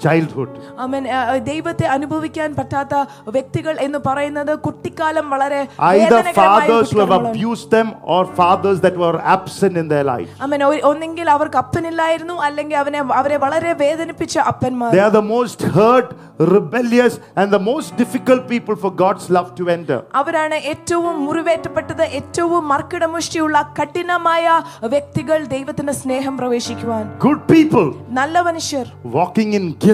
childhood. 0.00 0.50
അവൻ 0.78 1.08
ആ, 1.08 1.36
ദൈവത്തെ 1.42 1.86
അനുഭവിക്കാൻ 1.86 2.54
പറ്റാത്ത 2.54 2.94
വ്യക്തികൾ 3.28 3.76
എന്ന് 3.80 3.98
പറയുന്നത് 4.06 4.58
കുട്ടിക്കാലം 4.58 5.30
വളരെ 5.30 5.60
Either 5.80 5.92
വേദനകരമായ 5.92 6.34
fathers 6.40 6.90
who 6.90 7.00
have 7.00 7.08
കുട്ടിക്കാലമാണ്. 7.08 7.30
abused 7.30 7.70
them 7.70 7.88
or 8.06 8.22
fathers 8.40 8.80
that 8.80 8.96
were 8.96 9.16
absent 9.36 9.76
in 9.76 9.88
their 9.88 10.04
life. 10.04 10.30
അവൻ 10.42 10.64
ഒ- 10.64 10.82
ഒന്നെങ്കിൽ 10.82 11.30
അവർക്ക് 11.30 11.56
അപ്പനില്ലായിരുന്നു 11.56 12.34
അല്ലെങ്കിൽ 12.40 12.76
അവനെ 12.76 12.98
അവരെ 13.14 13.36
വളരെ 13.36 13.72
വേദനിപ്പിച്ച 13.74 14.38
അപ്പന്മാർ 14.50 14.92
They 14.92 15.04
are 15.06 15.14
the 15.16 15.26
most 15.30 15.62
hurt, 15.76 16.10
rebellious, 16.52 17.14
and 17.36 17.52
the 17.52 17.62
most 17.62 17.96
difficult 17.96 18.46
people 18.48 18.76
for 18.76 18.90
God's 18.96 19.30
love 19.30 19.54
to 19.54 19.70
enter. 19.70 19.98
അവരാണ് 20.14 20.54
ഏറ്റവും 20.64 21.24
മുറിവേറ്റപ്പെട്ടത് 21.24 22.02
ഏറ്റവും 22.10 22.68
മർക്കിടമുഷ്ടിയുള്ള 22.68 23.74
കഠിനമായ 23.80 24.44
വ്യക്തികൾ 24.86 25.44
ദൈവത്തിന്റെ 25.46 25.92
സ്നേഹം 25.94 26.38
പ്രവേശിക്കുവാൻ 26.38 27.04
Good 27.20 27.42
people 27.48 27.88
നല്ല 28.12 28.40
മനുഷ്യർ 28.40 28.86
walking 29.12 29.52
in 29.52 29.66
guilt, 29.78 29.89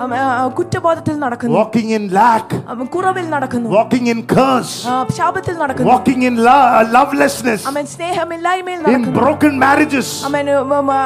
അവ- 0.00 0.14
ആ, 0.14 0.24
ആ, 0.36 0.46
കുറ്റബോധത്തിൽ 0.48 1.18
നടക്കുന്നു 1.18 1.56
walking 1.56 1.88
in 1.90 2.04
lack, 2.10 2.48
അവൻ 2.68 2.84
കുറവിൽ 2.86 3.30
നടക്കുന്നു 3.30 3.70
walking 3.70 4.06
in 4.06 4.18
curse, 4.32 4.74
ആ, 4.88 5.06
ശാപത്തിൽ 5.16 5.54
നടക്കുന്നു 5.54 5.92
walking 5.92 6.20
in 6.24 6.34
lo- 6.40 6.56
lovelessness, 6.96 7.62
അവൻ 7.66 7.86
സ്നേഹമില്ലായ്മയിൽ 7.86 8.78
in 8.78 8.84
നടക്കുന്നു 8.84 9.20
broken 9.20 9.54
marriages, 9.58 10.08
അവൻ 10.24 10.46
മ- 10.70 10.80
മ- 10.82 11.02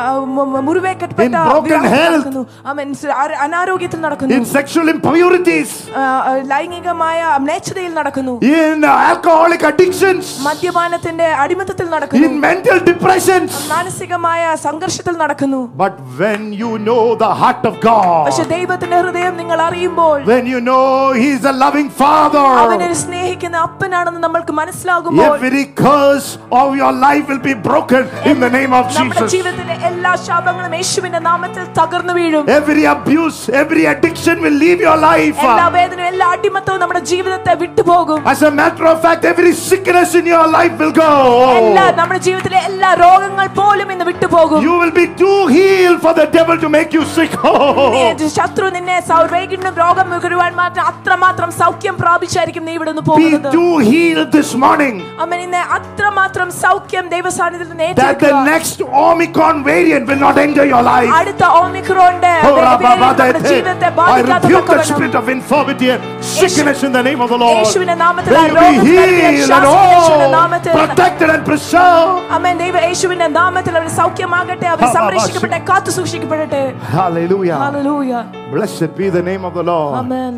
മ- 0.46 0.61
മുറിവേക്കപ്പെട്ട 0.61 1.28
In 1.30 1.36
broken 1.50 1.64
വിവാഹത്തിൽ 1.68 1.96
health. 1.96 2.16
നടക്കുന്നു 2.16 2.42
അവൻ 2.66 2.94
സ് 2.94 3.06
അര- 3.16 3.38
അനാരോഗ്യത്തിൽ 3.40 4.00
നടക്കുന്നു 4.00 4.34
in 4.34 4.44
sexual 4.52 4.88
impurities, 4.94 5.70
ആ, 5.96 6.00
ആ, 6.00 6.36
ലൈംഗികമായ 6.46 7.08
മ്ലേച്ഛതയിൽ 7.40 7.94
നടക്കുന്നു 7.94 8.34
in 8.52 8.80
alcoholic 9.04 9.62
addictions, 9.64 10.24
മദ്യപാനത്തിന്റെ 10.42 11.26
അടിമത്തത്തിൽ 11.42 11.90
നടക്കുന്നു 11.90 12.26
in 12.26 12.36
mental 12.40 12.78
depressions. 12.84 13.52
മാനസികമായ 13.70 14.28
സംഘർഷത്തിൽ 14.61 15.16
നടക്കുന്നു 15.16 15.61
But 15.80 15.94
when 16.18 16.42
you 16.54 16.70
know 16.80 17.02
the 17.16 17.30
heart 17.34 17.62
of 17.64 17.74
God, 17.82 18.24
പക്ഷെ 18.34 18.44
ദൈവത്തിന്റെ 18.52 18.96
ഹൃദയം 19.00 19.34
നിങ്ങൾ 19.36 19.58
അറിയുമ്പോൾ 19.62 20.16
when 20.30 20.46
you 20.46 20.61
know 20.61 20.84
He's 21.14 21.44
a 21.44 21.56
loving 21.56 21.88
Father, 22.00 22.44
അവനൊരു 22.62 22.96
സ്നേഹിക്കുന്ന 23.02 23.56
അപ്പനാണെന്ന് 23.66 24.20
നമ്മൾക്ക് 24.20 24.52
മനസ്സിലാകുമ്പോൾ 24.52 25.26
every 25.30 25.64
curse 25.82 26.28
of 26.61 26.68
your 26.76 26.92
life 27.00 27.24
will 27.30 27.42
be 27.42 27.54
broken 27.68 28.02
in 28.30 28.36
the 28.44 28.50
name 28.50 28.72
of 28.72 28.84
നമ്മുടെ 28.96 29.20
Jesus. 29.20 29.32
ജീവിതത്തിലെ 29.34 29.76
എല്ലാ 29.90 30.12
ശാപങ്ങളും 30.26 30.74
യേശുവിന്റെ 30.74 31.22
നാമത്തിൽ 31.28 31.64
തകർന്നു 31.78 32.14
വീഴും 32.18 32.44
Every 32.58 32.84
abuse, 32.94 33.40
every 33.62 33.84
addiction 33.92 34.36
will 34.44 34.58
leave 34.64 34.80
your 34.80 34.98
life. 35.04 35.38
എല്ലാ 35.46 35.66
വേദനയും 35.76 36.08
എല്ലാ 36.12 36.28
അടിമത്തവും 36.36 36.80
നമ്മുടെ 36.84 37.02
ജീവിതത്തെ 37.12 37.54
വിട്ടുപോകും 37.62 38.20
As 38.32 38.42
a 38.42 38.52
matter 38.61 38.86
of 38.92 38.98
fact, 39.06 39.24
every 39.24 39.52
sickness 39.64 40.11
in 40.14 40.26
your 40.26 40.46
life 40.56 40.74
will 40.82 40.94
എല്ലാ 40.96 41.84
go. 41.84 41.96
നമ്മുടെ 42.00 42.20
ജീവിതത്തിലെ 42.26 42.61
എല്ലാ 42.70 42.92
രോഗങ്ങൾ 43.04 43.46
പോലും 43.61 43.88
ഇന്ന് 43.94 44.06
വിട്ടുപോകും 44.11 44.61
You 44.66 44.76
will 44.82 44.94
be 44.94 45.06
too 45.16 45.38
healed 45.48 46.00
for 46.00 46.14
the 46.14 46.28
devil 46.30 46.58
to 46.58 46.70
make 46.70 46.92
you 46.92 47.04
sick. 47.16 47.32
നീ- 47.94 48.08
ശത്രു 48.34 48.66
നിന്നെ 48.68 49.00
സൗ- 49.00 49.26
വീണ്ടും 49.32 49.74
രോഗം 49.74 50.06
വരുവാൻ 50.24 50.54
മാത്രം 50.54 50.84
അത്രമാത്രം 50.86 51.50
സൗഖ്യം 51.52 51.96
പ്രാപിച്ചായിരിക്കും 51.96 52.64
നീ 52.64 52.72
ഇവിടെ 52.72 52.90
നിന്ന് 52.90 53.02
Be 53.02 53.11
പോകുന്നത് 53.11 53.48
too 53.52 53.72
healed 53.88 54.32
this 54.32 54.54
morning 54.56 54.96
അമ്മ 55.20 55.34
നിന്നെ 55.36 55.62
അത്രമാത്രം 55.70 56.50
സൗഖ്യം 56.61 57.08
ദൈവസാന്നിധ്യത്തിൽ 57.08 57.76
നിന്ന് 57.76 57.94
that 57.94 58.18
the 58.18 58.26
ഏറ്റെടുക്കുക. 58.26 58.44
next 58.46 58.78
Omicron 59.04 59.64
variant 59.64 60.06
will 60.08 60.22
not 60.26 60.38
enter 60.38 60.64
your 60.64 60.82
life. 60.84 61.12
അടുത്ത 61.12 61.44
ഓമിക്രോന്റെ 61.61 62.32
Oh, 62.32 62.52
വേരിയന്റ് 62.52 62.64
നമ്മുടെ 62.64 62.66
Rababadete. 62.66 63.48
ജീവിതത്തെ 63.48 63.86
I 63.86 64.22
rebuke 64.22 64.26
the 64.26 64.32
ബാധിക്കാത്ത 64.32 64.82
spirit 64.90 65.14
of 65.14 65.28
infirmity 65.28 65.88
and 65.90 66.02
sickness 66.34 66.82
in 66.82 66.92
the 66.92 67.02
name 67.02 67.20
of 67.20 67.28
the 67.28 67.38
Lord. 67.38 67.58
യേശുവിന്റെ 67.61 67.96
നാമത്തിൽ 67.96 68.30
May 68.30 68.40
ആ 68.40 68.44
you 68.44 68.52
be 68.52 68.58
രോഗം 68.58 68.76
നൽകിയ 68.78 69.00
healed 69.00 69.22
and 69.22 69.48
ശാസ്ത്രം 69.50 69.88
യേശുവിന്റെ 69.88 70.26
all 70.26 70.34
നാമത്തിൽ 70.36 70.72
protected 70.80 71.28
and 71.30 71.42
preserved. 71.44 72.20
അമ്മ 72.36 72.52
ദൈവ 72.61 72.76
യേശുവിന്റെ 72.86 73.28
നാമത്തിൽ 73.38 73.74
അവർ 73.76 73.88
സൗഖ്യമാകട്ടെ 73.98 74.68
അവർ 74.72 74.84
സംരക്ഷിക്കപ്പെടെ 74.96 75.61
കാത്തു 75.70 75.92
സൂക്ഷിക്കപ്പെടട്ടെ 75.98 76.62
Hallelujah. 76.96 77.58
Hallelujah 77.64 78.12
Blessed 78.54 78.92
be 78.96 79.08
the 79.11 79.24
name 79.24 79.44
of 79.44 79.54
the 79.54 79.64
Lord. 79.64 79.94
Amen 80.00 80.34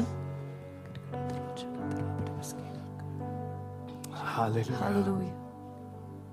Hallelujah. 4.34 4.78
Hallelujah 4.82 5.28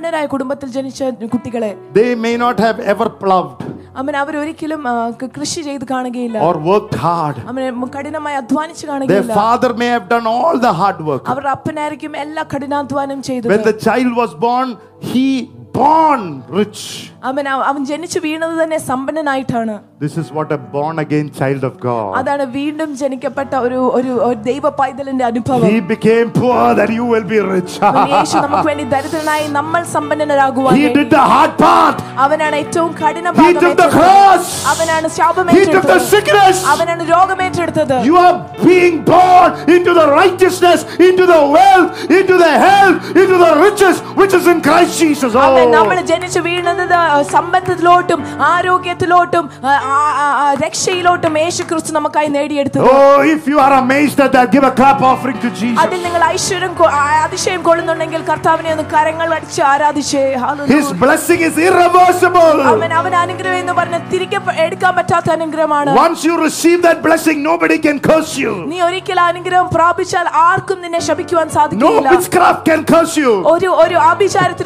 സമ്പന്നരായ 0.00 0.26
കുടുംബത്തിൽ 0.26 0.68
ജനിച്ച 0.76 1.00
കുട്ടികളെ 1.34 1.70
They 1.94 2.10
may 2.26 2.34
not 2.44 2.58
have 2.66 2.78
ever 2.92 3.08
plowed 3.22 3.62
അവൻ 4.00 4.14
അവരൊരിക്കലും 4.16 4.82
ആ, 4.88 4.94
ക- 5.20 5.30
കൃഷി 5.36 5.60
ചെയ്ത് 5.66 5.84
കാണുകയില്ല 5.90 6.38
or 6.46 6.54
worked 6.66 6.96
hard. 7.04 7.36
അവന് 7.50 7.68
കഠിനമായി 7.96 8.36
അധ്വാനിച്ച് 8.36 8.82
Their 8.82 8.90
കാണുകയില്ല 8.92 9.36
father 9.38 9.70
may 9.82 9.88
have 9.94 10.06
done 10.08 10.26
all 10.34 10.56
the 10.66 10.72
hard 10.80 10.98
work. 11.10 11.24
അവരുടെ 11.32 11.50
അപ്പനായിരിക്കും 11.56 12.12
എല്ലാ 12.24 12.44
കഠിനാധ്വാനം 12.54 13.20
ചെയ്തത് 13.22 13.50
When 13.54 13.64
the 13.70 13.76
child 13.86 14.12
was 14.22 14.32
born, 14.46 14.68
he 15.12 15.26
born 15.74 16.22
rich. 16.50 16.80
അവൻ 17.28 17.44
അവൻ 17.68 17.80
ജനിച്ചു 17.90 18.18
വീണത് 18.24 18.54
തന്നെ 18.62 18.78
സമ്പന്നനായിട്ടാണ് 18.90 19.74
This 20.04 20.14
is 20.20 20.26
what 20.36 20.48
a 20.52 20.58
born 20.74 20.96
again 21.02 21.26
child 21.38 21.62
of 21.68 21.74
God. 21.84 22.10
അതാണ് 22.18 22.44
വീണ്ടും 22.56 22.90
ജനിക്കപ്പെട്ട 23.00 23.52
ഒരു 23.66 23.78
ഒരു 23.98 24.12
ഒരു 24.26 24.38
ദൈവ 24.48 24.70
പൈതലിന്റെ 24.80 25.24
അനുഭവം 25.30 25.64
He 25.70 25.80
became 25.92 26.28
poor 26.38 26.62
that 26.80 26.90
you 26.96 27.04
will 27.12 27.26
be 27.32 27.40
rich. 27.54 27.72
അവൻ 27.88 28.02
യേശു 28.14 28.36
നമുക്ക് 28.44 28.66
വേണ്ടി 28.70 28.84
ദരിദ്രനായി 28.94 29.46
നമ്മൾ 29.58 29.82
സമ്പന്നരാകുവാൻ 29.96 30.72
He 30.74 30.84
വേണ്ടി. 30.84 30.94
did 31.00 31.10
the 31.16 31.24
hard 31.32 31.54
part. 31.64 31.96
അവനാണ് 32.26 32.56
ഏറ്റവും 32.62 32.90
കഠിന 33.00 33.26
He 33.30 33.36
ഭാഗം 33.40 33.56
took 33.56 33.76
the 33.82 33.88
ഏറ്റെടുത്തത്. 33.88 33.96
cross. 33.98 34.46
അവനാണ് 34.74 35.10
ശാപം 35.18 35.46
He 35.48 35.58
took 35.58 35.64
the 35.64 35.76
ഏറ്റെടുത്തത്. 35.76 36.06
sickness. 36.14 36.56
അവനാണ് 36.74 37.04
രോഗം 37.14 37.40
ഏറ്റെടുത്തത് 37.48 37.96
You 38.08 38.16
are 38.26 38.36
being 38.64 38.96
born 39.12 39.48
into 39.76 39.94
the 40.00 40.06
righteousness, 40.20 40.80
into 41.08 41.26
the 41.26 41.40
wealth, 41.56 41.90
into 42.20 42.36
the 42.44 42.54
health, 42.66 42.96
into 43.22 43.38
the 43.44 43.52
riches 43.64 43.96
which 44.20 44.34
is 44.34 44.46
in 44.54 44.60
Christ 44.68 44.94
Jesus. 45.02 45.32
അവൻ 45.46 45.59
നമ്മൾ 45.71 45.97
ജനിച്ചു 46.03 46.39
വീണത് 46.39 46.83
സമ്പത്തിലോട്ടും 47.31 48.19
ആരോഗ്യത്തിലോട്ടും 48.51 49.45
രക്ഷയിലോട്ടും 50.63 51.33
യേശു 51.37 51.63
ക്രിസ്തു 51.63 51.91
നമുക്കായി 51.91 52.29
നേടിയെടുത്തു 52.29 52.79
അതിൽ 55.83 55.99
നിങ്ങൾ 56.03 56.23
ഐശ്വര്യം 56.29 56.73
അതിശയം 57.21 57.61
കൊള്ളുന്നുണ്ടെങ്കിൽ 57.63 58.21
കർത്താവിനെ 58.29 58.71
ഒന്ന് 58.71 58.85
കരങ്ങൾ 58.93 59.29
അടിച്ച് 59.33 59.61
ആരാധിച്ച് 59.63 60.21
അവൻ 62.73 62.93
അവൻ 63.01 63.13
അനുഗ്രഹം 63.21 63.59
എന്ന് 63.61 63.73
പറഞ്ഞ 63.73 63.97
എടുക്കാൻ 64.61 64.93
പറ്റാത്ത 64.95 65.29
അനുഗ്രഹമാണ്. 65.31 65.89
നീ 68.67 68.77
പ്രാപിച്ചാൽ 69.71 70.27
ആർക്കും 70.43 70.79
നിന്നെ 70.81 71.01
സാധിക്കില്ല 71.51 72.11
ഒരു 73.53 73.97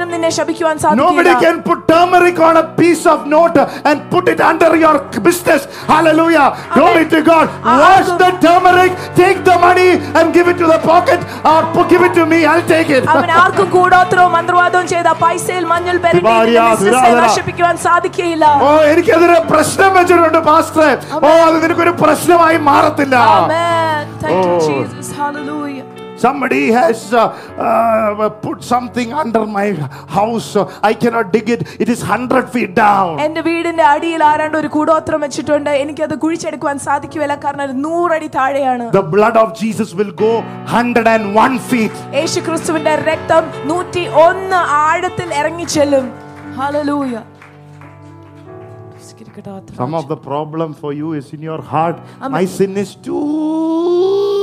നിന്നെ 0.09 0.31
ശപിക്കുവാൻ 0.31 0.75
Nobody 0.84 0.84
സാധിക്കില്ല 0.84 1.34
can 1.44 1.56
put 1.62 1.80
turmeric 1.90 2.38
on 2.40 2.56
a 2.56 2.66
piece 2.74 3.04
of 3.06 3.20
note 3.28 3.58
and 3.84 3.98
put 4.10 4.26
it 4.28 4.40
under 4.42 4.70
your 4.76 4.94
business. 5.26 5.62
Hallelujah. 5.88 6.46
Glory 6.76 7.04
to 7.06 7.20
God. 7.22 7.46
Wash 7.82 8.10
the 8.22 8.30
turmeric, 8.44 8.92
take 9.14 9.40
the 9.44 9.56
money 9.58 9.88
and 10.18 10.26
give 10.36 10.48
it 10.48 10.58
to 10.58 10.66
the 10.66 10.80
pocket 10.84 11.20
or 11.44 11.60
put, 11.74 11.86
give 11.92 12.02
it 12.02 12.14
to 12.14 12.26
me. 12.26 12.40
I'll 12.46 12.66
take 12.68 12.90
it. 12.90 13.04
അവൻ 13.14 13.30
ആർക്കും 13.40 13.68
കൂടോത്രവും 13.76 14.32
മന്ത്രവാദവും 14.38 14.86
ചെയ്ത 14.94 15.08
പൈസയിൽ 15.24 15.64
മഞ്ഞൾ 15.72 15.96
പെരട്ടി 16.04 16.20
ദിവാരിയ, 16.20 16.58
നിന്റെ 16.60 16.74
ബിസിനസ്സിനെ 16.74 17.08
ദിവാര. 17.08 17.24
നശിപ്പിക്കുവാൻ 17.26 17.76
സാധിക്കുകയില്ല 17.86 18.44
ഓ 18.64 18.70
എനിക്കതൊരു 18.92 19.38
പ്രശ്നം 19.52 19.90
വെച്ചിട്ടുണ്ട് 19.98 20.40
പാസ്റ്ററെ 20.50 20.90
ഓ 21.18 21.30
അത് 21.46 21.58
നിനക്കൊരു 21.64 21.94
പ്രശ്നമായി 22.04 22.60
മാറത്തില്ല 22.70 23.16
Amen. 23.36 24.04
Thank 24.22 24.38
you, 24.40 24.54
Oh. 24.54 24.68
Jesus. 24.68 25.08
Hallelujah. 25.20 25.86
Somebody 26.24 26.70
has 26.70 27.14
uh, 27.14 27.20
uh, 27.58 28.28
put 28.28 28.62
something 28.62 29.10
under 29.12 29.46
my 29.48 29.72
house. 30.16 30.48
I 30.82 30.92
cannot 30.92 31.32
dig 31.32 31.48
it. 31.48 31.60
It 31.80 31.88
is 31.88 32.00
100 32.04 32.50
feet 32.54 32.72
down. 32.78 33.12
എന്റെ 33.26 33.42
വീടിന്റെ 33.46 33.84
അടിയിൽ 33.92 34.22
ആരാണ്ട് 34.30 34.56
ഒരു 34.60 34.68
കൂടോത്രം 34.76 35.20
വെച്ചിട്ടുണ്ട് 35.26 35.70
എനിക്കത് 35.84 36.14
കുഴിച്ചെടുക്കുവാൻ 36.24 36.78
സാധിക്കുകയില്ല 36.88 37.36
കാരണം 37.44 37.64
അത് 37.68 37.74
നൂറടി 37.86 38.28
താഴെയാണ് 38.36 38.86
The 39.00 39.06
blood 39.16 39.38
of 39.44 39.48
Jesus 39.62 39.90
will 40.00 40.12
go 40.24 40.32
101 40.42 41.58
feet. 41.70 41.96
യേശു 42.18 42.40
ക്രിസ്തുവിന്റെ 42.48 42.94
രക്തം 43.10 43.42
നൂറ്റി 43.72 44.04
ഒന്ന് 44.26 44.60
ആഴത്തിൽ 44.86 45.30
ഇറങ്ങിച്ചെല്ലും 45.42 46.06
hallelujah 46.60 47.16
Some 49.76 49.94
of 49.94 50.08
the 50.08 50.16
problem 50.18 50.70
for 50.74 50.90
you 50.92 51.08
is 51.14 51.32
in 51.32 51.42
your 51.42 51.60
heart. 51.62 51.96
My 52.30 52.44
sin 52.46 52.76
is 52.76 52.90
too 53.06 54.33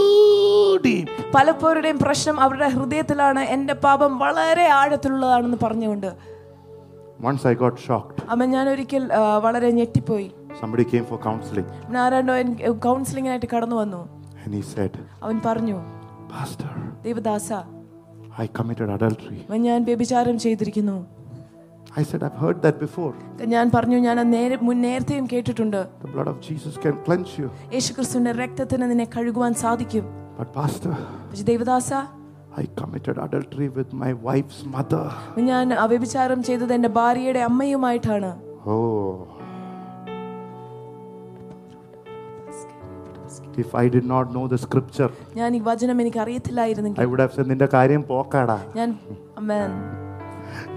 deep. 0.78 1.08
പലപ്പോരുടെയും 1.34 1.98
പ്രശ്നം 1.98 2.40
അവരുടെ 2.40 2.68
ഹൃദയത്തിലാണ് 2.68 3.42
എന്റെ 3.48 3.74
പാപം 3.74 4.18
വളരെ 4.18 4.66
ആഴത്തിലുള്ളതാണെന്ന് 4.80 5.56
പറഞ്ഞുകൊണ്ട് 5.56 6.10
Once 7.20 7.44
I 7.46 7.54
got 7.54 7.74
shocked. 7.78 8.18
അമ്മ 8.32 8.44
ഞാൻ 8.44 8.68
ഒരിക്കൽ 8.68 9.02
വളരെ 9.46 9.70
ഞെട്ടിപ്പോയി 9.70 10.28
Somebody 10.62 10.84
came 10.92 11.04
for 11.10 11.18
counseling 11.28 11.66
ആരാണ്ടോ 12.04 12.34
കൗൺസിലിംഗിനായിട്ട് 12.86 13.48
കടന്നു 13.54 13.76
വന്നു 13.76 14.02
and 14.44 14.54
he 14.54 14.62
said, 14.74 14.92
അവൻ 15.22 15.40
പറഞ്ഞു 15.48 15.78
Pastor, 16.34 16.72
ദേവദാസ 17.02 17.48
I 18.38 18.46
committed 18.58 18.88
adultery. 18.98 19.40
ഞാൻ 19.68 19.80
വ്യഭിചാരം 19.84 20.38
ചെയ്തിരിക്കുന്നു 20.38 20.96
I 21.96 22.02
said, 22.02 22.22
I've 22.22 22.38
heard 22.44 22.62
that 22.62 22.76
before. 22.78 23.12
ഞാൻ 23.54 23.70
പറഞ്ഞു 23.74 23.98
ഞാൻ 23.98 24.18
നേരത്തെയും 24.82 25.26
കേട്ടിട്ടുണ്ട് 25.26 25.80
The 26.02 26.10
blood 26.14 26.28
of 26.32 26.40
Jesus 26.48 26.74
can 26.84 26.96
cleanse 27.06 27.32
you. 27.40 27.48
യേശുക്രിസ്തുവിന്റെ 27.74 28.32
രക്തത്തിന് 28.32 28.90
നിന്നെ 28.90 29.04
കഴുകുവാൻ 29.04 29.54
സാധിക്കും 29.54 30.21
But, 30.38 30.49
Pastor, 30.57 30.93
പക്ഷെ 31.29 31.45
ദേവദാസ 31.51 31.91
I 32.61 32.65
committed 32.79 33.15
adultery 33.25 33.67
with 33.77 33.89
my 34.03 34.11
wife's 34.27 34.59
mother. 34.75 35.03
ഞാൻ 35.49 35.67
വ്യഭിചാരം 35.93 36.39
ചെയ്തത് 36.49 36.73
എൻ്റെ 36.77 36.91
ഭാര്യയുടെ 36.99 37.43
അമ്മയുമായിട്ടാണ് 37.49 38.31
Oh. 38.69 39.27
If 43.57 43.73
I 43.73 43.88
did 43.89 44.05
not 44.05 44.25
know 44.33 44.43
the 44.47 44.59
scripture, 44.65 45.09
ഞാൻ 45.39 45.51
ഈ 45.57 45.61
വചനം 45.69 46.01
എനിക്ക് 46.03 46.19
അറിയത്തില്ലായിരുന്നെങ്കിൽ 46.23 47.03
I 47.03 47.07
would 47.11 47.21
have 47.23 47.33
said, 47.38 47.47
നിന്റെ 47.53 47.67
കാര്യം 47.75 48.03
പോക്കാടാ 48.11 48.57
ഞാൻ 48.79 48.89
അമ്മേൻ 49.41 49.71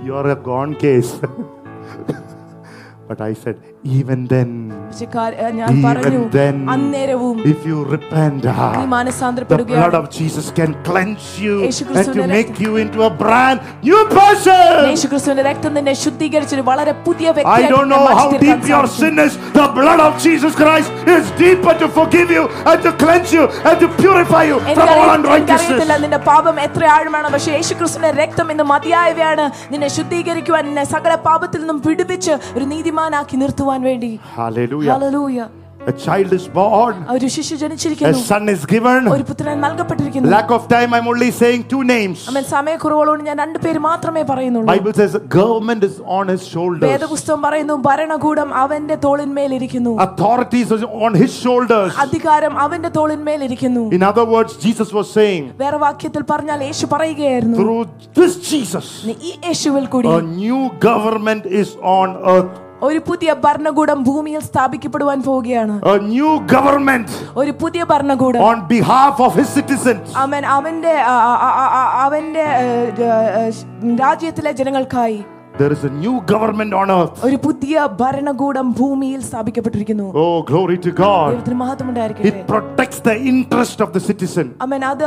You 0.06 0.12
are 0.20 0.28
a 0.30 0.40
gone 0.50 0.72
case. 0.84 1.11
But 3.08 3.20
I 3.28 3.32
said, 3.42 3.56
even 3.90 4.20
then, 4.28 4.48
പക്ഷെ 4.88 5.06
കാ- 5.12 5.22
ഏ, 5.34 5.50
ഞാൻ 5.58 5.68
പറഞ്ഞു 5.84 6.18
even 6.18 6.30
then, 6.32 6.56
അന്നേരവും 6.70 7.36
if 7.50 7.61
you 7.68 7.76
repent, 7.92 8.40
നീ 8.40 8.50
ah, 8.52 8.56
the 8.56 8.70
blood 8.72 8.88
മാനസാന്തരപ്പെടുകയാണ് 8.94 9.94
of 9.94 10.06
Jesus 10.11 10.46
can 10.58 10.72
cleanse 10.88 11.28
you 11.38 11.54
and 11.54 11.62
to 11.62 11.66
യേശുക്രിസ്തുവിന്റെ 11.68 12.26
make 12.34 12.52
you 12.64 12.72
into 12.76 13.00
a 13.02 13.12
brand 13.22 13.58
new 13.88 14.00
person. 14.16 14.74
യേശുക്രിസ്തുവിന്റെ 14.90 15.44
രക്തം 15.48 15.72
നിന്നെ 15.74 15.94
ശുദ്ധീകരിച്ചൊരു 16.02 16.64
വളരെ 16.70 16.94
പുതിയ 17.06 17.28
I 17.28 17.36
വ്യക്തിയായിട്ട് 17.38 17.72
don't 17.74 17.86
നിന്നെ 17.86 18.00
know 18.00 18.11
how 18.11 18.16
മാറ്റി 18.20 18.38
തീർക്കാൻ 18.38 18.58
deep 18.58 18.68
your 18.74 18.84
സാധിക്കും. 18.88 19.16
sin 19.16 19.24
is. 19.26 19.32
The 19.54 19.68
blood 19.78 20.02
of 20.06 20.12
Jesus 20.26 20.52
Christ 20.54 20.90
is 21.16 21.24
deeper 21.40 21.74
to 21.82 21.88
forgive 21.98 22.30
you 22.30 22.44
and 22.66 22.78
to 22.82 22.92
cleanse 23.02 23.32
you 23.32 23.46
and 23.64 23.76
to 23.78 23.88
purify 24.00 24.44
you 24.50 24.58
from 24.61 24.84
all 24.84 24.86
എനിക്കറിയ- 24.90 25.16
unrighteousness. 25.16 25.40
എനിക്കറിയത്തില്ല 25.62 25.98
നിന്റെ 26.04 26.20
പാപം 26.30 26.61
എത്ര 26.66 26.84
ആഴമാണ് 26.96 27.30
പക്ഷെ 27.30 27.50
യേശുക്രിസ്തുവിന്റെ 27.58 28.12
രക്തം 28.22 28.46
ഇന്ന് 28.50 28.66
മതിയായവയാണ് 28.72 29.44
നിന്നെ 29.72 29.90
ശുദ്ധീകരിക്കുവാൻ 29.98 30.64
നിന്നെ 30.70 30.86
സകല 30.94 31.14
പാപത്തിൽ 31.28 31.61
നിന്നും 31.64 31.80
വിടുവിച്ച് 31.88 32.36
ഒരു 32.56 32.64
നീതിമാനാക്കി 32.74 33.36
നിർത്തുവാൻ 33.42 33.68
വേണ്ടി 33.74 34.20
Hallelujah. 34.36 34.92
Hallelujah 34.92 35.48
A 35.82 35.92
child 35.92 36.30
is 36.32 36.46
born, 36.46 36.94
ഒരു 37.08 37.26
ശിശു 37.26 37.54
a 37.54 37.58
ജനിച്ചിരിക്കുന്നു 37.58 38.18
son 38.30 38.48
is 38.54 38.66
given. 38.66 39.08
ഒരു 39.08 39.22
പുത്രൻ 39.22 39.61
നൽകപ്പെട്ടിരിക്കുന്നു 39.61 40.28
Lack 40.28 40.50
of 40.50 40.68
time, 40.68 40.92
I'm 40.96 41.06
only 41.08 41.30
saying 41.30 41.62
two 41.72 41.82
names. 41.84 42.28
അമ്മൻ 42.28 42.44
സമയക്കുറവുകളോട് 42.44 43.22
ഞാൻ 43.22 43.38
രണ്ടു 43.38 43.58
പേര് 43.58 43.78
മാത്രമേ 43.78 44.22
പറയുന്നുള്ളൂ 44.22 44.68
Bible 44.74 44.92
says 44.92 45.16
government 45.38 45.82
is 45.88 46.00
on 46.18 46.28
his 46.28 46.42
shoulders. 46.46 46.90
വേദപുസ്തകം 46.90 47.42
പറയുന്നു 47.42 47.74
ഭരണകൂടം 47.88 48.54
അവന്റെ 48.54 48.94
തോളിന്മേലിരിക്കുന്നു 49.06 49.94
Authorities 49.98 50.70
is 50.70 50.84
on 51.06 51.14
his 51.14 51.32
shoulders. 51.44 51.92
അധികാരം 51.96 52.58
അവന്റെ 52.58 52.88
തോളിന്മേലിരിക്കുന്നു 52.88 53.84
In 53.98 54.02
other 54.02 54.26
words, 54.36 54.56
Jesus 54.66 54.92
was 54.92 55.08
saying, 55.18 55.44
വേറെ 55.56 55.76
വാക്യത്തിൽ 55.76 56.24
പറഞ്ഞാൽ 56.32 56.62
യേശു 56.62 56.86
പറയുകയായിരുന്നു 56.86 57.58
through 57.62 57.84
this 58.14 58.34
Jesus, 58.52 58.88
ഈ 59.28 59.32
യേശുവിൽ 59.48 59.86
കൂടി 59.88 60.08
a 60.08 60.24
new 60.42 60.70
government 60.78 61.46
is 61.46 61.70
on 61.82 62.11
earth. 62.34 62.63
ഒരു 62.82 63.00
പുതിയ 63.06 63.34
ഭരണകൂടം 63.44 64.04
ഭൂമിയിൽ 64.04 64.40
സ്ഥാപിക്കപ്പെടുവാൻ 64.40 65.22
പോവുകയാണ് 65.22 65.74
A 65.86 65.96
new 66.06 66.30
government 66.52 67.08
ഒരു 67.36 67.50
പുതിയ 67.61 67.84
ഭരണകൂടം 67.84 68.44
on 68.44 68.61
behalf 68.68 69.16
of 69.20 69.34
his 69.34 69.48
citizens. 69.58 70.06
അവൻ 70.16 70.46
അവന്റെ 70.46 70.94
ആ, 71.06 71.16
ആ, 71.26 71.34
ആ, 71.56 71.66
ആ, 71.72 72.04
അവന്റെ 72.04 72.46
ഏ, 72.61 72.70
ഏ, 73.04 73.44
രാജ്യത്തിലെ 74.00 74.52
ജനങ്ങൾക്കായി 74.52 75.20
There 75.57 75.71
is 75.71 75.83
a 75.85 75.89
new 75.95 76.21
government 76.25 76.73
on 76.73 76.91
earth. 76.91 77.19
ഒരു 77.23 77.35
പുതിയ 77.35 77.87
ഭരണകൂടം 78.01 78.71
ഭൂമിയിൽ 78.71 79.21
സ്ഥാപിക്കപ്പെട്ടിരിക്കുന്നു 79.21 80.07
Oh, 80.13 80.41
glory 80.43 80.77
to 80.77 80.91
God. 80.97 81.29
ദൈവത്തിന് 81.29 81.55
മഹത്വം 81.55 81.89
ഉണ്ടായിരിക്കട്ടെ 81.89 82.31
It 82.31 82.39
protects 82.47 82.99
the 82.99 83.15
interest 83.25 83.81
of 83.81 83.93
the 83.93 83.99
citizen. 83.99 84.47
അവൻ 84.61 84.85
അത് 84.85 85.05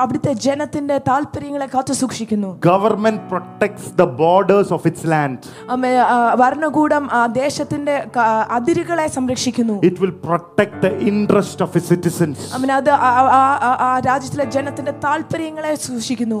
അവിടുത്തെ 0.00 0.32
ജനത്തിന്റെ 0.32 0.98
താല്പര്യങ്ങളെ 1.08 1.66
കാത്തു 1.66 1.92
സൂക്ഷിക്കുന്നു 1.92 2.50
Government 2.66 3.20
protects 3.28 3.86
the 3.96 4.06
borders 4.22 4.70
of 4.70 4.86
its 4.86 5.04
land. 5.04 5.38
അമ്മ 5.70 5.86
ആ, 5.86 6.34
ഭരണകൂടം 6.34 7.04
ദേശത്തിന്റെ 7.32 7.96
അതിരുകളെ 8.50 9.06
സംരക്ഷിക്കുന്നു 9.08 9.76
It 9.82 9.98
will 10.00 10.16
protect 10.28 10.80
the 10.82 10.98
interest 11.06 11.60
of 11.60 11.76
its 11.76 11.88
citizens. 11.88 12.38
അവൻ 12.54 12.72
അത് 12.72 12.90
ആ- 12.90 14.00
രാജ്യത്തിലെ 14.06 14.44
ജനത്തിന്റെ 14.50 14.90
താല്പര്യങ്ങളെ 15.04 15.74
സൂക്ഷിക്കുന്നു 15.74 16.40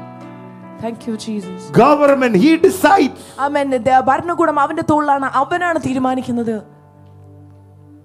thank 0.82 1.04
you 1.08 1.16
Jesus 1.16 1.66
government 1.72 2.38
he 2.38 2.54
decide 2.64 3.12
അവൻ 3.40 3.68
ഭരണകൂടം 4.06 4.60
അവന്റെ 4.60 4.86
തോളിലാണ് 4.92 5.28
അവനാണ് 5.34 5.80
തീരുമാനിക്കുന്നത് 5.88 6.56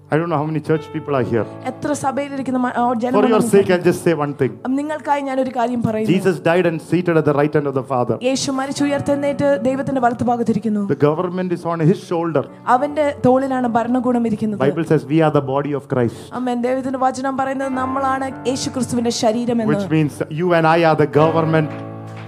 I 0.04 0.16
don't 0.16 0.28
know 0.28 0.36
how 0.36 0.44
many 0.44 0.60
church 0.60 0.92
people 0.92 1.14
are 1.14 1.22
here. 1.22 1.44
എത്ര 1.64 1.92
സഭയിലിരിക്കുന്ന 2.00 2.58
മ- 2.58 2.72
ആ, 2.72 2.82
For 2.82 2.88
your 2.88 2.96
ജനങ്ങൾ 3.04 3.42
sake, 3.52 3.68
I'll 3.70 3.84
just 3.86 4.02
say 4.06 4.12
one 4.14 4.34
thing. 4.34 4.50
നിങ്ങൾക്കായി 4.70 5.20
ഞാൻ 5.20 5.40
ഒരു 5.40 5.52
കാര്യം 5.56 5.80
പറയുന്നു 5.82 6.10
Jesus 6.10 6.36
died 6.48 6.66
and 6.70 6.78
seated 6.90 7.16
at 7.16 7.24
the 7.24 7.34
right 7.38 7.54
hand 7.58 7.68
of 7.70 7.74
the 7.74 7.84
Father. 7.92 8.16
യേശു 8.22 8.50
മരിച്ചു 8.50 8.82
ഉയർത്തെന്നേറ്റ് 8.84 9.48
ദൈവത്തിന്റെ 9.62 10.00
വലത്തുഭാഗത്തിരിക്കുന്നു 10.00 10.82
The 10.88 11.00
government 11.06 11.52
is 11.52 11.64
on 11.64 11.80
his 11.90 12.00
shoulder. 12.10 12.42
അവന്റെ 12.66 13.06
തോളിലാണ് 13.26 13.70
ഭരണകൂടം 13.78 14.26
ഇരിക്കുന്നത് 14.30 14.60
Bible 14.60 14.84
says 14.84 15.04
we 15.04 15.20
are 15.22 15.32
the 15.32 15.44
body 15.54 15.72
of 15.72 15.86
Christ, 15.94 16.20
അമ്മൻ 16.40 16.60
ദൈവത്തിന്റെ 16.66 16.98
വചനം 16.98 17.36
പറയുന്നത് 17.36 17.72
നമ്മളാണ് 17.80 18.28
യേശു 18.50 18.70
ക്രിസ്തുവിന്റെ 18.76 19.14
ശരീരം 19.22 19.62
എന്ന് 19.64 19.72
which 19.74 19.88
means 19.96 20.12
you 20.42 20.50
and 20.58 20.66
I 20.66 20.84
are 20.84 20.96
the 20.96 21.10
government 21.22 21.72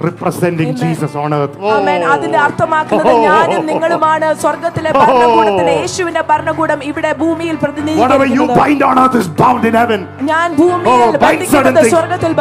representing 0.07 0.69
Jesus 0.81 1.13
on 1.23 1.33
earth. 1.33 1.55
അതിന്റെ 2.11 2.39
അർത്ഥമാക്കുന്നത് 2.45 3.11
ഞാനും 3.27 3.65
നിങ്ങളുമാണ് 3.71 4.27
സ്വർഗത്തിലെ 4.43 4.91
ഭരണകൂടത്തിലെ 4.99 5.73
യേശുവിന്റെ 5.81 6.23
ഭരണകൂടം 6.31 6.79
ഇവിടെ 6.91 7.11
ഭൂമിയിൽ 7.13 7.57
പ്രതിനിധീകരിക്കുന്നത്. 7.63 8.55
ഞാൻ 10.31 10.47
ഭൂമിയിൽ 10.61 11.17
ബന്ധിക്കുന്നത് 11.17 11.81
സ്വർഗത്തിൽ 11.95 12.33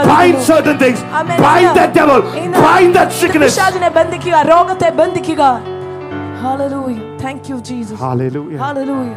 ബന്ധിക്കുക 3.99 4.45
രോഗത്തെ 4.53 4.91
ബന്ധിക്കുക. 5.03 5.43
Hallelujah. 6.41 7.19
Thank 7.19 7.49
you, 7.49 7.61
Jesus. 7.61 7.99
Hallelujah. 7.99 8.59
Hallelujah. 8.59 9.17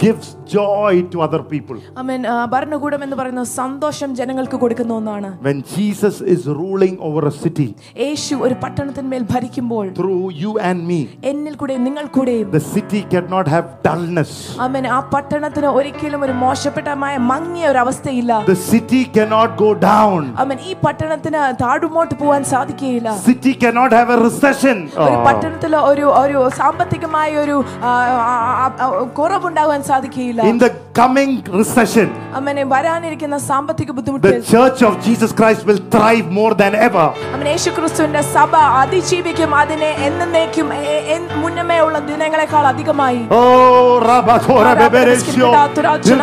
gives 0.00 0.28
joy 0.48 0.92
to 1.12 1.16
other 1.20 1.40
people. 1.44 1.78
അമ്മൻ 2.00 2.20
ഭരണകൂടം 2.52 3.00
എന്ന് 3.06 3.16
പറയുന്നത് 3.18 3.48
സന്തോഷം 3.56 4.10
ജനങ്ങൾക്ക് 4.20 4.56
കൊടുക്കുന്ന 4.62 4.92
ഒന്നാണ് 4.94 5.28
When 5.46 5.58
Jesus 5.72 6.16
is 6.34 6.42
ruling 6.60 6.94
over 7.08 7.22
a 7.26 7.34
city 7.42 7.66
യേശു 8.00 8.34
ഒരു 8.46 8.56
പട്ടണത്തിന്മേൽ 8.62 9.24
ഭരിക്കുമ്പോൾ 9.32 9.84
through 9.98 10.22
you 10.42 10.52
and 10.68 10.78
me, 10.90 10.98
എന്നിൽ 11.32 11.56
കൂടെയും 11.62 11.82
നിങ്ങൾ 11.88 12.06
കൂടെയും 12.16 12.46
the 12.56 12.62
city 12.70 13.00
cannot 13.12 13.48
have 13.54 13.66
dullness. 13.88 14.32
അമ്മൻ 14.66 14.86
ആ 14.90 15.00
പട്ടണത്തിന് 15.12 15.70
ഒരിക്കലും 15.80 16.24
ഒരു 16.28 16.36
മോശപ്പെട്ടമായ 16.44 17.14
മങ്ങിയ 17.32 17.66
ഒരു 17.72 17.80
അവസ്ഥയില്ല 17.84 18.32
The 18.46 18.58
city 18.70 19.02
cannot 19.18 19.52
go 19.58 19.70
down. 19.86 20.18
അമ്മൻ 20.44 20.58
ഈ 20.70 20.74
പട്ടണത്തിന് 20.86 21.42
താഴുമോട്ട് 21.62 22.14
പോവാൻ 22.22 22.42
സാധിക്കുകയില്ല 22.54 23.08
City 23.28 23.54
cannot 23.64 23.92
have 23.92 24.10
a 24.10 24.20
recession. 24.24 24.80
ഒരു 25.00 25.14
Oh. 25.14 25.22
പട്ടണത്തിൽ 25.28 25.74
ഒരു 25.84 26.08
ഒരു 26.24 26.40
സാമ്പത്തികമായ 26.58 27.30
ഒരു 27.44 27.58
ആ, 27.60 27.92
ആ, 28.24 28.34
ആ, 28.56 28.66
ആ, 28.80 28.88
കുറവുണ്ടാകാൻ 29.20 29.80
സാധിക്കുകയില്ല 29.90 30.42
In 30.42 30.58
the 30.58 30.70
coming 30.94 31.32
recession, 31.60 32.08
അമ്മനെ 32.38 32.64
വരാനിരിക്കുന്ന 32.64 33.38
സാമ്പത്തിക 33.38 33.86
the 33.86 33.96
ബുദ്ധിമുട്ടിൽ 33.98 34.34
church 34.52 34.80
of 34.88 34.94
Jesus 35.06 35.30
Christ 35.32 35.62
will 35.68 35.80
thrive 35.94 36.26
more 36.40 36.52
than 36.54 36.74
ever. 36.88 37.06
അമ്മൻ 37.34 37.46
യേശു 37.46 37.70
ക്രിസ്തുവിന്റെ 37.70 38.22
സഭ 38.34 38.52
അതിജീവിക്കും 38.80 39.54
അതിനെ 39.54 39.90
എന്നേക്കും 40.08 40.68
എ- 40.72 41.02
എൻ- 41.14 41.28
മുന്നമേ 41.42 41.78
ഉള്ള 41.80 41.98
ദിനങ്ങളെക്കാൾ 42.10 42.66
അധികമായി 42.66 43.20
Oh, 43.30 44.00
Rabatora 44.02 44.72
Beberesio. 44.74 45.48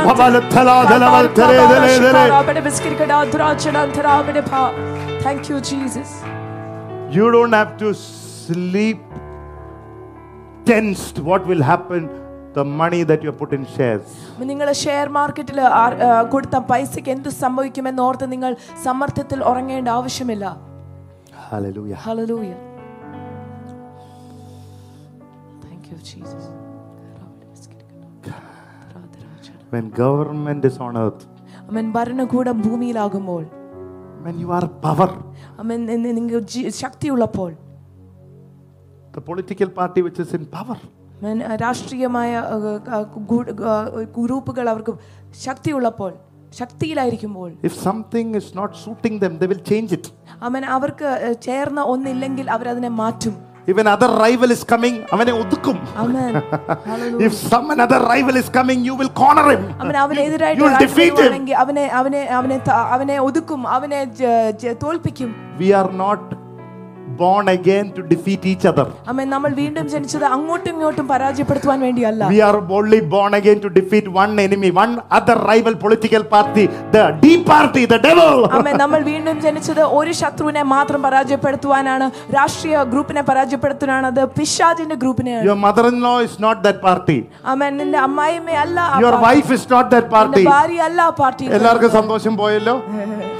Babalatala 0.09 0.75
Delaval 0.91 1.27
Tere 1.33 1.63
Dele 1.71 1.89
Dele. 2.05 2.23
Thank 5.25 5.49
you, 5.49 5.59
Jesus. 5.61 6.09
You 7.11 7.31
don't 7.31 7.53
have 7.53 7.77
to 7.77 7.93
sleep 7.93 8.99
tensed 10.65 11.19
what 11.19 11.45
will 11.45 11.61
happen 11.63 12.03
the 12.53 12.63
money 12.81 13.03
that 13.03 13.23
you 13.23 13.29
have 13.31 13.39
put 13.39 13.53
in 13.53 13.65
shares. 13.75 14.07
നിങ്ങൾ 14.51 14.69
share 14.83 15.07
മാർക്കറ്റിൽ 15.17 15.59
കൊടുത്ത 16.33 16.55
പൈസക്ക് 16.71 17.11
എന്ത് 17.15 17.29
സംഭവിക്കുമെന്ന് 17.43 18.01
ഓർത്ത് 18.07 18.27
നിങ്ങൾ 18.35 18.53
സമ്മർദ്ദത്തിൽ 18.87 19.41
ഉറങ്ങേണ്ട 19.51 19.89
ആവശ്യമില്ല 19.99 20.45
Hallelujah. 21.49 21.95
Hallelujah. 21.95 22.57
Thank 25.65 25.83
you, 25.91 25.97
Jesus. 26.09 26.43
When 29.69 29.89
government 29.91 30.65
is 30.65 30.77
on 30.79 30.97
earth, 30.97 31.21
അമ്മൻ 31.69 31.87
ഭരണകൂടം 31.95 32.57
ഭൂമിയിലാകുമ്പോൾ 32.65 33.43
when 34.25 34.35
you 34.43 34.49
are 34.57 34.65
power, 34.85 35.09
അമ്മൻ 35.61 35.79
നിങ്ങൾ 36.19 36.43
ശക്തിയുള്ളപ്പോൾ 36.83 37.49
the 39.13 39.21
political 39.21 39.69
party 39.79 40.01
which 40.07 40.19
is 40.19 40.31
in 40.37 40.45
power, 40.57 40.77
അമ്മൻ 40.77 41.00
രാഷ്ട്രീയമായ 41.62 42.42
ഗ്രൂപ്പുകൾ 44.18 44.66
അവർക്ക് 44.68 44.94
ശക്തിയുള്ളപ്പോൾ 45.46 46.12
ശക്തിയിലായിരിക്കുമ്പോൾ 46.60 47.50
if 47.68 47.78
something 47.84 48.34
is 48.40 48.52
not 48.56 48.74
suiting 48.76 49.20
them 49.20 49.38
they 49.42 49.48
will 49.52 49.62
change 49.70 49.94
it 49.98 50.10
അവൻ 50.48 50.64
അവർക്ക് 50.76 51.10
ചേർന്ന 51.48 51.80
ഒന്നില്ലെങ്കിൽ 51.94 52.48
അവർ 52.56 52.68
അതിനെ 52.68 52.92
മാറ്റും 53.00 53.36
Even 53.64 53.86
other 53.86 54.08
rival 54.08 54.50
is 54.50 54.62
coming, 54.64 54.94
അവനെ 55.12 55.32
ഒതുക്കും. 55.32 55.76
Amen. 55.96 56.32
If 57.26 57.32
some 57.50 57.70
another 57.70 58.00
rival 58.02 58.36
is 58.36 58.48
coming, 58.48 58.80
you 58.84 58.94
will 59.00 59.12
corner 59.20 59.44
him. 59.52 59.62
അവൻ 59.82 59.96
അവനെതിരായിട്ട് 59.96 61.54
അവനെ 61.62 61.84
അവനെ 61.94 62.24
അവനെ 62.38 62.58
അവനെ 62.94 63.16
ഒതുക്കും 63.20 63.60
അവനെ 63.76 64.00
തോൽപ്പിക്കും. 64.84 65.30
We 65.60 65.70
are 65.80 65.90
not 66.04 66.22
born 67.14 67.48
again 67.48 67.92
to 67.92 68.02
defeat 68.04 68.42
each 68.46 68.64
other. 68.64 68.86
അമ്മ 69.10 69.24
നമ്മൾ 69.32 69.50
വീണ്ടും 69.58 69.86
ജനിച്ചത് 69.92 70.26
അങ്ങോട്ടും 70.30 70.70
ഇങ്ങോട്ടും 70.72 71.06
പരാജയപ്പെടുത്തുവാൻ 71.12 71.78
വേണ്ടിയല്ല 71.86 72.22
We 72.32 72.40
are 72.42 72.58
only 72.78 73.00
born 73.14 73.34
again 73.34 73.58
to 73.60 73.70
defeat 73.70 74.06
one 74.16 74.32
enemy, 74.38 74.70
one 74.76 74.94
other 75.10 75.36
rival 75.50 75.74
political 75.76 76.24
party, 76.26 76.64
the 76.94 77.04
D 77.22 77.30
party, 77.44 77.84
the 77.86 78.00
devil. 78.00 78.30
അമ്മ 78.58 78.72
നമ്മൾ 78.82 79.00
വീണ്ടും 79.10 79.36
ജനിച്ചത് 79.46 79.82
ഒരു 79.98 80.14
ശത്രുവിനെ 80.20 80.64
മാത്രം 80.74 81.00
പരാജയപ്പെടുത്തുവാനാണ് 81.06 82.08
രാഷ്ട്രീയ 82.36 82.60
ഗ്രൂപ്പിനെ 82.92 83.24
പരാജയപ്പെടുത്താനാണ് 83.30 84.06
അത് 84.12 84.22
പിശാചിന്റെ 84.38 84.98
ഗ്രൂപ്പിനെയാണ് 85.02 85.46
Your 85.50 85.58
mother 85.58 85.86
in 85.92 85.98
law 86.00 86.16
is 86.28 86.36
not 86.38 86.58
that 86.66 86.80
party. 86.88 87.18
അമ്മ 87.52 87.70
നിന്റെ 87.80 88.00
അമ്മായിമ്മ 88.06 88.58
അല്ല 88.64 88.78
Your 89.04 89.16
wife 89.26 89.50
is 89.58 89.66
not 89.74 89.86
that 89.94 90.08
party. 90.16 90.44
ഭാര്യ 90.52 90.80
അല്ല 90.88 91.00
ആ 91.08 91.14
പാർട്ടി 91.22 91.44
എല്ലാവർക്കും 91.58 91.92
സന്തോഷം 92.00 92.36
പോയല്ലോ 92.42 92.76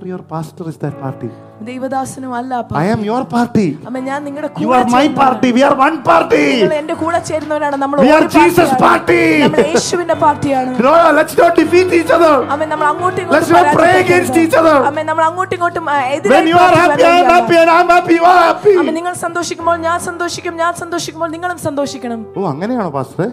or 0.00 0.06
your 0.06 0.22
pastor 0.32 0.64
is 0.70 0.76
that 0.82 0.94
party. 1.04 1.28
ദേവദാസനും 1.68 2.30
അല്ല 2.36 2.52
ഐ 2.82 2.84
ആം 2.92 3.00
യുവർ 3.06 3.24
പാർട്ടി 3.32 3.64
ഞാൻ 4.08 4.20
നിങ്ങളുടെ 4.26 4.48
you 4.64 4.68
are 4.76 4.84
my 4.94 5.02
party 5.18 5.48
we 5.56 5.62
are 5.68 5.74
one 5.80 5.94
party 6.06 6.38
നിങ്ങൾ 6.60 6.96
കൂടെ 7.02 7.18
ചേരുന്നവരാണ്. 7.30 7.76
നമ്മൾ 7.82 7.96
വി 8.04 8.10
ആർ 8.18 8.24
ജീസസ് 8.34 8.76
പാർട്ടി 8.84 9.18
നമ്മൾ 9.42 9.60
യേശുവിന്റെ 9.72 10.16
പാർട്ടിയാണ്. 10.24 10.70
No 10.86 10.92
let's 11.18 11.38
not 11.40 11.56
defeat 11.60 11.92
each 11.98 12.14
other 12.16 12.36
അമ്മേ 12.54 12.68
നമ്മൾ 12.72 12.86
അങ്ങോട്ടും 12.92 13.20
ഇങ്ങോട്ടും 13.24 13.36
let's 13.36 13.54
not 13.56 13.74
pray 13.78 13.90
against 14.04 14.40
each 14.44 14.58
other 14.62 14.78
അമ്മേ 14.90 15.04
നമ്മൾ 15.10 15.24
അങ്ങോട്ടും 15.28 15.56
ഇങ്ങോട്ടും 15.58 15.84
എതിരെ 16.16 16.32
when 16.36 16.48
you 16.52 16.58
are 16.66 16.74
happy 16.80 17.04
I 17.10 17.14
am 17.18 17.28
happy 17.34 17.56
and 17.62 17.72
I 17.76 17.78
am 17.82 17.90
happy 17.96 18.16
you 18.18 18.24
are 18.32 18.40
happy 18.46 18.74
അമ്മേ 18.82 18.94
നിങ്ങൾ 19.00 19.16
സന്തോഷിക്കുമ്പോൾ 19.26 19.78
ഞാൻ 19.88 19.98
സന്തോഷിക്കും 20.08 20.56
ഞാൻ 20.62 20.72
സന്തോഷിക്കുമ്പോൾ 20.82 21.30
നിങ്ങളും 21.36 21.60
സന്തോഷിക്കണം. 21.68 22.22
ഓ 22.38 22.48
അങ്ങനെയാണോ 22.54 22.90
പാസ്റ്ററെ 22.98 23.28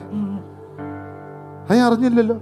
ഞാൻ 1.70 1.86
അറിഞ്ഞില്ലല്ലോ. 1.88 2.36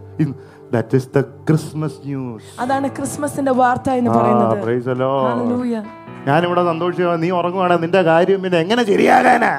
That 0.72 0.94
is 0.94 1.06
the 1.08 1.24
Christmas 1.48 1.94
news. 2.04 2.44
അതാണ് 2.64 2.88
ക്രിസ്മസിന്റെ 2.98 3.54
വാർത്ത 3.62 3.90
എന്ന് 4.00 4.12
പറയുന്നത്. 4.12 4.56
Ah, 4.56 4.64
praise 4.66 4.86
the 4.86 4.98
Lord. 5.04 5.28
Hallelujah. 5.32 5.82
ഞാൻ 6.28 6.40
ഇവിടെ 6.48 6.62
സന്തോഷിക്കുക 6.70 7.16
നീ 7.24 7.30
ഉറങ്ങുവാണ് 7.40 7.76
നിന്റെ 7.84 8.02
കാര്യം 8.04 8.40
പിന്നെ 8.44 8.58
എങ്ങനെ 8.64 8.84
ശരിയാകാനാ 8.92 9.54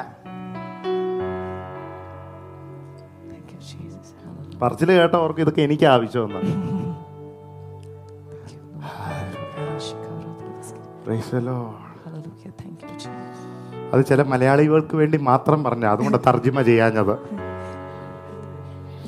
പറച്ചിൽ 4.61 4.89
കേട്ടവർക്ക് 4.91 5.41
ഇതൊക്കെ 5.43 5.61
എനിക്ക് 5.61 5.85
ആവശ്യമെന്ന് 5.95 6.41
അത് 13.93 14.01
ചില 14.05 14.21
മലയാളികൾക്ക് 14.31 14.95
വേണ്ടി 15.01 15.17
മാത്രം 15.29 15.59
പറഞ്ഞു 15.63 15.87
അതുകൊണ്ട് 15.91 16.17
തർജിമ 16.27 16.61
ചെയ്യാഞ്ഞത് 16.61 17.13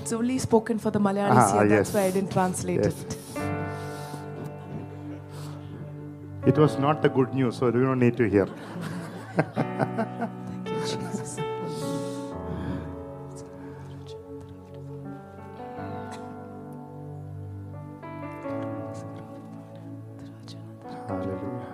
It's 0.09 0.13
only 0.13 0.39
spoken 0.39 0.79
for 0.79 0.91
the 0.91 1.01
Malayalis 1.01 1.45
Ah, 1.45 1.53
here. 1.61 1.67
yes. 1.67 1.77
That's 1.77 1.95
why 1.95 2.05
I 2.09 2.11
didn't 2.11 2.33
translate 2.33 2.83
Yes. 2.85 2.97
it. 3.03 3.13
It 6.47 6.59
was 6.59 6.79
not 6.79 7.05
a 7.05 7.09
good 7.09 7.31
news, 7.35 7.57
so 7.57 7.67
you 7.69 7.85
don't 7.85 7.99
need 7.99 8.17
to 8.19 8.27
hear. 8.29 8.47
Thank 9.37 10.69
you, 10.69 10.81
Jesus. 10.93 11.31
Hallelujah. 21.09 21.71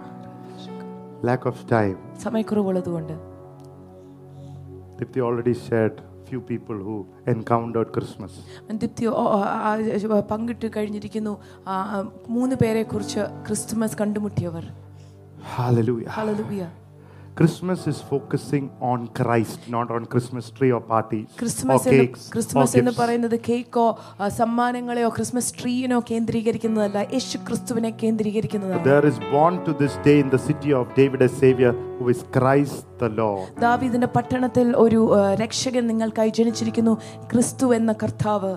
Lack 1.28 1.42
of 1.50 1.56
time. 1.74 1.98
സമയക്കുറവുള്ളതുകൊണ്ട് 2.24 3.14
Dipti 4.98 5.20
already 5.26 5.52
shared 5.66 5.94
few 6.29 6.39
people 6.51 6.77
who 6.87 6.95
encountered 7.27 7.89
Christmas. 7.97 8.31
ആ- 9.19 9.51
ആ- 9.67 9.75
പങ്കിട്ട് 10.31 10.69
കഴിഞ്ഞിരിക്കുന്നു 10.77 11.33
മൂന്ന് 12.27 12.55
പേരെ 12.55 12.83
കുറിച്ച് 12.83 13.19
Christmas 13.47 13.97
കണ്ടുമുട്ടിയവർ 13.97 14.65
Hallelujah. 15.57 16.09
ഹല്ലേലൂയ 16.09 16.63
Christmas 17.36 17.86
is 17.86 17.98
focusing 18.04 18.64
on 18.82 19.06
Christ, 19.18 19.58
not 19.68 19.90
on 19.90 20.02
Christmas 20.04 20.46
tree 20.50 20.70
or 20.70 20.80
parties 20.86 21.26
or 21.26 21.38
Christmas 21.40 21.86
എന്ന് 21.88 22.00
cakes 22.00 22.22
or 22.22 22.32
ക്രിസ്മസ് 22.32 22.74
എന്ന് 22.74 22.90
gifts. 22.90 23.00
പറയുന്നത് 23.00 23.36
കേക്കോ 23.46 23.84
ആ, 24.16 24.28
സമ്മാനങ്ങളെയോ 24.40 25.08
ക്രിസ്മസ് 25.16 25.52
ട്രീനോ 25.60 25.98
കേന്ദ്രീകരിക്കുന്നതല്ല 26.10 26.98
യേശു 27.14 27.38
ക്രിസ്തുവിനെ 27.48 27.90
കേന്ദ്രീകരിക്കുന്നതാണ് 28.02 28.84
There 28.86 29.06
is 29.06 29.18
born 29.32 29.56
to 29.64 29.74
this 29.74 29.94
day 30.04 30.16
in 30.24 30.30
the 30.30 30.42
city 30.48 30.72
of 30.72 30.94
David 30.94 31.22
a 31.22 31.32
Savior 31.40 31.72
who 31.98 32.08
is 32.08 32.20
Christ 32.38 32.76
the 32.98 33.10
Lord. 33.16 33.46
ദാവീദിന്റെ 33.60 34.10
പട്ടണത്തിൽ 34.16 34.68
ഒരു 34.78 35.00
ആ, 35.12 35.34
രക്ഷകൻ 35.42 35.86
നിങ്ങൾക്കായി 35.86 36.32
ജനിച്ചിരിക്കുന്നു 36.38 36.94
ക്രിസ്തു 37.32 37.68
എന്ന 37.74 37.92
കർത്താവ് 38.02 38.52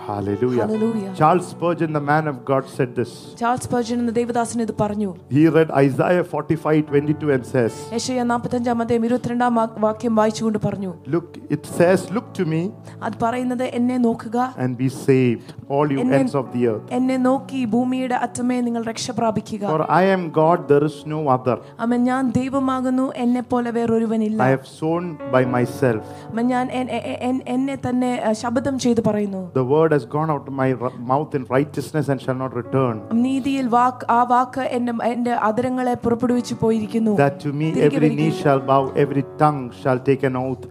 Hallelujah. 0.00 0.60
Hallelujah. 0.62 1.12
Charles 1.14 1.48
Spurgeon, 1.48 1.92
the 1.92 2.00
man 2.02 2.28
of 2.28 2.44
God, 2.44 2.64
said 2.68 2.94
this. 2.94 3.12
Charles 3.40 3.68
Spurgeon 3.72 3.96
എന്ന 3.98 4.12
ദേവദാസൻ 4.18 4.58
ഇത് 4.64 4.72
പറഞ്ഞു 4.82 5.08
He 5.30 5.42
read 5.48 5.70
Isaiah 5.78 6.24
45 6.24 6.82
22 6.90 7.30
and 7.34 7.44
says, 7.46 7.72
യശയ 7.94 8.18
നാൽപ്പത്തഞ്ചാം 8.30 8.82
അധ്യായം 8.84 9.04
ഇരുപത്തിരണ്ടാം 9.08 9.54
വാ- 9.58 9.78
വാക്യം 9.86 10.12
വായിച്ചുകൊണ്ട് 10.20 10.58
പറഞ്ഞു 10.66 10.90
Look, 11.14 11.28
it 11.56 11.64
says, 11.78 12.02
Look 12.16 12.28
to 12.38 12.44
me 12.52 12.60
അത് 13.06 13.16
പറയുന്നത് 13.24 13.64
എന്നെ 13.78 13.96
നോക്കുക 14.06 14.38
and 14.64 14.74
be 14.82 14.90
saved, 15.00 15.48
all 15.70 15.86
you 15.94 15.98
എന്നെ- 16.04 16.20
ends 16.20 16.36
of 16.42 16.46
the 16.54 16.62
earth. 16.72 16.86
എന്നെ 16.98 17.16
നോക്കി 17.26 17.62
ഭൂമിയുടെ 17.74 18.18
അറ്റമേ 18.26 18.58
നിങ്ങൾ 18.68 18.84
രക്ഷ 18.90 19.08
പ്രാപിക്കുക 19.18 19.64
For 19.72 19.82
I 20.00 20.06
am 20.14 20.24
God, 20.40 20.60
there 20.72 20.84
is 20.90 20.98
no 21.14 21.20
other. 21.36 21.58
അമ്മ 21.82 22.00
ഞാൻ 22.10 22.22
ദൈവമാകുന്നു 22.38 23.08
എന്നെ 23.24 23.44
പോലെ 23.50 23.72
വേറൊരുവനില്ല 23.78 24.40
I 24.48 24.52
have 24.56 24.68
sown 24.78 25.04
by 25.36 25.44
myself. 25.56 26.04
അമ്മ 26.30 26.46
ഞാൻ 26.52 26.66
എൻ- 26.80 26.92
എ- 27.00 27.18
എൻ- 27.30 27.44
എന്നെ 27.56 27.78
തന്നെ 27.88 28.12
ആ, 28.22 28.32
ശബ്ദം 28.44 28.76
ചെയ്ത് 28.86 29.02
പറയുന്നു 29.10 29.44
The 29.60 29.66
word 29.74 29.89
has 29.90 30.04
gone 30.06 30.30
out 30.30 30.46
of 30.48 30.54
my 30.54 30.72
r- 30.80 30.92
mouth 31.06 31.34
in 31.34 31.46
righteousness 31.50 32.08
and 32.08 32.20
shall 32.20 32.34
not 32.34 32.54
return. 32.54 32.96
നീതിയിൽ 33.12 33.66
വാക്ക് 33.68 34.06
ആ 34.10 34.22
വാക്ക് 34.24 34.60
എന്റെ 34.60 34.92
എന്റെ 35.04 35.30
അതരങ്ങളെ 35.30 35.94
പുറപ്പെടുവിച്ചു 35.94 36.54
പോയിരിക്കുന്നു 36.54 37.10
That 37.16 37.40
to 37.40 37.52
me 37.52 37.68
തിരികെ 37.70 37.86
every 37.86 38.08
knee 38.08 38.16
വരികയില്ല. 38.16 38.42
shall 38.42 38.60
bow, 38.72 38.92
every 38.96 39.24
tongue 39.38 39.70
shall 39.82 39.98
take 40.10 40.22
an 40.22 40.36
oath. 40.36 40.66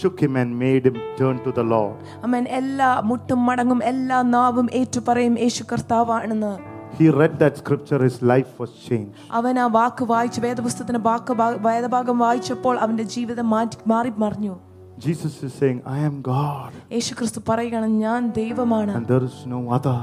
Shook 0.00 0.20
him 0.20 0.36
and 0.36 0.58
made 0.60 0.84
him 0.86 0.96
turn 1.20 1.36
to 1.44 1.52
the 1.52 1.62
Lord. 1.62 1.96
അമ്മൻ 2.24 2.48
എല്ലാ 2.50 3.00
മുട്ടും 3.00 3.46
മടങ്ങും 3.46 3.84
എല്ലാ 3.84 4.22
നാവും 4.22 4.68
ഏറ്റുപറയും 4.72 5.38
യേശു 5.38 5.64
കർത്താവാണെന്ന് 5.72 6.54
He 7.00 7.10
read 7.10 7.38
that 7.38 7.56
scripture, 7.56 7.98
his 7.98 8.22
life 8.22 8.52
was 8.58 8.70
changed. 8.88 9.16
അവൻ 9.32 9.58
ആ 9.58 9.66
വാക്ക് 9.66 10.04
വായിച്ചു 10.04 10.40
വേദപുസ്തകത്തിന്റെ 10.40 11.00
വാക്ക് 11.00 11.32
ഭാ- 11.32 11.58
വേദഭാഗം 11.60 12.18
വായിച്ചപ്പോൾ 12.18 12.78
അവന്റെ 12.78 13.02
ജീവിതം 13.02 13.50
മാറ്റി 13.50 13.76
മാറി 13.86 14.12
മറിഞ്ഞു 14.18 14.54
Jesus 15.00 15.42
is 15.42 15.52
saying, 15.52 15.78
I 15.86 15.98
am 16.00 16.14
God, 16.22 16.70
യേശു 16.92 17.14
ക്രിസ്തു 17.14 17.40
പറയുകയാണ് 17.48 17.88
ഞാൻ 18.04 18.20
ദൈവമാണ് 18.40 18.92
and 18.98 19.06
there 19.12 19.24
is 19.30 19.36
no 19.54 19.60
other. 19.76 19.98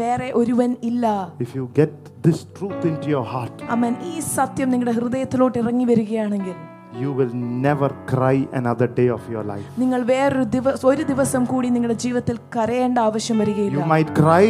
വേറെ 0.00 0.28
ഒരുവൻ 0.40 0.70
ഇല്ല 0.90 1.06
If 1.46 1.52
you 1.58 1.64
get 1.80 1.92
this 2.26 2.40
truth 2.56 2.82
into 2.90 3.08
your 3.14 3.26
heart, 3.34 3.56
അമ്മൻ 3.76 3.94
ഈ 4.12 4.16
സത്യം 4.36 4.70
നിങ്ങളുടെ 4.74 4.94
ഹൃദയത്തിലോട്ട് 4.98 5.56
ഇറങ്ങി 5.64 5.86
വരികയാണെങ്കിൽ 5.92 6.56
you 6.94 7.12
will 7.12 7.32
never 7.66 7.88
cry 8.06 8.36
another 8.52 8.88
day 9.00 9.08
of 9.08 9.22
your 9.34 9.44
life. 9.44 9.66
നിങ്ങൾ 9.82 10.00
വേറൊരു 10.04 10.46
ദിവസം 10.56 10.88
ഒരു 10.88 11.04
ദിവസം 11.12 11.42
കൂടി 11.52 11.68
നിങ്ങളുടെ 11.76 11.98
ജീവിതത്തിൽ 12.04 12.36
കരയേണ്ട 12.56 12.98
ആവശ്യം 13.08 13.36
You 13.36 13.42
വരികയില്ല 13.42 13.86
might 13.94 14.10
cry, 14.22 14.44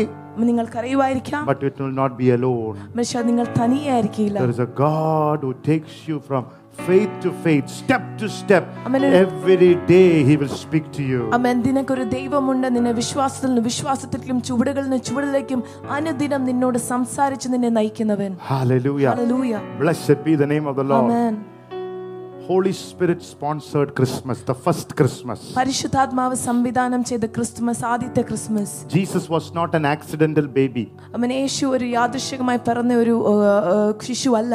നിങ്ങൾ 0.48 0.66
കരയുമായിരിക്കാം 0.76 1.42
but 1.50 1.62
it 1.70 1.76
will 1.82 1.96
not 2.02 2.12
be 2.22 2.28
alone. 2.38 2.76
പക്ഷെ 2.96 3.22
നിങ്ങൾ 3.30 3.46
തനിയെ 3.60 3.90
ആയിരിക്കില്ല 3.96 4.38
There 4.44 4.54
is 4.56 4.62
a 4.68 4.72
God 4.86 5.38
who 5.46 5.52
takes 5.70 5.96
you 6.10 6.18
from 6.28 6.44
faith 6.80 7.12
to 7.20 7.30
faith, 7.44 7.66
step 7.74 8.02
to 8.18 8.26
step. 8.32 8.64
Amen. 8.86 9.02
Every 9.16 9.56
day 9.86 10.06
He 10.22 10.34
will 10.36 10.54
speak 10.56 10.86
to 10.92 11.02
you. 11.04 11.20
അമ്മൻ 11.36 11.56
നിനക്കൊരു 11.66 12.04
ദൈവമുണ്ട് 12.14 12.68
നിന്നെ 12.76 12.92
വിശ്വാസത്തിൽ 13.00 13.48
നിന്ന് 13.48 13.64
വിശ്വാസത്തിലേക്കും 13.66 14.40
ചുവടുകളിൽ 14.48 14.86
നിന്ന് 14.86 15.00
ചുവടിലേക്കും 15.08 15.60
അനുദിനം 15.96 16.44
നിന്നോട് 16.50 16.78
സംസാരിച്ച് 16.90 17.48
നിന്നെ 17.54 17.70
നയിക്കുന്നവൻ 17.78 18.32
Hallelujah. 18.52 19.12
Hallelujah 19.14 19.52
Blessed 19.80 20.20
be 20.24 20.34
the 20.36 20.50
name 20.54 20.66
of 20.66 20.76
the 20.76 20.86
Lord. 20.92 21.04
Amen 21.04 21.36
Holy 22.48 22.72
Spirit 22.80 23.20
sponsored 23.24 23.90
Christmas, 23.94 24.38
the 24.42 24.56
first 24.64 24.88
Christmas. 24.96 25.40
പരിശുദ്ധാത്മാവ് 25.58 26.36
സംവിധാനം 26.46 27.02
ചെയ്ത 27.04 27.24
ക്രിസ്തുമസ് 27.36 27.84
ആദ്യത്തെ 27.84 28.22
Christmas 28.30 28.74
Jesus 28.94 29.24
was 29.28 29.46
not 29.52 29.70
an 29.74 29.86
accidental 29.86 30.48
baby. 30.58 30.84
അമ്മൻ 31.16 31.32
യേശു 31.36 31.64
ഒരു 31.76 31.88
യാദൃശികമായി 31.96 32.60
പിറന്ന 32.66 32.94
ഒരു 33.02 33.14
ഏഹ്, 33.30 33.44
ഏഹ്, 33.74 33.92
ശിശു 34.08 34.32
അല്ല 34.40 34.54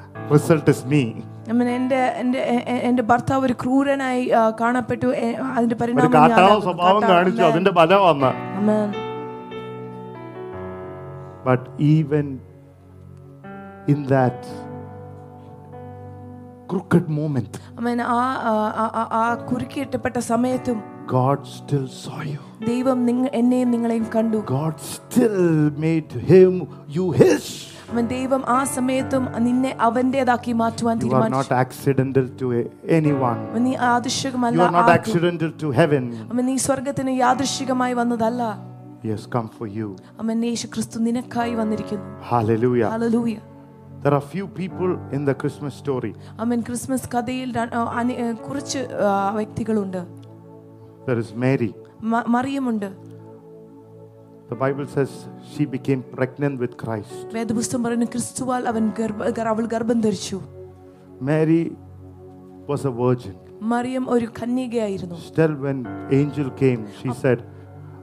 result 0.30 0.68
is 0.68 0.80
me. 0.86 1.02
അമ്മൻ 1.50 1.68
എൻ്റെ 1.70 1.98
എൻ്റെ 2.20 2.40
എ- 2.52 2.64
എ- 2.66 2.82
എൻ്റെ 2.82 3.02
ഭർത്താവ് 3.02 3.44
ഒരു 3.46 3.54
ക്രൂരനായി 3.54 4.22
ആ, 4.30 4.52
കാണപ്പെട്ടു 4.60 5.08
എ- 5.18 5.36
അതിന്റെ 5.50 5.74
ഒരു 5.74 5.80
പരിണാമം 5.82 6.12
കാട്ടാള 6.12 6.32
ഞാനാകുന്നു. 6.36 6.64
സ്വഭാവം 6.64 7.00
കാട്ടാ- 7.02 7.12
കാണിച്ചു 7.12 7.42
Amen. 7.42 7.52
അതിന്റെ 7.52 7.72
ഫലം 7.72 8.02
വന്ന് 8.02 8.30
Amen. 8.60 8.88
But 11.44 11.62
even 11.88 12.26
in 13.88 14.04
that 14.06 14.38
crooked 16.68 17.08
moment, 17.10 17.52
Amen. 17.78 18.00
ആ 18.00 18.20
ആ- 18.52 18.72
ആ- 18.82 18.92
ആ- 19.00 19.10
ആ 19.18 19.24
കുരുക്കിയിട്ടപ്പെട്ട 19.50 20.18
സമയത്തും 20.32 20.78
God 21.12 21.40
still 21.50 21.86
saw 21.96 22.20
you. 22.24 22.40
ദൈവം 22.66 22.98
നിങ്ങ 23.06 23.26
എന്നെയും 23.34 23.70
നിങ്ങളെയും 23.70 24.06
കണ്ടു 24.14 24.38
God 24.52 24.74
still 24.94 25.38
made 25.78 26.10
him 26.30 26.54
you 26.88 27.06
his. 27.12 27.44
അവൻ 27.91 28.05
ദൈവം 28.07 28.41
ആ 28.47 28.59
സമയത്തും 28.75 29.23
നിന്നെ 29.45 29.71
അവന്റേതാക്കി 29.87 30.53
മാറ്റുവാൻ 30.61 30.97
തീരുമാനിച്ചു 31.03 31.51
നീ 33.65 33.71
യാദൃശ്ചികമല്ല 33.83 34.67
നീ 36.49 36.57
സ്വർഗത്തിന് 36.67 37.15
യാദൃശ്ചികമായി 37.23 37.95
വന്നതല്ല 38.01 38.43
He 39.03 39.09
has 39.09 39.25
come 39.25 39.47
for 39.49 39.67
you. 39.67 39.87
Hallelujah. 42.23 42.89
Hallelujah. 42.89 43.41
There 44.03 44.13
are 44.13 44.21
few 44.21 44.47
people 44.47 44.91
in 45.11 45.25
the 45.25 45.33
Christmas 45.33 45.73
story. 45.73 46.11
Christmas 46.63 47.01
There 51.07 51.17
is 51.17 51.33
Mary. 51.35 51.71
മ- 54.50 54.50
മറിയമുണ്ട് 54.50 54.50
The 54.50 54.56
Bible 54.56 54.86
says 54.96 55.28
she 55.52 55.64
became 55.66 56.02
pregnant 56.16 56.60
with 56.60 56.76
Christ. 56.84 57.26
വേദപുസ്തകം 57.34 57.84
പറയുന്നു 57.84 58.06
ക്രിസ്തുവാൽ 58.06 58.68
അവൻ 58.68 58.92
ഗർഭ 58.98 59.22
ഗർ- 59.28 59.46
അവൾ 59.46 59.66
ഗർഭം 59.66 60.00
ധരിച്ചു 60.00 60.40
Mary 61.20 61.76
was 62.68 62.84
a 62.84 62.90
virgin. 62.90 63.34
Mariyam 63.62 64.10
ഒരു 64.10 64.26
കന്യകയായിരുന്നു 64.42 65.14
Still, 65.14 65.54
when 65.66 65.86
angel 66.10 66.50
came, 66.50 66.86
she 67.02 67.12
said, 67.24 67.42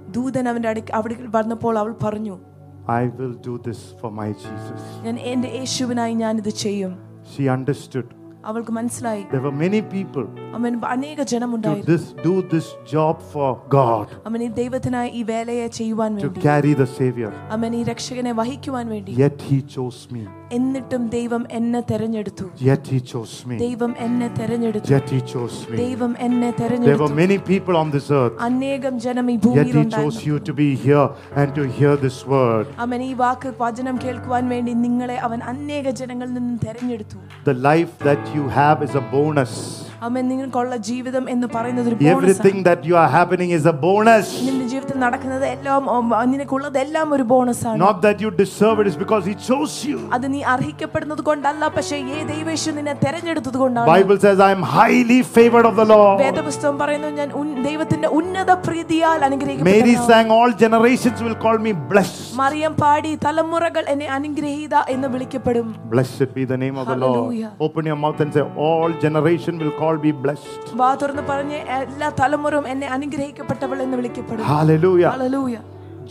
ദൂതൻ 0.10 0.50
അവന്റെ 0.50 0.70
അടുക്ക 0.70 0.92
അവിടെ 0.92 1.16
വന്നപ്പോൾ 1.36 1.78
അവൾ 1.78 1.96
പറഞ്ഞു 2.04 2.40
I 2.88 3.08
will 3.08 3.34
do 3.50 3.60
this 3.68 3.94
for 4.02 4.12
my 4.12 4.28
Jesus. 4.28 4.82
ഞാൻ 5.04 5.20
എന്റെ 5.20 5.48
യേശുവിനായി 5.48 6.14
ഞാൻ 6.14 6.38
ഇത് 6.38 6.50
ചെയ്യും 6.50 7.14
She 7.36 7.48
understood. 7.50 8.06
അവൾക്ക് 8.48 8.72
മനസ്സിലായി 8.72 9.24
There 9.34 9.44
were 9.48 9.56
many 9.66 9.82
people 9.96 10.26
അവൻ 10.58 10.74
അനേക 10.94 11.20
to 11.22 11.30
ജനമുണ്ടായിരുന്നു 11.34 11.90
this, 11.92 12.06
do 12.28 12.34
this 12.54 12.68
job 12.94 13.16
for 13.34 13.50
God, 13.78 14.08
അവൻ 14.30 14.40
ഈ 14.48 14.50
ദൈവത്തിനായി 14.62 15.12
ഈ 15.20 15.24
വേലയെ 15.34 15.68
ചെയ്യുവാൻ 15.80 16.12
to 16.16 16.28
വേണ്ടി 16.28 16.42
carry 16.50 16.74
the 16.84 16.90
Savior. 17.00 17.32
അവൻ 17.58 17.76
ഈ 17.80 17.84
രക്ഷകനെ 17.92 18.34
വഹിക്കുവാൻ 18.42 18.88
വേണ്ടി 18.96 19.14
Yet 19.26 19.40
He 19.50 19.60
chose 19.76 20.02
me. 20.16 20.24
എന്നിട്ടും 20.52 21.04
ദൈവം 21.10 21.44
എന്നെ 21.52 21.82
തെരഞ്ഞെടുത്തു 21.92 22.46
Yet 22.62 22.84
He 22.88 23.00
chose 23.12 23.36
me. 23.50 23.56
ദൈവം 23.58 23.92
എന്നെ 24.06 24.28
തെരഞ്ഞെടുത്തു 24.40 24.92
Yet 24.94 25.10
He 25.16 25.20
chose 25.34 25.58
me. 25.70 25.78
ദൈവം 25.78 26.12
എന്നെ 26.20 26.50
There 26.50 26.52
were 26.52 26.60
തെരഞ്ഞെടുത്തു 26.62 27.08
many 27.22 27.38
people 27.52 27.78
on 27.82 27.90
this 27.96 28.08
earth. 28.12 28.36
അനേകം 28.48 28.96
ജനം 29.06 29.30
ഈ 29.32 29.36
Yet 29.36 29.40
He 29.40 29.44
chose 29.44 29.48
ഭൂമിയിലുണ്ടായിരുന്നു 29.48 30.26
you 30.30 30.38
to 30.50 30.54
be 30.54 30.70
here 30.86 31.08
and 31.36 31.50
to 31.60 31.66
hear 31.78 31.94
this 31.98 32.20
word. 32.28 32.68
അവൻ 32.86 33.02
ഈ 33.04 33.14
വാക്ക് 33.24 33.52
വചനം 33.60 33.98
കേൾക്കുവാൻ 34.04 34.44
വേണ്ടി 34.50 34.74
നിങ്ങളെ 34.86 35.18
അവൻ 35.28 35.42
അനേക 35.54 35.88
ജനങ്ങളിൽ 36.02 36.34
നിന്നും 36.34 36.58
തെരഞ്ഞെടുത്തു 36.66 37.18
The 37.46 37.58
life 37.72 37.96
that 38.02 38.24
you 38.36 38.46
have 38.60 38.80
is 38.90 38.96
a 38.96 39.06
bonus. 39.16 39.56
അവൻ 40.02 40.24
നിങ്ങൾക്കുള്ള 40.28 40.76
ജീവിതം 40.88 41.26
എന്ന് 41.30 41.48
പറയുന്നത് 41.56 41.88
ഒരു 41.88 41.98
bonus 41.98 42.10
ആണ്. 42.10 42.16
Everything 42.16 42.58
that 42.64 42.82
you 42.84 42.96
are 42.98 43.10
happening 43.12 43.52
is 43.58 43.66
a 43.66 43.76
bonus. 43.84 44.28
നിന്റെ 44.48 44.66
ജീവിതത്തിൽ 44.66 44.98
നടക്കുന്നത് 45.00 45.46
എല്ലാം 45.54 45.84
ഉം, 45.96 46.10
നിനക്കുള്ളത് 46.34 46.78
എല്ലാം 46.80 47.08
ഒരു 47.16 47.26
ബോണസ് 47.32 47.64
ആണ് 47.70 47.80
Not 47.84 48.00
that 48.02 48.18
you 48.20 48.32
deserve 48.38 48.78
it, 48.78 48.88
it's 48.88 48.98
because 48.98 49.24
He 49.26 49.36
chose 49.44 49.76
you. 49.86 50.00
അത് 50.16 50.28
നീ 50.34 50.42
അർഹിക്കപ്പെടുന്നത് 50.54 51.24
കൊണ്ടല്ല 51.30 51.68
പക്ഷേ 51.78 51.98
ഏ 52.14 52.24
ദൈവേശു 52.32 52.70
നിന്നെ 52.78 52.96
തെരഞ്ഞെടുത്തത് 53.06 53.58
കൊണ്ടാണ് 53.58 53.90
Bible 53.94 54.20
says, 54.20 54.40
I 54.42 54.52
am 54.52 54.64
highly 54.74 55.20
favored 55.36 55.66
of 55.66 55.76
the 55.76 55.88
Lord. 55.88 56.18
വേദപുസ്തകം 56.24 56.78
പറയുന്നു 56.80 57.12
ഞാൻ 57.20 57.30
ഉൻ- 57.42 57.56
ദൈവത്തിന്റെ 57.68 58.08
ഉന്നത 58.20 58.52
പ്രീതിയാൽ 58.68 58.92
Mary 59.16 59.28
അനുഗ്രഹിക്കപ്പെട്ടവനാണ്. 59.28 60.08
sang, 60.10 60.28
All 60.38 60.52
generations 60.64 61.20
will 61.22 61.38
call 61.38 61.58
me 61.60 61.74
blessed. 61.92 62.20
Mariyam 62.40 62.74
പാടി 62.76 63.12
തലമുറകൾ 63.26 63.84
എന്നെ 63.94 64.08
അനുഗ്രഹീത 64.18 64.62
എന്ന് 64.94 65.08
വിളിക്കപ്പെടും 65.14 65.68
Blessed 65.92 66.30
be 66.36 66.46
the 66.46 66.58
name 66.58 66.78
of 66.78 66.88
the 66.88 66.98
Lord. 66.98 67.16
Hallelujah. 67.16 67.52
Open 67.60 67.84
your 67.86 67.98
mouth 67.98 68.20
and 68.20 68.32
say, 68.34 68.44
All 68.66 68.90
generation 69.04 69.58
will 69.58 69.74
call 69.89 69.99
me 69.99 70.13
blessed. 70.23 70.55
വാ 70.81 70.89
തുറന്ന് 70.95 71.25
പറഞ്ഞ് 71.29 71.59
എല്ലാ 71.77 72.09
തലമുറയും 72.21 72.67
എന്നെ 72.73 72.89
അനുഗ്രഹിക്കപ്പെട്ടവൾ 72.97 73.79
എന്ന് 73.87 73.97
വിളിക്കപ്പെടും 73.97 74.47
Hallelujah. 74.53 75.13
ഹല്ലേലൂയ 75.15 75.59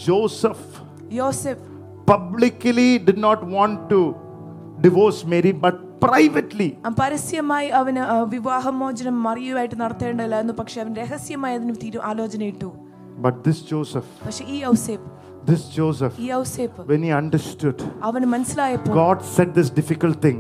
Joseph 0.08 0.64
യോസെഫ് 1.14 1.66
publicly 2.08 2.90
did 3.00 3.18
not 3.20 3.40
want 3.48 3.78
to 3.90 4.00
divorce 4.82 5.22
Mary, 5.26 5.54
but 5.66 5.76
privately 6.02 6.68
പരസ്യമായി 6.98 7.68
അവന് 7.78 8.02
വിവാഹമോചനം 8.34 9.16
മറിയുമായിട്ട് 9.24 9.78
നടത്തേണ്ടതില്ലായിരുന്നു 9.82 10.56
പക്ഷെ 10.60 10.78
അവൻ 10.84 10.92
രഹസ്യമായി 10.96 11.56
അതിന് 11.58 12.02
ആലോചന 12.12 12.44
ഇട്ടു 12.44 12.70
ബട്ട് 13.26 13.40
ദിസ് 13.48 13.64
ജോസഫ് 13.72 14.12
പക്ഷെ 14.26 14.46
ഈ 14.48 14.60
Ouseph 14.66 15.08
this 15.50 15.64
Joseph, 15.76 16.14
when 16.92 17.02
he 17.08 17.12
understood, 17.20 17.78
God 19.00 19.18
said 19.36 19.50
this 19.58 19.70
difficult 19.80 20.18
thing. 20.26 20.40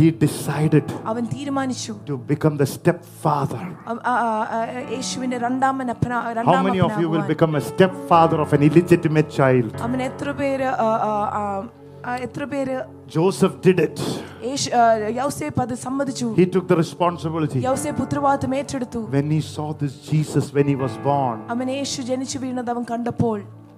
He 0.00 0.10
decided 0.26 0.86
to 2.08 2.16
become 2.32 2.56
the 2.62 2.66
stepfather. 2.66 3.62
How 6.50 6.62
many 6.62 6.80
of 6.80 6.92
you 7.00 7.08
will 7.14 7.26
become 7.34 7.54
a 7.54 7.64
stepfather 7.70 8.40
of 8.46 8.52
an 8.52 8.62
illegitimate 8.62 9.30
child? 9.30 9.72
അവൻ 12.05 12.19
എത്ര 12.21 12.43
പേര് 12.45 12.75
ആ, 12.75 12.81
ആ, 12.81 12.87
ആ, 12.87 12.91
ആ, 12.91 12.91
എത്ര 13.07 13.07
പേര് 13.07 13.15
Joseph 13.17 13.55
did 13.65 13.79
it. 13.79 13.97
യേശു 14.45 14.67
ആ, 14.71 14.83
യൗസേപ്പ് 15.19 15.61
അത് 15.61 15.73
സമ്മതിച്ചു 15.85 16.27
He 16.37 16.45
took 16.55 16.67
the 16.67 16.77
responsibility. 16.83 17.59
യൗസേപ്പ് 17.67 18.01
ഉത്തരവാദിത്വം 18.01 18.55
ഏറ്റെടുത്തു 18.55 19.01
When 19.17 19.29
he 19.31 19.41
saw 19.55 19.67
this 19.81 19.93
Jesus 20.11 20.47
when 20.57 20.67
he 20.67 20.77
was 20.85 20.95
born, 21.05 21.37
അവൻ 21.55 21.69
യേശു 21.71 22.01
ജനിച്ചു 22.01 22.39
വീണത് 22.39 22.69
അവൻ 22.69 22.85
കണ്ടപ്പോൾ 22.91 23.37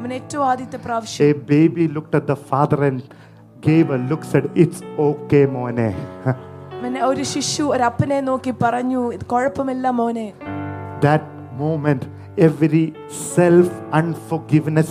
അവൻ 0.00 0.10
ഏറ്റവും 0.18 0.44
ആദ്യത്തെ 0.50 0.78
പ്രാവശ്യം 0.86 1.22
a 1.28 1.38
baby 1.54 1.84
looked 1.96 2.14
at 2.20 2.26
the 2.32 2.38
father 2.50 2.80
and 2.88 3.00
gave 3.68 3.86
a 3.90 3.98
look, 4.10 4.22
said, 4.32 4.44
"It's 4.62 4.80
okay, 5.06 5.44
mone." 5.54 5.86
അവനെ 6.80 7.00
ഒരു 7.10 7.24
ശിശു 7.32 7.64
ഒരു 7.74 7.84
അപ്പനെ 7.90 8.18
നോക്കി 8.30 8.52
പറഞ്ഞു 8.64 9.00
ഇത് 9.16 9.24
കുഴപ്പമില്ല 9.34 9.86
മോനെ 10.00 10.26
that 11.06 11.24
moment, 11.62 12.02
every 12.48 12.84
self 13.34 13.68
unforgiveness 14.00 14.90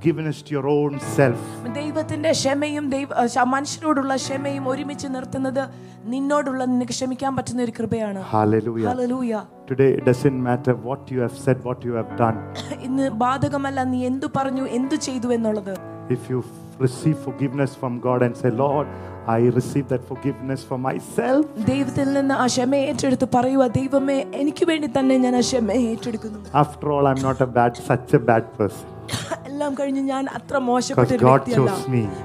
forgiveness 0.00 0.38
to 0.42 0.50
your 0.50 0.66
own 0.68 0.92
self. 1.16 1.40
ദൈവത്തിന്റെ 1.76 2.30
ക്ഷമയും 2.32 2.84
ദൈവ 2.90 3.08
ആ, 3.14 3.26
ശ- 3.34 3.46
മനുഷ്യരോടുള്ള 3.54 4.14
ക്ഷമയും 4.22 4.64
ഒരുമിച്ച് 4.72 5.08
നിർത്തുന്നത് 5.16 5.62
നിന്നോടുള്ള 6.06 6.62
നിനക്ക് 6.64 6.92
ക്ഷമിക്കാൻ 6.92 7.32
പറ്റുന്ന 7.36 7.62
ഒരു 7.62 7.74
കൃപയാണ് 7.78 8.20
Hallelujah. 8.34 8.88
Hallelujah 8.90 9.32
Today 9.70 9.90
it 9.98 10.04
doesn't 10.04 10.40
matter 10.42 10.74
what 10.82 11.10
you 11.12 11.20
have 11.20 11.36
said, 11.44 11.58
what 11.64 11.80
you 11.84 11.94
have 12.00 12.12
done. 12.18 12.38
ഇന്ന് 12.88 13.06
ബാധകമല്ല 13.22 13.84
നീ 13.92 14.00
എന്തു 14.10 14.28
പറഞ്ഞു 14.38 14.66
എന്തു 14.78 14.98
ചെയ്തു 15.08 15.28
എന്നുള്ളത് 15.36 15.74
If 16.16 16.24
you 16.32 16.40
f- 16.42 16.52
receive 16.80 17.16
forgiveness 17.20 17.70
from 17.80 17.92
God 18.00 18.20
and 18.22 18.34
say, 18.40 18.50
Lord, 18.58 18.88
I 19.28 19.40
receive 19.56 19.86
that 19.92 20.02
forgiveness 20.10 20.60
for 20.68 20.78
myself, 20.80 21.42
ദൈവത്തിൽ 21.70 22.06
നിന്ന് 22.16 22.34
ആ 22.34 22.46
ക്ഷമ 22.46 22.72
ഏറ്റെടുത്ത് 22.88 23.26
പറയുക 23.36 23.66
ദൈവമേ 23.78 24.18
എനിക്ക് 24.34 24.64
വേണ്ടി 24.64 24.88
തന്നെ 24.96 25.16
ഞാൻ 25.24 25.36
ആ 25.36 25.44
ക്ഷമ 25.46 25.70
ഏറ്റെടുക്കുന്നു 25.86 26.40
after 26.62 26.86
all, 26.94 27.06
I'm 27.10 27.22
not 27.22 27.40
a 27.40 27.50
bad, 27.58 27.72
such 27.90 28.12
a 28.12 28.22
bad 28.30 28.44
person. 28.58 28.86
അല്ല 29.38 29.39
എല്ലാം 29.61 29.73
കഴിഞ്ഞ് 29.79 30.01
ഞാൻ 30.03 30.23
അത്ര 30.37 30.57
മോശപ്പെട്ട 30.67 31.11
ഒരു 31.15 31.25
വ്യക്തിയല്ല 31.25 31.71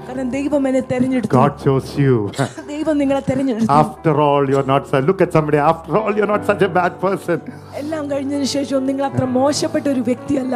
കാരണം 0.05 0.29
ദൈവം 0.35 0.63
എന്നെ 0.69 0.81
തെരഞ്ഞെടുത്തു 0.91 1.33
God 1.35 1.53
chose 1.65 1.89
you. 2.03 2.15
ദൈവം 2.71 2.95
നിങ്ങളെ 3.01 3.21
തെരഞ്ഞെടുത്തു 3.27 3.67
After 3.75 4.13
all, 4.25 4.43
you're 4.53 4.65
not 4.71 4.83
such. 4.91 5.03
Look 5.09 5.21
at 5.25 5.31
somebody. 5.37 5.59
After 5.71 5.93
all, 5.99 6.11
you're 6.19 6.31
not 6.33 6.45
such 6.49 6.63
a 6.67 6.71
bad 6.79 6.93
person. 7.03 7.37
എല്ലാം 7.81 8.03
കഴിഞ്ഞതിന് 8.11 8.47
ശേഷം 8.55 8.87
നിങ്ങൾ 8.89 9.05
അത്ര 9.09 9.25
മോശപ്പെട്ട 9.37 9.85
ഒരു 9.93 10.03
വ്യക്തിയല്ല 10.09 10.55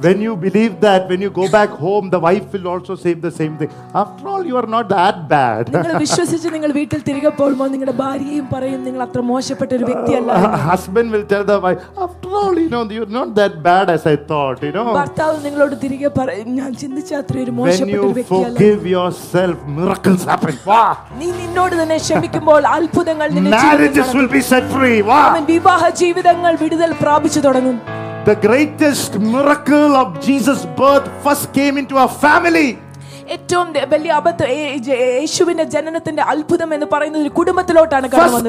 When 0.00 0.20
you 0.22 0.36
believe 0.36 0.80
that, 0.80 1.08
when 1.08 1.20
you 1.20 1.28
go 1.28 1.48
back 1.50 1.70
home, 1.70 2.08
the 2.08 2.20
wife 2.20 2.52
will 2.52 2.68
also 2.68 2.94
say 2.94 3.14
the 3.14 3.32
same 3.32 3.58
thing. 3.58 3.70
After 3.92 4.28
all, 4.28 4.46
you 4.46 4.56
are 4.56 4.68
not 4.74 4.88
that 4.90 5.16
bad. 5.32 5.62
നിങ്ങൾ 5.74 5.92
വിശ്വസിച്ച് 6.04 6.48
നിങ്ങൾ 6.54 6.70
വീട്ടിൽ 6.76 7.00
തിരികെ 7.08 7.32
പോകുമ്പോൾ 7.40 7.68
നിങ്ങളുടെ 7.72 7.94
ഭാര്യയും 8.02 8.46
പറയും 8.52 8.80
നിങ്ങൾ 8.88 9.00
അത്ര 9.06 9.20
മോശപ്പെട്ട 9.30 9.70
ഒരു 9.78 9.86
വ്യക്തിയല്ല 9.90 10.36
husband 10.70 11.08
will 11.14 11.26
tell 11.32 11.44
the 11.50 11.58
wife, 11.66 11.82
after 12.06 12.30
all, 12.42 12.54
you 12.62 12.68
know, 12.74 12.82
you're 12.98 13.12
not 13.18 13.30
that 13.40 13.56
bad 13.68 13.86
as 13.96 14.04
I 14.14 14.16
thought, 14.30 14.62
you 14.68 14.72
know. 14.78 14.86
ഭർത്താവ് 15.00 15.36
നിങ്ങളോട് 15.46 15.76
തിരികെ 15.84 16.12
പറയും 16.20 16.48
ഞാൻ 16.60 16.70
ചിന്തിച്ച 16.84 17.12
അത്ര 17.22 17.36
ഒരു 17.44 17.52
When 17.52 17.60
മോശപ്പെട്ട 17.60 17.98
you 17.98 18.24
forgive 18.34 18.82
yourself, 18.96 19.56
miracles 19.80 20.24
happen. 20.32 20.56
Wow. 20.72 20.88
നീ 21.20 21.30
നിന്നോട് 21.42 21.76
തന്നെ 21.82 21.98
ക്ഷമിക്കുമ്പോൾ 22.06 22.62
അത്ഭുതങ്ങൾ 22.76 23.28
നിന്റെ 23.38 23.52
ജീവിതത്തിൽ 23.56 24.02
Marriages 24.02 24.10
will 24.18 24.32
be 24.38 24.44
set 24.52 24.66
free. 24.76 24.98
Wow. 25.12 25.22
അവൻ 25.28 25.44
വിവാഹ 25.54 25.82
ജീവിതങ്ങൾ 26.02 26.54
വിടുതൽ 26.64 26.92
പ്രാപിച്ചു 27.04 27.42
തുടങ്ങും 27.48 27.78
The 28.27 28.35
greatest 28.37 29.11
miracle 29.27 29.93
of 29.95 30.19
Jesus' 30.21 30.65
birth 30.77 31.07
first 31.23 31.51
came 31.53 31.77
into 31.77 31.97
a 31.97 32.09
family. 32.19 32.69
ഏറ്റവും 33.29 33.67
ദ- 33.71 33.85
വലിയ 33.91 34.11
അബദ്ധം 34.11 34.47
ഏ- 34.55 34.77
ജെ- 34.77 34.97
യേശുവിന്റെ 35.13 35.63
ജനനത്തിന്റെ 35.73 36.23
അത്ഭുതം 36.31 36.73
എന്ന് 36.73 36.87
പറയുന്നത് 36.91 37.21
ഒരു 37.21 37.29
കുടുംബത്തിലോട്ടാണ് 37.29 38.07
കടന്നു 38.07 38.39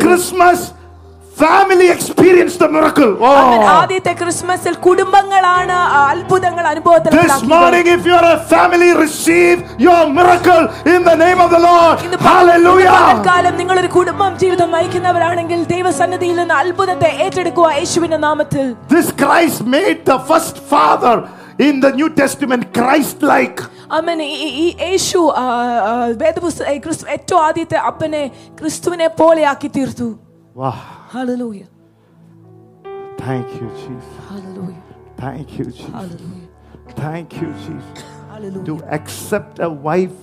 First 1.38 1.42
വന്നത് 1.44 1.44
Christmas, 1.44 1.44
family 1.44 1.86
experienced 1.90 2.58
the 2.58 2.68
miracle. 2.68 3.10
അവൻ 3.30 3.46
Oh. 3.54 3.70
ആദ്യത്തെ 3.72 4.12
ക്രിസ്മസിൽ 4.20 4.74
കുടുംബങ്ങളാണ് 4.84 5.76
ആ 5.90 6.00
അത്ഭുതങ്ങൾ 6.12 6.64
അനുഭവത്തിൽ 6.70 7.10
This 7.16 7.42
morning, 7.52 7.86
if 7.88 8.02
you 8.08 8.14
are 8.14 8.28
a 8.28 8.38
family, 8.52 8.90
receive 8.96 9.56
your 9.78 10.00
miracle 10.10 10.62
in 10.86 11.00
the 11.04 11.16
name 11.16 11.40
of 11.40 11.50
the 11.50 11.60
Lord. 11.60 11.96
Hallelujah. 12.28 13.00
കാലം 13.28 13.54
നിങ്ങൾ 13.60 13.76
ഒരു 13.82 13.90
കുടുംബം 13.96 14.32
ജീവിതം 14.42 14.70
നയിക്കുന്നവരാണെങ്കിൽ 14.76 15.60
ദൈവസന്നിധിയിൽ 15.72 16.36
നിന്ന് 16.40 16.56
അത്ഭുതത്തെ 16.60 17.10
ഏറ്റെടുക്കുക 17.24 17.68
യേശുവിന്റെ 17.78 18.20
നാമത്തിൽ 18.22 18.64
This 18.88 19.10
Christ 19.22 19.60
made 19.68 20.00
the 20.06 20.18
first 20.30 20.56
father 20.68 21.16
in 21.60 21.74
the 21.80 21.92
New 21.92 22.10
Testament 22.14 22.64
Christ 22.78 23.18
like. 23.32 23.58
അമ്മൻ 23.98 24.20
ഈ 24.24 24.66
യേശു 24.84 25.20
ആ, 25.36 25.46
ആ, 25.84 25.92
വേദപുസ്ത 26.22 26.60
ഏ, 26.70 26.76
ക്രിസ്തു 26.84 27.06
ഏറ്റവും 27.16 27.40
ആദ്യത്തെ 27.48 27.78
അപ്പനെ 27.90 28.24
ക്രിസ്തുവിനെ 28.60 29.08
പോലെയാക്കി 29.20 29.70
തീർത്തു 29.76 30.10
Wow. 30.56 30.74
hallelujah 31.09 31.61
Thank 33.19 33.49
you, 33.59 33.67
Jesus. 33.81 34.13
Hallelujah 34.29 34.75
Thank 35.17 35.47
you, 35.57 35.65
Jesus. 35.71 35.93
Hallelujah 35.97 36.43
Thank 37.01 37.29
you, 37.41 37.49
Jesus. 37.65 38.03
Hallelujah 38.31 38.65
To 38.65 38.75
accept 38.97 39.55
a 39.59 39.71
wife 39.89 40.17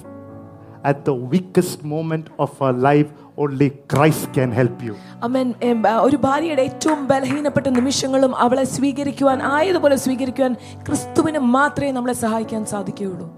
at 0.91 0.99
the 1.09 1.15
weakest 1.33 1.79
moment 1.95 2.27
of 2.45 2.51
her 2.63 2.73
life, 2.89 3.09
only 3.37 3.69
Christ 3.93 4.25
can 4.37 4.51
help 4.61 4.79
you. 4.87 4.95
Amen 5.27 5.49
um, 5.71 5.81
ah, 5.87 5.95
ഒരു 6.07 6.19
ഭാര്യയുടെ 6.27 6.63
ഏറ്റവും 6.71 7.01
ബലഹീനപ്പെട്ട 7.13 7.67
നിമിഷങ്ങളും 7.79 8.35
അവളെ 8.45 8.65
സ്വീകരിക്കുവാൻ 8.77 9.41
ആയതുപോലെ 9.57 9.97
സ്വീകരിക്കുവാൻ 9.97 10.55
ക്രിസ്തുവിന് 10.87 11.43
മാത്രമേ 11.57 11.91
നമ്മളെ 11.93 12.17
സഹായിക്കാൻ 12.25 12.65
സാധിക്കുകയുള്ളൂ 12.75 13.29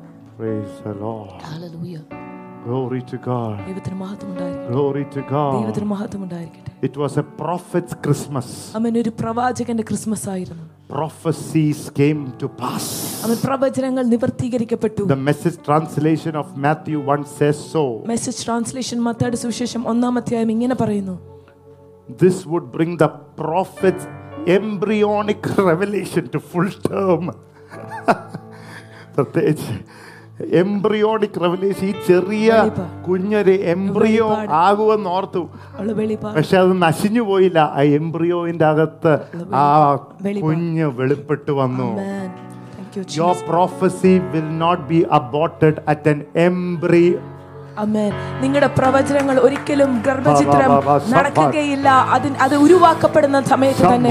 Praise 2.67 2.67
the 2.67 2.75
Lord. 2.75 2.93
Hallelujah 2.93 2.93
Glory 2.93 3.01
to 3.03 3.17
God. 3.25 3.55
ദൈവത്തിന് 3.67 3.97
മഹത്വം 4.01 4.29
ഉണ്ടായിരിക്കട്ടെ 4.31 4.71
Glory 4.73 5.03
to 5.15 5.21
God. 5.33 5.53
ദൈവത്തിന് 5.57 5.87
മഹത്വം 5.93 6.21
ഉണ്ടായിരിക്കട്ടെ 6.25 6.69
It 6.87 6.95
was 7.01 7.13
a 7.17 7.25
prophet's 7.41 7.93
Christmas. 8.05 8.47
അവൻ 8.79 8.93
ഒരു 9.01 9.11
പ്രവാചകന്റെ 9.21 9.83
ക്രിസ്മസ് 9.89 10.27
ആയിരുന്നു 10.33 10.65
Prophecies 10.93 11.79
came 11.99 12.21
to 12.41 12.47
pass. 12.61 12.85
അവൻ 13.25 13.37
പ്രവചനങ്ങൾ 13.45 14.03
നിവർത്തീകരിക്കപ്പെട്ടു 14.13 15.03
The 15.13 15.21
message 15.29 15.57
translation 15.69 16.33
of 16.41 16.47
Matthew 16.67 16.99
1 17.15 17.25
says 17.39 17.57
so. 17.73 17.83
Message 18.11 18.39
translation 18.45 18.99
മത്താട് 19.07 19.37
സുവിശേഷം 19.43 19.83
ഒന്നാം 19.93 20.17
അധ്യായം 20.21 20.51
ഇങ്ങനെ 20.55 20.77
പറയുന്നു 20.83 21.15
This 22.23 22.37
would 22.51 22.67
bring 22.71 22.93
the 22.97 23.09
prophet's 23.43 24.05
embryonic 24.57 25.41
revelation 25.69 26.23
to 26.33 26.39
full 26.51 26.71
term. 26.89 27.23
പ്രത്യേകിച്ച് 29.15 29.73
Embryonic 30.52 31.40
revelation 31.40 31.86
ഈ 31.86 31.94
ചെറിയ. 32.08 32.50
കുഞ്ഞൊരു 33.08 33.50
എംബ്രിയോ. 33.50 34.36
ആകുമെന്ന് 34.50 35.10
ഓർത്തു 35.10 35.48
പക്ഷെ 36.36 36.58
അത് 36.58 36.82
നശിഞ്ഞു 36.82 37.20
പോയില്ല. 37.20 37.58
ആ 37.74 37.80
എംബ്രിയോയിന്റെ 37.80 38.64
അകത്ത് 38.64 39.18
ആ 39.54 39.94
കുഞ്ഞ് 40.42 40.84
വെളിപ്പെട്ടു 40.84 41.52
വന്നു. 41.52 41.88
Your 43.16 43.34
ബി 43.34 43.40
prophecy 43.50 44.20
will 44.32 44.50
not 44.64 44.78
be 44.90 45.04
aborted 45.18 45.74
at 45.92 46.06
an 46.12 46.26
embryo. 46.34 47.18
Amen. 47.82 48.12
നിങ്ങളുടെ 48.40 48.66
പ്രവചനങ്ങൾ 48.66 49.38
ഒരിക്കലും 49.38 50.02
ഗർഭചിത്രം. 50.06 50.70
നടക്കുകയില്ല. 51.08 51.88
അതിന് 51.88 52.36
അത് 52.36 52.56
ഉരുവാക്കപ്പെടുന്ന 52.56 53.42
സമയത്ത് 53.42 53.84
തന്നെ. 53.94 54.10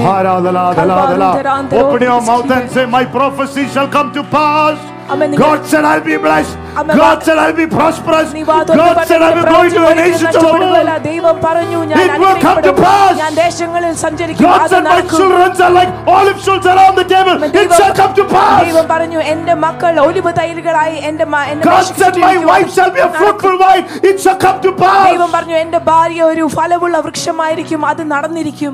Shambharadala, 5.07 5.13
Open 5.13 5.33
your 5.33 5.33
mouth 5.33 5.33
and 5.33 5.33
say, 5.33 5.33
My 5.33 5.33
prophecy 5.33 5.33
shall 5.33 5.33
come 5.33 5.33
to 5.33 5.33
pass. 5.33 5.33
Amen. 5.33 5.33
നിങ്ങൾ- 5.33 5.43
God 5.43 5.65
said, 5.65 5.85
I'll 5.85 6.01
be 6.01 6.17
blessed. 6.17 6.57
Amen. 6.75 6.97
God 6.97 7.23
said, 7.23 7.37
I'll 7.37 7.53
be 7.53 7.67
prosperous. 7.67 8.29
നീ 8.33 8.43
വാ 8.43 8.57
തുറന്ന് 8.63 8.83
God 8.83 9.07
said, 9.07 9.21
I 9.21 9.25
പറഞ്ഞ് 9.25 9.41
will 9.41 9.53
go 9.53 9.61
into 9.63 9.75
the 9.75 9.85
പ്രവചിച്ച് 9.85 10.01
nations 10.03 10.23
of 10.25 10.33
the 10.33 10.39
നഷ്ടപ്പെടുകയില്ല. 10.39 10.91
world. 10.91 11.03
ദൈവം 11.03 11.35
പറഞ്ഞു 11.45 11.79
ഞാൻ 11.83 11.97
It 11.99 12.19
will 12.23 12.37
come 12.37 12.59
to 12.59 12.71
അനുഗ്രഹിക്കപ്പെടും. 12.71 12.83
pass. 12.85 13.13
ഞാൻ 13.17 13.33
ദേശങ്ങളിൽ 13.35 13.93
സഞ്ചരിക്കും 14.03 14.47
God 14.47 14.61
അത് 14.61 14.73
said, 14.73 14.83
My 14.83 14.89
നടക്കും. 14.89 15.17
children 15.19 15.61
are 15.65 15.73
like 15.79 15.91
olive 16.17 16.39
shoots 16.45 16.67
around 16.73 16.95
the 16.95 17.07
table. 17.13 17.35
Amen. 17.37 17.59
It 17.63 17.71
shall 17.79 17.93
come 18.01 18.13
to 18.13 18.25
pass. 18.35 18.59
ദൈവം 18.65 18.87
പറഞ്ഞു 18.87 19.19
എന്റെ 19.33 19.53
മക്കൾ 19.65 19.99
ഒലിവ് 20.07 20.33
തൈലുകളായി 20.39 20.95
എന്റെ 21.09 21.25
മ- 21.25 21.45
എന്റെ 21.53 21.65
God 21.65 21.77
മേശയ്ക്ക് 21.77 21.99
said, 21.99 22.15
My 22.17 22.33
ചുറ്റും 22.33 22.49
wife 22.53 22.71
shall 22.77 22.91
be 22.91 22.99
a 22.99 23.05
നടക്കും. 23.05 23.19
fruitful 23.21 23.57
wife. 23.65 23.85
It 24.11 24.17
shall 24.25 24.39
come 24.45 24.57
to 24.67 24.71
ദൈവം 24.81 25.19
pass. 25.27 25.35
പറഞ്ഞു 25.37 25.55
എന്റെ 25.55 25.77
ഭാര്യ 25.91 26.23
ഒരു 26.23 26.47
ഫലമുള്ള 26.57 26.97
വൃക്ഷമായിരിക്കും 27.07 27.85
അത് 27.85 28.11
നടന്നിരിക്കും 28.11 28.73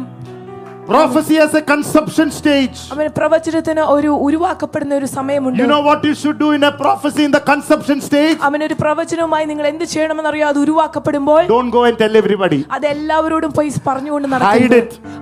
Prophecy 0.86 1.36
has 1.36 1.52
a 1.54 1.62
conception 1.62 2.28
stage. 2.38 2.78
അവൻ 2.94 3.06
പ്രവചനത്തിന് 3.18 3.82
ഒരു 3.92 4.10
ഉരുവാക്കപ്പെടുന്ന 4.26 4.94
ഒരു 4.94 5.06
സമയമുണ്ട് 5.14 5.60
You 5.60 5.68
know 5.70 5.78
what 5.86 6.00
you 6.08 6.14
should 6.22 6.38
do 6.42 6.48
in 6.56 6.62
a 6.68 6.72
prophecy 6.82 7.22
in 7.28 7.32
the 7.36 7.40
conception 7.50 7.98
stage? 8.08 8.36
അവൻ 8.48 8.60
ഒരു 8.66 8.74
പ്രവചനവുമായി 8.82 9.46
നിങ്ങൾ 9.50 9.66
എന്ത് 9.70 9.84
ചെയ്യണമെന്നറിയോ 9.92 10.46
അത് 10.48 10.58
ഉരുവാക്കപ്പെടുമ്പോൾ 10.64 11.40
Don't 11.52 11.70
go 11.76 11.82
and 11.88 11.96
tell 12.02 12.16
everybody. 12.22 12.58
അത് 12.76 12.86
എല്ലാവരോടും 12.86 13.52
പോയി 13.58 13.70
പറഞ്ഞുകൊണ്ട് 13.88 14.28
നടക്കരുത്. 14.34 14.78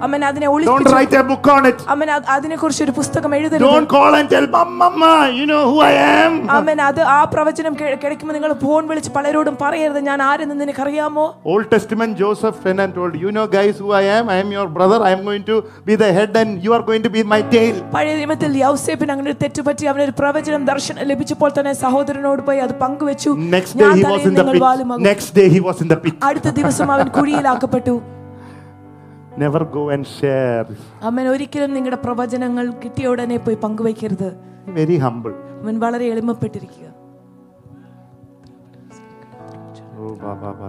അവൻ 0.06 0.24
അതിനെ 0.30 0.48
Don't 0.70 0.88
write 0.94 1.14
a 1.20 1.24
book 1.30 1.46
on 1.56 1.62
it. 1.70 1.78
അവൻ 1.94 2.10
അതിനെ 2.36 2.58
കുറിച്ച് 2.62 2.82
ഒരു 2.86 2.94
പുസ്തകം 2.98 3.30
എഴുതരുത് 3.38 3.66
Don't 3.68 3.88
call 3.94 4.14
and 4.20 4.28
tell 4.34 4.48
Mama, 4.82 5.12
you 5.38 5.46
know 5.52 5.62
who 5.70 5.78
I 5.90 5.94
am. 6.16 6.34
അവൻ 6.58 6.80
അത് 6.88 7.00
ആ 7.16 7.20
പ്രവചനം 7.34 7.76
കേ- 7.80 7.94
കേൾക്കുമ്പോൾ 8.04 8.36
നിങ്ങൾ 8.38 8.54
ഫോൺ 8.64 8.82
വിളിച്ച് 8.90 9.12
പലരോടും 9.18 9.56
പറയരുത് 9.62 10.02
ഞാൻ 10.10 10.20
ആരെന്ന് 10.30 10.58
നിനക്കറിയാമോ 10.62 11.26
Old 11.54 11.68
Testament 11.76 12.12
Joseph 12.24 12.58
went 12.66 12.82
told, 12.98 13.14
You 13.24 13.30
know, 13.30 13.46
guys, 13.58 13.74
who 13.78 13.90
I 14.02 14.06
am? 14.18 14.26
I 14.28 14.42
am 14.44 14.50
your 14.58 14.68
brother. 14.76 15.00
I 15.08 15.12
am 15.16 15.22
going 15.24 15.44
to 15.44 15.51
be 15.85 15.95
the 15.95 16.11
head 16.11 16.35
and 16.35 16.63
you 16.63 16.73
are 16.73 16.81
going 16.81 17.03
to 17.03 17.09
be 17.09 17.23
my 17.25 17.41
tail. 17.53 17.75
പഴയ 17.93 18.13
നിയമത്തിൽ 18.19 18.51
യൗസേപ്പിന് 18.57 19.11
അങ്ങനെ 19.13 19.29
ഒരു 19.31 19.37
തെറ്റുപറ്റി 19.43 19.85
അവനൊരു 19.91 20.13
പ്രവചനം 20.19 20.61
ദർശനം 20.71 21.03
ലഭിച്ചപ്പോൾ 21.11 21.49
തന്നെ 21.57 21.73
സഹോദരനോട് 21.83 22.41
പോയി 22.47 22.59
അത് 22.65 22.73
പങ്കുവെച്ചു 22.83 23.31
Next 23.55 23.73
day 23.73 23.83
ഞാൻ 23.83 23.93
he 23.93 24.03
was 24.03 24.09
തലയിൽ 24.09 24.27
in 24.29 24.35
the 24.35 24.41
നിങ്ങൾ 24.41 24.55
pit. 24.57 24.63
വാലുമാകും 24.67 25.03
Next 25.11 25.29
day 25.39 25.47
he 25.55 25.61
was 25.67 25.79
in 25.85 25.89
the 25.93 25.99
pit. 26.05 26.15
അടുത്ത 26.29 26.49
ദിവസം 26.59 26.91
അവൻ 26.97 27.09
കുഴിയിലാക്കപ്പെട്ടു 27.17 27.95
Never 29.37 29.63
go 29.77 29.83
and 29.95 30.03
share. 30.17 30.65
അവൻ 31.09 31.25
ഒരിക്കലും 31.33 31.73
നിങ്ങളുടെ 31.77 31.99
പ്രവചനങ്ങൾ 32.05 32.67
കിട്ടിയ 32.83 33.11
ഉടനെ 33.13 33.39
പോയി 33.47 33.59
പങ്കുവയ്ക്കരുത് 33.65 34.29
Very 34.79 34.97
humble. 35.07 35.35
അവൻ 35.63 35.75
വളരെ 35.85 36.07
എളിമപ്പെട്ടിരിക്കുക 36.13 36.85
Oh, 39.99 40.15
Baba, 40.15 40.49
Baba, 40.53 40.67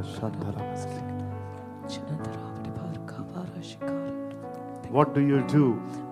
What 4.93 5.09
do 5.15 5.21
you 5.31 5.41
do 5.53 5.65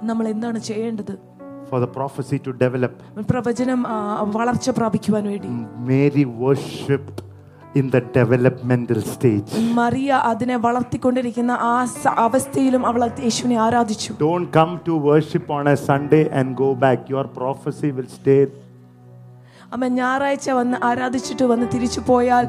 നമ്മൾ 0.03 0.29
എന്താണ് 0.29 0.59
ചെയ്യേണ്ടത് 0.59 1.15
for 1.71 1.81
the 1.81 1.87
prophecy 1.87 2.39
to 2.39 2.51
develop? 2.65 2.93
പ്രവചനം 3.31 3.87
ആ, 3.87 3.97
വളർച്ച 4.37 4.71
പ്രാപിക്കുവാൻ 4.71 5.25
വേണ്ടി 5.25 5.49
Mary 5.89 6.25
worshipped 6.43 7.19
in 7.77 7.91
the 7.91 8.01
developmental 8.15 9.01
stage. 9.15 9.51
Mariya 9.73 10.21
അതിനെ 10.25 10.57
വളർത്തിക്കൊണ്ടിരിക്കുന്ന 10.57 11.51
ആ 11.63 11.85
സ- 11.95 12.15
അവസ്ഥയിലും 12.19 12.87
അവൾ 12.87 13.03
യേശുവിനെ 13.21 13.57
ആരാധിച്ചു 13.57 14.13
Don't 14.21 14.49
come 14.59 14.73
to 14.85 14.95
worship 15.09 15.51
on 15.51 15.67
a 15.69 15.77
Sunday 15.89 16.23
and 16.33 16.57
go 16.57 16.71
back. 16.75 17.09
Your 17.09 17.25
prophecy 17.41 17.91
will 17.99 18.11
stay. 18.21 18.41
അമ്മ 19.72 19.88
ഞായറാഴ്ച 19.98 20.48
വന്ന് 20.52 20.78
ആരാധിച്ചിട്ട് 20.84 21.46
വന്ന് 21.52 21.66
തിരിച്ചു 21.74 22.02
പോയാൽ 22.08 22.46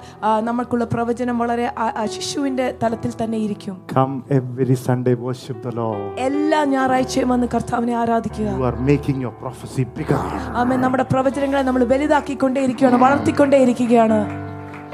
നമ്മൾക്കുള്ള 0.46 0.84
പ്രവചനം 0.92 1.36
വളരെ 1.42 1.66
ശിശുവിന്റെ 2.14 2.66
തലത്തിൽ 2.82 3.12
തന്നെ 3.20 3.38
ഇരിക്കും 3.46 3.76
come 3.92 4.12
every 4.38 4.76
Sunday 4.82 5.14
worship 5.22 5.62
the 5.66 5.74
Lord 5.78 6.08
എല്ലാ 6.24 6.60
ഞായറാഴ്ചയും 6.72 7.30
വന്ന് 7.34 7.48
കർത്താവിനെ 7.54 7.94
ആരാധിക്കുക 8.02 8.48
you 8.52 8.66
are 8.70 8.76
making 8.88 9.22
your 9.24 9.36
prophecy 9.42 9.84
bigger 9.98 10.24
അമ്മ 10.62 10.80
നമ്മുടെ 10.84 11.06
പ്രവചനങ്ങളെ 11.12 11.64
നമ്മൾ 11.70 11.84
വലുതാക്കിക്കൊണ്ടേ 11.94 12.64
ഇരിക്കുകയാണ് 12.68 13.00
വളർത്തിക്കൊണ്ടേ 13.04 13.60
ഇരിക്കുകയാണ് 13.66 14.20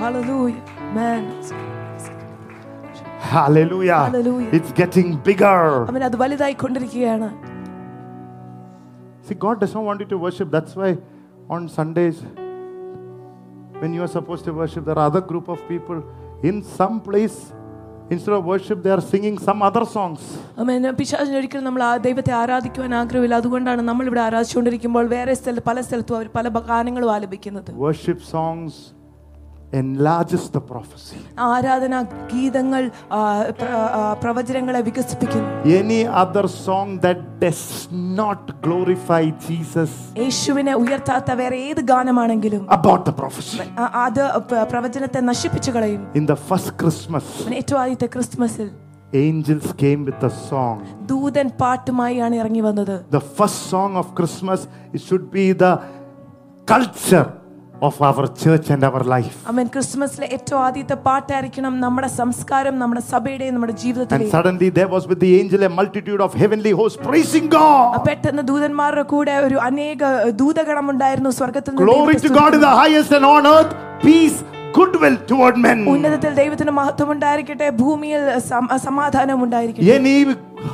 hallelujah 0.03 0.55
man 0.99 1.25
Hallelujah. 3.29 3.97
Hallelujah. 4.03 4.51
It's 4.51 4.73
getting 4.73 5.09
bigger. 5.23 5.57
അവൻ 5.91 6.03
അത് 6.07 6.17
വലുതായിക്കൊണ്ടിരിക്കുകയാണ് 6.21 7.29
See, 9.23 9.37
God 9.37 9.57
does 9.61 9.75
not 9.75 9.85
want 9.85 10.01
you 10.01 10.07
to 10.09 10.19
worship. 10.19 10.49
That's 10.51 10.75
why 10.75 10.91
on 11.50 11.68
Sundays, 11.70 12.18
when 13.82 13.94
you 13.94 14.02
are 14.02 14.14
supposed 14.18 14.46
to 14.46 14.54
worship, 14.54 14.86
there 14.86 14.98
are 14.98 15.08
other 15.12 15.22
group 15.22 15.48
of 15.48 15.60
people 15.68 16.00
in 16.44 16.64
some 16.80 17.02
place. 17.02 17.38
Instead 18.10 18.34
of 18.36 18.44
worship, 18.46 18.78
they 18.84 18.92
are 18.92 19.02
singing 19.02 19.36
some 19.40 19.60
other 19.68 19.84
songs. 19.96 20.22
അമേൻ 20.62 20.88
പിശാചിന് 21.00 21.38
ഒരിക്കലും 21.42 21.64
നമ്മൾ 21.68 21.84
ആ 21.84 21.92
ദൈവത്തെ 22.08 22.32
ആരാധിക്കുവാൻ 22.42 22.92
ആഗ്രഹമില്ല 22.96 23.36
അതുകൊണ്ടാണ് 23.42 23.82
നമ്മൾ 23.90 24.06
ഇവിടെ 24.10 24.22
ആരാധിച്ചുകൊണ്ടിരിക്കുമ്പോൾ 24.28 25.06
വേറെ 25.16 25.34
സ്ഥലത്ത് 25.42 25.64
പല 25.70 25.82
സ്ഥലത്തും 25.88 26.18
അവർ 26.20 26.28
പല 26.36 26.50
ഗാനങ്ങളും 26.72 27.12
ആലപിക്കുന്നത് 27.16 27.72
Worship 27.88 28.20
songs 28.36 28.74
enlarges 29.74 30.44
the 30.54 30.60
prophecy. 30.62 31.20
ആരാധനാ 31.40 32.02
ഗീതങ്ങൾ 32.02 32.92
ആ, 33.12 33.20
പ്ര- 33.52 33.70
ആ, 33.70 34.14
പ്രവചനങ്ങളെ 34.24 34.82
വികസിപ്പിക്കുന്നു 34.82 35.48
Any 35.80 36.08
other 36.24 36.48
song 36.66 37.00
that 37.00 37.40
does 37.40 37.64
not 38.20 38.42
glorify 38.62 39.22
Jesus 39.48 39.92
യേശുവിനെ 40.18 40.76
ഉയർത്താത്ത 40.76 41.32
വേറെ 41.32 41.56
ഏത് 41.56 41.82
ഗാനമാണെങ്കിലും 41.82 42.68
about 42.72 43.06
the 43.06 43.12
prophecy. 43.12 43.60
ആ- 43.80 43.92
അത് 44.06 44.24
പ്ര- 44.50 44.64
പ്രവചനത്തെ 44.72 45.20
നശിപ്പിച്ചു 45.20 45.72
കളയും 45.72 46.08
In 46.16 46.28
the 46.28 46.38
first 46.50 46.78
Christmas, 46.84 47.26
അവൻ 47.44 47.56
ഏറ്റവും 47.56 47.80
ആദ്യത്തെ 47.80 48.06
ക്രിസ്മസിൽ 48.06 48.70
angels 49.16 49.68
came 49.84 50.06
with 50.06 50.22
a 50.24 50.34
song. 50.50 50.78
ദൂതൻ 51.06 51.50
പാട്ടുമായാണ് 51.62 52.36
ഇറങ്ങി 52.36 52.60
വന്നത് 52.60 52.96
The 53.12 53.24
first 53.40 53.60
song 53.74 53.96
of 53.96 54.06
Christmas 54.20 54.62
it 54.94 55.02
should 55.02 55.32
be 55.32 55.52
the 55.66 55.74
culture 56.68 57.28
of 57.82 57.96
our 58.02 58.26
church 58.42 58.68
and 58.70 58.84
our 58.88 59.02
life. 59.14 59.34
അവൻ 59.52 59.66
ക്രിസ്മസിലെ 59.74 60.28
ഏറ്റവും 60.36 60.60
ആദ്യത്തെ 60.66 60.96
പാട്ടായിരിക്കണം 61.08 61.74
നമ്മുടെ 61.80 62.10
സംസ്കാരം 62.20 62.76
നമ്മുടെ 62.80 63.02
സഭയുടെയും 63.10 63.54
നമ്മുടെ 63.56 63.74
And 63.74 63.82
ജീവിതത്തിലെയും 63.84 64.32
suddenly 64.36 64.70
there 64.78 64.90
was 64.94 65.04
with 65.12 65.20
the 65.26 65.32
angel 65.40 65.64
a 65.64 65.72
multitude 65.80 66.22
of 66.28 66.34
heavenly 66.44 66.74
hosts 66.80 67.00
praising 67.08 67.48
God. 67.58 67.98
പെട്ടെന്ന് 68.10 68.46
ദൂതന്മാരുടെ 68.52 69.06
കൂടെ 69.14 69.36
ഒരു 69.48 69.58
അനേക 69.68 70.02
ദൂതഗണം 70.42 70.88
ഉണ്ടായിരുന്നു 70.94 71.32
സ്വർഗത്തിൽ 71.40 71.72
നിന്ന് 71.74 71.84
Glory 71.84 72.00
ദൈവത്തെ 72.06 72.28
to 72.28 72.34
God 72.34 72.52
in 72.52 72.62
സ്തുതിക്കുന്നു. 72.62 72.68
the 72.68 72.82
highest 72.84 73.12
and 73.12 73.28
on 73.34 73.46
earth, 73.56 73.74
peace, 74.06 74.40
goodwill 74.78 75.18
toward 75.32 75.58
men. 75.68 75.80
ഉന്നതത്തിൽ 75.96 76.32
ദൈവത്തിന് 76.42 76.74
മഹത്വം 76.80 77.12
ഉണ്ടായിരിക്കട്ടെ 77.16 77.70
ഭൂമിയിൽ 77.82 78.22
സം- 78.50 78.72
സമാധാനം 78.88 79.44
ഉണ്ടായിരിക്കട്ടെ 79.48 79.92
Any 79.98 80.18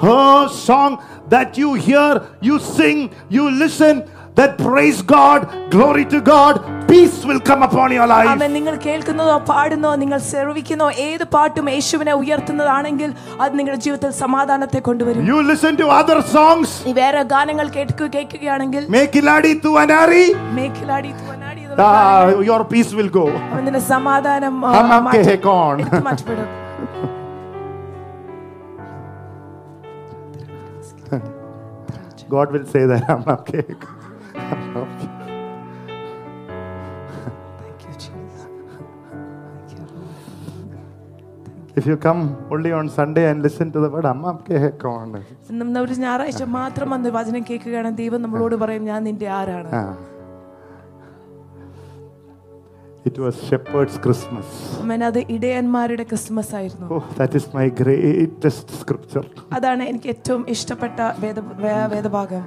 her 0.01 0.29
song 0.67 0.91
that 1.29 1.51
you 1.61 1.69
hear, 1.85 2.07
you 2.47 2.55
sing, 2.75 2.99
you 3.29 3.45
listen, 3.63 3.95
that 4.37 4.51
praise 4.59 4.99
God, 5.11 5.39
glory 5.69 6.03
to 6.05 6.19
God, 6.23 6.53
peace 6.89 7.25
will 7.25 7.41
come 7.41 7.61
upon 7.67 7.87
your 7.91 8.07
life. 8.11 8.27
അവൻ 8.33 8.51
നിങ്ങൾ 8.57 8.75
കേൾക്കുന്നതോ 8.85 9.35
പാടുന്നോ 9.49 9.91
നിങ്ങൾ 10.01 10.19
സെർവിക്കുന്നോ 10.29 10.87
ഏത് 11.05 11.23
പാട്ടും 11.35 11.65
യേശുവിനെ 11.73 12.13
ഉയർത്തുന്നതാണെങ്കിൽ 12.21 13.09
അത് 13.43 13.51
നിങ്ങളുടെ 13.59 13.79
ജീവിതത്തിൽ 13.85 14.11
സമാധാനത്തെ 14.21 14.81
കൊണ്ടുവരും 14.87 15.27
You 15.31 15.39
listen 15.51 15.75
to 15.81 15.87
other 15.99 16.19
songs, 16.35 16.69
നീ 16.87 16.93
വേറെ 17.01 17.23
ഗാനങ്ങൾ 17.33 17.67
കേൾക്കുക 17.77 18.09
കേൾക്കുകയാണെങ്കിൽ 18.15 18.85
Mekiladi 18.97 19.53
Tuanari, 19.65 20.25
മേഖലാടി 20.59 21.11
തുവനാടി 21.19 21.61
എന്നുള്ള 21.65 21.81
ഗാനങ്ങൾ 21.83 22.39
ah, 22.39 22.47
your 22.51 22.61
peace 22.73 22.93
will 22.99 23.11
go. 23.19 23.27
അവൻ 23.51 23.63
നിന്റെ 23.69 23.83
സമാധാനം 23.93 24.55
ആ, 24.65 24.73
Hum 24.77 24.89
Hum 24.93 25.03
മാറ്റി- 25.09 25.27
Ke 25.29 25.37
Kon. 25.49 25.75
എടുത്തു 25.83 26.03
മാറ്റപ്പെടും 26.09 26.49
God 32.29 32.51
will 32.51 32.65
say 32.67 32.85
that. 32.85 33.03
Hum 33.05 33.23
Hum 33.23 33.37
Ke 33.45 33.63
Kon. 33.75 33.87
Okay. 33.89 33.92
If 41.76 41.86
you 41.86 41.96
come 41.98 42.20
only 42.50 42.70
on 42.70 42.88
Sunday 42.88 43.28
and 43.30 43.42
listen 43.42 43.72
to 43.72 43.80
the 43.80 43.90
word 43.90 44.06
Kon. 44.82 45.08
നമ്മൾ 45.60 45.78
ഒരു 45.80 45.94
ഞായറാഴ്ച 46.04 46.42
മാത്രം 46.58 46.88
വന്ന് 46.94 47.10
വചനം 47.16 47.42
കേൾക്കുകയാണ് 47.48 47.90
ദൈവം 48.02 48.20
നമ്മളോട് 48.24 48.56
പറയും 48.62 48.84
ഞാൻ 48.90 49.00
നിന്റെ 49.08 49.28
ആരാണ് 49.38 49.70
Ah. 49.80 49.92
It 53.08 53.16
was 53.24 53.34
shepherd's 53.48 53.96
Christmas. 54.04 54.46
അത് 55.08 55.18
ഇടയന്മാരുടെ 55.36 56.04
ക്രിസ്മസ് 56.12 56.54
ആയിരുന്നു 56.60 56.86
Oh, 56.96 57.02
that 57.20 57.34
is 57.40 57.46
my 57.58 57.66
greatest 57.82 58.68
scripture. 58.82 59.24
അതാണ് 59.58 59.82
എനിക്ക് 59.90 60.10
ഏറ്റവും 60.14 60.44
ഇഷ്ടപ്പെട്ട 60.54 60.98
വേദഭാഗം 61.94 62.44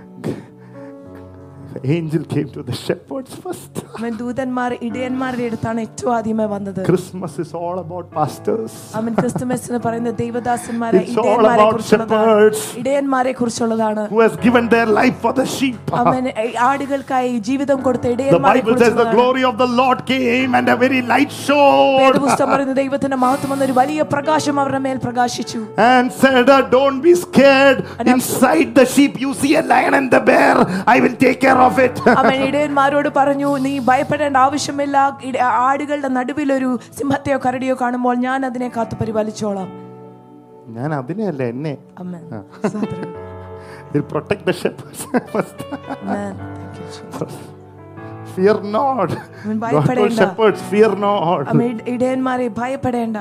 Angel 1.96 2.22
came 2.24 2.48
to 2.50 2.62
the 2.62 2.74
shepherds 2.76 3.34
first. 3.42 3.70
അവൻ 3.98 4.12
ദൂതന്മാർ 4.20 4.70
ഇടയന്മാരുടെ 4.86 5.44
അടുത്താണ് 5.48 5.80
ഏറ്റവും 5.86 6.12
ആദ്യമേ 6.16 6.46
വന്നത് 6.52 6.80
Christmas 6.88 7.32
is 7.44 7.50
all 7.60 7.76
about 7.82 8.04
pastors. 8.16 8.72
അവൻ 9.00 9.12
ക്രിസ്തുമസ് 9.20 9.64
എന്ന് 9.70 9.80
പറയുന്ന 9.86 10.10
ദൈവദാസന്മാരെ 10.20 10.98
It's 11.00 11.16
all 11.16 11.24
ഇടയന്മാരെ 11.24 11.56
about 11.56 11.72
കുറിച്ചുള്ളതാണ് 11.74 12.24
shepherds 12.24 12.60
ഇടയന്മാരെ 12.80 13.32
കുറിച്ചുള്ളതാണ് 13.40 14.02
who 14.12 14.20
has 14.24 14.34
given 14.46 14.66
their 14.74 14.88
life 15.00 15.16
for 15.24 15.32
the 15.40 15.46
sheep. 15.54 15.80
അവൻ 16.02 16.26
ആടുകൾക്കായി 16.68 17.32
ജീവിതം 17.48 17.80
കൊടുത്ത 17.86 18.04
The 18.06 18.14
ഇടയന്മാരെ 18.16 18.60
Bible 18.60 18.74
says 18.74 18.92
the 18.92 19.06
കുറിച്ചുള്ളതാണ് 19.06 19.16
glory 19.16 19.44
of 19.50 19.56
the 19.64 19.70
Lord 19.80 19.98
came 20.12 20.52
and 20.60 20.68
a 20.68 20.78
very 20.84 21.00
light 21.12 21.32
shone 21.46 21.98
വേദപുസ്തകം 22.04 22.52
പറയുന്ന 22.54 22.76
ദൈവത്തിന്റെ 22.82 23.20
മഹത്വം 23.24 23.52
എന്ന 23.56 23.66
ഒരു 23.68 23.76
വലിയ 23.80 24.02
പ്രകാശം 24.14 24.54
അവരുടെ 24.64 24.82
മേൽ 24.88 25.00
പ്രകാശിച്ചു 25.06 25.62
and 25.90 26.06
said, 26.22 26.44
"Uh, 26.48 26.60
Don't 26.76 27.00
be 27.00 27.14
scared. 27.24 27.78
Inside 28.14 28.70
the 28.74 28.86
sheep, 28.94 29.14
you 29.24 29.32
see 29.34 29.54
a 29.56 29.66
lion 29.72 29.92
and 29.94 30.10
the 30.10 30.22
bear. 30.30 30.56
I 30.94 31.00
will 31.02 31.18
take 31.18 31.40
care 31.40 31.58
of 31.58 31.65
It. 31.75 32.07
അവൻ 32.19 32.33
ഇടയന്മാരോട് 32.33 33.09
പറഞ്ഞു 33.15 33.57
നീ 33.57 33.79
ഭയപ്പെടേണ്ട 33.79 34.37
ആവശ്യമില്ല. 34.37 34.97
ആടുകളുടെ 35.41 36.07
നടുവിൽ 36.07 36.53
ഒരു 36.53 36.79
സിംഹത്തെയോ 36.97 37.37
കരടിയോ 37.37 37.75
കാണുമ്പോൾ 37.81 38.15
ഞാൻ 38.15 38.45
അതിനെ 38.45 38.71
കാത്തു 38.77 38.95
പരിപാലിച്ചോളാം. 38.95 39.69
ഞാൻ 40.67 40.93
അതിനെയല്ല 40.93 41.43
എന്നെ. 41.43 41.77
protect 43.93 44.45
the 44.45 44.53
shepherds. 44.53 45.05
First. 45.31 45.59
Amman 46.01 46.37
fear 48.35 48.61
not. 48.61 49.09
God 49.59 50.11
shepherds, 50.11 50.61
fear 50.71 50.91
not. 50.95 51.55
ഇടയന്മാരെ 51.87 52.47
ഭയപ്പെടേണ്ട. 52.47 53.17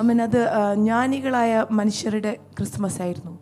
അമ്മൻ 0.00 0.22
അത് 0.22 0.48
ജ്ഞാനികളായ 0.74 1.66
മനുഷ്യരുടെ 1.70 2.36
ക്രിസ്മസ് 2.58 3.02
ആയിരുന്നു. 3.02 3.38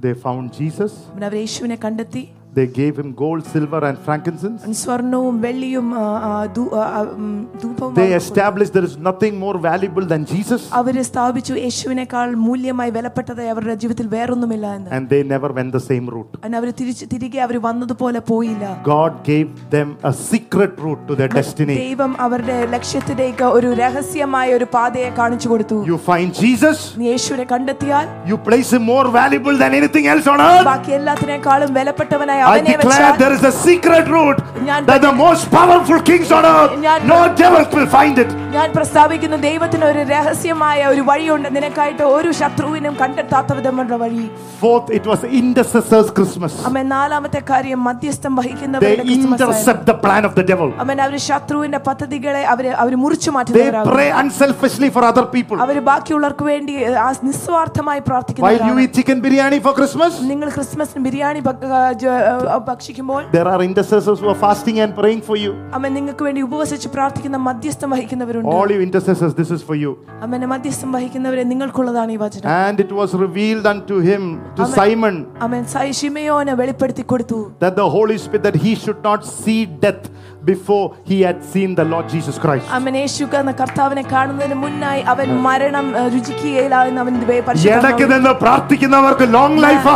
They 0.00 0.14
found 0.24 0.52
Jesus. 0.60 0.92
അവൻ 1.12 1.24
അവർ 1.24 1.34
യേശുവിനെ 1.34 1.76
കണ്ടെത്തി 1.84 2.22
They 2.56 2.66
gave 2.72 2.98
him 2.98 3.08
gold, 3.16 3.40
silver, 3.52 3.78
and 3.86 3.96
frankincense. 3.98 4.58
അവൻ 4.64 4.74
സ്വർണവും 4.80 5.36
വെള്ളിയും 5.40 5.86
ആ, 5.94 6.02
ആ, 6.26 6.32
ധൂ- 6.56 6.74
ആ, 6.74 6.82
ആ, 6.90 7.00
ഉം, 7.14 7.30
ധൂപവും 7.62 7.88
They 7.94 8.02
അവർക്ക് 8.02 8.12
കൊടുത്തു. 8.12 8.20
established 8.26 8.72
there 8.76 8.86
is 8.90 8.94
nothing 9.06 9.34
more 9.40 9.56
valuable 9.64 10.04
than 10.12 10.22
Jesus, 10.24 10.62
അവര് 10.72 11.02
സ്ഥാപിച്ചു 11.02 11.52
യേശുവിനേക്കാൾ 11.62 12.28
മൂല്യമായി 12.44 12.90
വിലപ്പെട്ടതായി 12.90 13.50
അവരുടെ 13.54 13.74
ജീവിതത്തിൽ 13.74 14.06
വേറൊന്നുമില്ല 14.08 14.66
എന്ന് 14.76 14.90
and 14.96 15.08
they 15.08 15.22
never 15.32 15.50
went 15.58 15.72
the 15.72 15.82
same 15.88 16.06
route. 16.14 16.36
അവൻ 16.42 16.54
അവർ 16.56 16.70
തിരിച്ച് 16.80 17.08
തിരികെ 17.14 17.40
അവർ 17.46 17.58
വന്നതുപോലെ 17.66 18.22
പോയില്ല 18.30 18.64
God 18.90 19.12
gave 19.30 19.48
them 19.70 19.90
a 20.04 20.14
secret 20.30 20.74
route 20.84 21.02
to 21.10 21.16
their 21.16 21.32
destiny. 21.34 21.76
ദൈവം 21.82 22.14
അവരുടെ 22.20 22.58
ലക്ഷ്യത്തിലേക്ക് 22.76 23.48
ഒരു 23.58 23.70
രഹസ്യമായ 23.82 24.54
ഒരു 24.54 24.68
പാതയെ 24.76 25.10
കാണിച്ചു 25.18 25.48
കൊടുത്തു 25.48 25.80
You 25.90 26.00
find 26.08 26.30
Jesus, 26.44 26.78
നീ 27.00 27.08
യേശുവിനെ 27.12 27.48
കണ്ടെത്തിയാൽ 27.52 28.06
you 28.32 28.38
place 28.48 28.72
him 28.76 28.86
more 28.94 29.06
valuable 29.20 29.58
than 29.58 29.74
anything 29.74 30.08
else 30.14 30.28
on 30.28 30.38
earth. 30.48 30.64
ബാക്കി 30.72 30.90
എല്ലാത്തിനേക്കാളും 31.00 31.72
വിലപ്പെട്ടവനായി 31.74 32.37
I 32.38 32.40
അവനെ 32.44 32.72
declare 32.72 32.80
വെച്ചാൽ 32.84 33.18
there 33.18 33.34
is 33.34 33.44
a 33.44 33.54
secret 33.60 34.06
route 34.08 34.40
ഞാൻ 34.68 34.80
that 34.86 35.02
the 35.02 35.12
most 35.16 35.44
powerful 35.50 36.00
kings 36.02 36.30
on 36.32 36.44
earth, 36.48 36.74
ഞാൻ- 36.80 37.04
no 37.08 37.20
devil 37.36 37.62
will 37.74 37.90
find 37.90 38.16
it. 38.18 38.30
ഞാൻ 38.54 38.68
പ്രസ്താവിക്കുന്ന 38.72 39.36
ദൈവത്തിന് 39.44 39.84
ഒരു 39.84 40.02
രഹസ്യമായ 40.10 40.80
ഒരു 40.86 41.02
വഴിയുണ്ട് 41.02 41.48
നിനക്കായിട്ട് 41.56 42.04
ഒരു 42.16 42.30
ശത്രുവിനും 42.40 42.94
കണ്ടെത്താത്ത 43.00 43.52
വിധമുള്ള 43.54 43.96
വഴി 43.96 44.26
Fourth, 44.60 44.88
it 44.98 45.06
was 45.06 45.20
intercessors' 45.38 46.10
Christmas. 46.10 46.52
അമ്മ 46.68 46.82
നാലാമത്തെ 46.92 47.40
കാര്യം 47.50 47.80
മധ്യസ്ഥം 47.84 48.30
They 48.30 48.38
വഹിക്കുന്നവരുടെ 48.40 48.94
ക്രിസ്മസ് 49.02 49.16
ആയിരുന്നു. 49.16 49.38
intercept 49.46 49.82
the 49.86 49.96
plan 50.04 50.22
of 50.24 50.34
the 50.34 50.44
devil. 50.52 50.68
അവൻ 50.84 50.96
അവര് 51.06 51.20
ശത്രുവിന്റെ 51.26 51.80
പദ്ധതികളെ 51.88 52.44
അവര് 52.52 52.70
അവര് 52.82 52.96
മുറിച്ചു 52.96 53.22
They 53.24 53.34
മാറ്റുന്നവരാകും 53.36 53.92
pray 53.92 54.08
unselfishly 54.22 54.90
for 54.90 55.04
other 55.04 55.26
people. 55.28 55.58
അവര് 55.64 55.82
ബാക്കിയുള്ളവർക്ക് 55.90 56.44
വേണ്ടി 56.44 56.74
ആ 57.00 57.10
നിസ്വാർത്ഥമായി 57.28 57.72
While 57.94 57.98
you 57.98 58.08
പ്രാർത്ഥിക്കുന്നവരാണ് 58.08 58.80
eat 58.82 58.92
chicken 58.96 59.18
biryani 59.24 59.58
for 59.60 59.72
Christmas, 59.72 60.12
നിങ്ങൾ 60.30 60.48
ക്രിസ്മസിന് 60.50 61.02
ബിരിയാണി 61.06 61.40
ഭക്ക- 61.40 61.70
ആ, 61.72 61.92
ജ- 61.94 62.14
ആ, 62.24 62.27
ഭക്ഷിക്കുമ്പോൾ 62.68 63.22
there 63.32 63.48
are 63.52 63.60
intercessors 63.68 64.18
who 64.22 64.28
are 64.32 64.40
fasting 64.46 64.76
and 64.84 64.92
praying 65.00 65.22
for 65.28 65.36
you. 65.44 65.52
അമ്മ 65.76 65.88
നിങ്ങൾക്ക് 65.96 66.24
വേണ്ടി 66.28 66.42
ഉപവസിച്ച് 66.48 66.88
പ്രാർത്ഥിക്കുന്ന 66.96 67.38
മധ്യസ്ഥം 67.48 67.90
വഹിക്കുന്നവരുണ്ട് 67.94 68.50
All 68.56 68.70
you 68.74 68.80
intercessors, 68.88 69.34
this 69.40 69.50
is 69.56 69.62
for 69.62 69.76
you. 69.84 69.92
അമ്മനെ 70.24 70.46
മധ്യസ്ഥം 70.46 70.92
വഹിക്കുന്നവരെ 70.96 71.44
നിങ്ങൾക്കുള്ളതാണ് 71.52 72.12
ഈ 72.16 72.20
വചനം 72.24 72.48
And 72.66 72.76
it 72.86 72.92
was 73.00 73.12
revealed 73.26 73.66
unto 73.74 73.96
him, 74.10 74.22
to 74.58 74.62
Amen. 74.62 74.76
Simon, 74.80 75.16
അവൻ 75.46 75.62
ശിമയോനെ 76.00 76.54
വെളിപ്പെടുത്തി 76.62 77.04
കൊടുത്തു 77.12 77.40
that 77.64 77.76
the 77.82 77.88
Holy 77.96 78.18
Spirit, 78.24 78.44
that 78.48 78.58
he 78.66 78.74
should 78.84 79.02
not 79.10 79.20
see 79.42 79.60
death 79.84 80.04
Before 80.51 80.85
he 81.03 81.17
had 81.21 81.39
seen 81.53 81.69
the 81.75 81.85
Lord 81.93 82.05
Jesus 82.13 82.35
Christ. 82.43 82.67
അവൻ 82.77 82.95
യേശു 83.01 83.23
എന്ന 83.41 83.51
കർത്താവിനെ 83.61 84.03
കാണുന്നതിന് 84.13 84.57
മുന്നായി 84.63 85.01
അവൻ 85.13 85.27
മരണം 85.47 85.87
രുചിക്കുകയില്ല 86.15 86.75
എന്ന് 86.89 87.01
അവൻ 87.05 87.13
ഇടയ്ക്ക് 87.75 88.07
നിന്ന് 88.13 88.33
പ്രാർത്ഥിക്കുന്നവർക്ക് 88.43 89.27
long 89.37 89.59
life. 89.67 89.95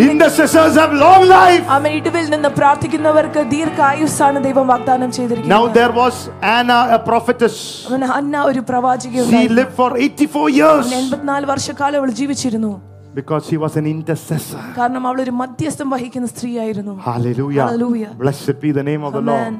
Intercessors 0.00 0.74
have 0.76 0.92
long 0.94 1.22
life. 1.28 1.62
അവൻ 1.76 1.90
ഇടിവിൽ 1.98 2.26
നിന്ന് 2.34 2.50
പ്രാർത്ഥിക്കുന്നവർക്ക് 2.58 3.40
ദീർഘായുസ്സാണ് 3.54 4.38
ദൈവം 4.46 4.66
വാഗ്ദാനം 4.72 5.10
Now 5.46 5.48
now 5.54 5.62
there 5.78 5.92
was 5.92 6.16
Anna, 6.58 6.78
a 6.96 7.00
prophetess. 7.08 7.56
അവൻ 7.88 8.04
അന്ന 8.18 8.44
ഒരു 8.50 8.60
She 9.06 9.22
she 9.30 9.42
lived 9.58 9.74
for 9.80 9.90
84 9.98 10.46
years. 10.60 10.84
എൺപത്തിനാല് 11.00 11.46
വർഷക്കാലം 11.52 11.98
അവൾ 12.02 12.12
ജീവിച്ചിരുന്നു. 12.20 12.72
Because 13.18 13.48
she 13.48 13.56
was 13.56 13.72
an 13.80 13.86
intercessor. 13.92 14.60
കാരണം 14.76 15.04
അവൾ 15.08 15.20
ഒരു 15.24 15.32
മധ്യസ്ഥം 15.40 15.88
വഹിക്കുന്ന 15.94 16.26
സ്ത്രീയായിരുന്നു 16.32 16.92
Hallelujah. 17.08 17.64
Hallelujah. 17.68 18.10
Blessed 18.22 18.56
be 18.64 18.70
the 18.78 18.84
name 18.90 19.02
of 19.08 19.12
the 19.18 19.24
Lord. 19.30 19.56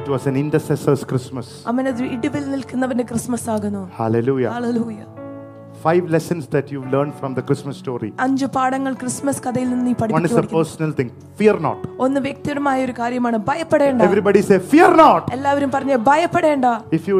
It 0.00 0.08
was 0.14 0.24
an 0.30 0.36
intercessor's 0.42 1.04
Christmas. 1.12 1.46
ഇടിവിൽ 2.16 2.44
നിൽക്കുന്നവന്റെ 2.54 3.06
ക്രിസ്മസ് 3.12 3.48
ആകുന്നു 3.54 3.82
Hallelujah. 4.00 4.50
Hallelujah. 4.56 5.08
Five 5.86 6.10
lessons 6.10 6.46
that 6.54 6.66
you've 6.70 6.88
learned 6.94 7.14
from 7.20 7.32
the 7.38 7.44
Christmas 7.48 7.76
story. 7.84 8.10
അഞ്ച് 8.24 8.46
പാഠങ്ങൾ 8.56 8.94
ക്രിസ്മസ് 9.02 9.40
കഥയിൽ 9.46 9.68
നിന്ന് 9.72 9.86
നീ 9.88 9.94
One 10.18 10.28
is 10.30 10.36
a 10.42 10.46
personal 10.58 10.92
thing. 10.98 11.10
Fear 11.38 11.56
not. 11.68 11.80
ഒന്ന് 12.06 12.20
വ്യക്തിപരമായ 12.26 12.84
ഒരു 12.88 12.96
കാര്യമാണ് 13.02 13.40
ഭയപ്പെടേണ്ട 13.50 14.08
Everybody 14.10 14.42
say, 14.50 14.58
Fear 14.72 14.90
not. 15.04 15.22
എല്ലാവരും 15.38 15.72
പറഞ്ഞു 15.76 15.98
ഭയപ്പെടേണ്ട 16.10 16.66
If 16.98 17.06
you 17.12 17.18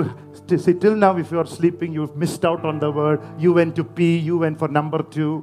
see 0.49 0.73
till 0.73 0.95
now, 0.95 1.17
if 1.17 1.31
you 1.31 1.39
are 1.39 1.49
sleeping, 1.57 1.93
you've 1.93 2.15
missed 2.15 2.45
out 2.45 2.63
on 2.65 2.79
the 2.79 2.91
word. 2.91 3.19
You 3.39 3.53
went 3.53 3.75
to 3.75 3.83
pee, 3.83 4.15
you 4.29 4.37
went 4.37 4.59
for 4.59 4.69
number 4.79 5.01
two. 5.17 5.33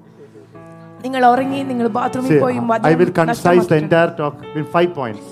നിങ്ങൾ 1.03 1.25
ഉറങ്ങി 1.27 1.63
നിങ്ങൾ 1.63 1.89
ബാത്റൂമിൽ 1.89 2.29
Say, 2.29 2.41
പോയി 2.41 2.57
I 2.57 2.59
will 2.59 2.67
വചനം 2.67 2.89
concise 2.89 3.17
the 3.19 3.31
നഷ്ടമാക്കിയിട്ടുണ്ട്. 3.31 3.85
entire 3.85 4.13
talk 4.21 4.35
in 4.57 4.65
five 4.77 4.95
points. 4.95 5.25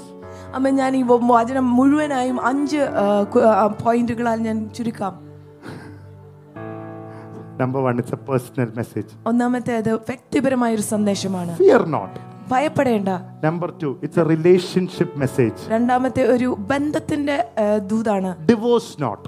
അമ്മ 0.54 0.68
ഞാൻ 0.68 0.96
ഈ 0.96 1.02
വ- 1.02 1.40
വചനം 1.40 1.76
മുഴുവനായും 1.76 2.46
അഞ്ച് 2.46 2.76
ആ, 2.76 3.22
കു- 3.22 3.42
ആ, 3.42 3.66
പോയിന്റുകളാൽ 3.66 4.38
ഞാൻ 4.40 4.68
ചുരുക്കാം 4.68 5.30
Number 7.58 7.80
one, 7.82 7.98
it's 7.98 8.12
a 8.12 8.16
personal 8.16 8.68
message. 8.76 9.10
ഒന്നാമത്തേത് 9.26 9.94
വ്യക്തിപരമായ 9.94 10.74
ഒരു 10.74 10.82
സന്ദേശമാണ് 10.82 11.58
Fear 11.58 11.82
not. 11.86 12.12
ഭയപ്പെടേണ്ട 12.50 13.08
Number 13.44 13.68
two, 13.82 13.98
it's 14.02 14.18
a 14.18 14.24
relationship 14.24 15.10
message. 15.16 15.58
രണ്ടാമത്തെ 15.68 16.22
ഒരു 16.22 16.56
ബന്ധത്തിന്റെ 16.60 17.44
ആ, 17.58 17.78
ദൂതാണ് 17.78 18.48
Divorce 18.48 18.90
not. 19.00 19.20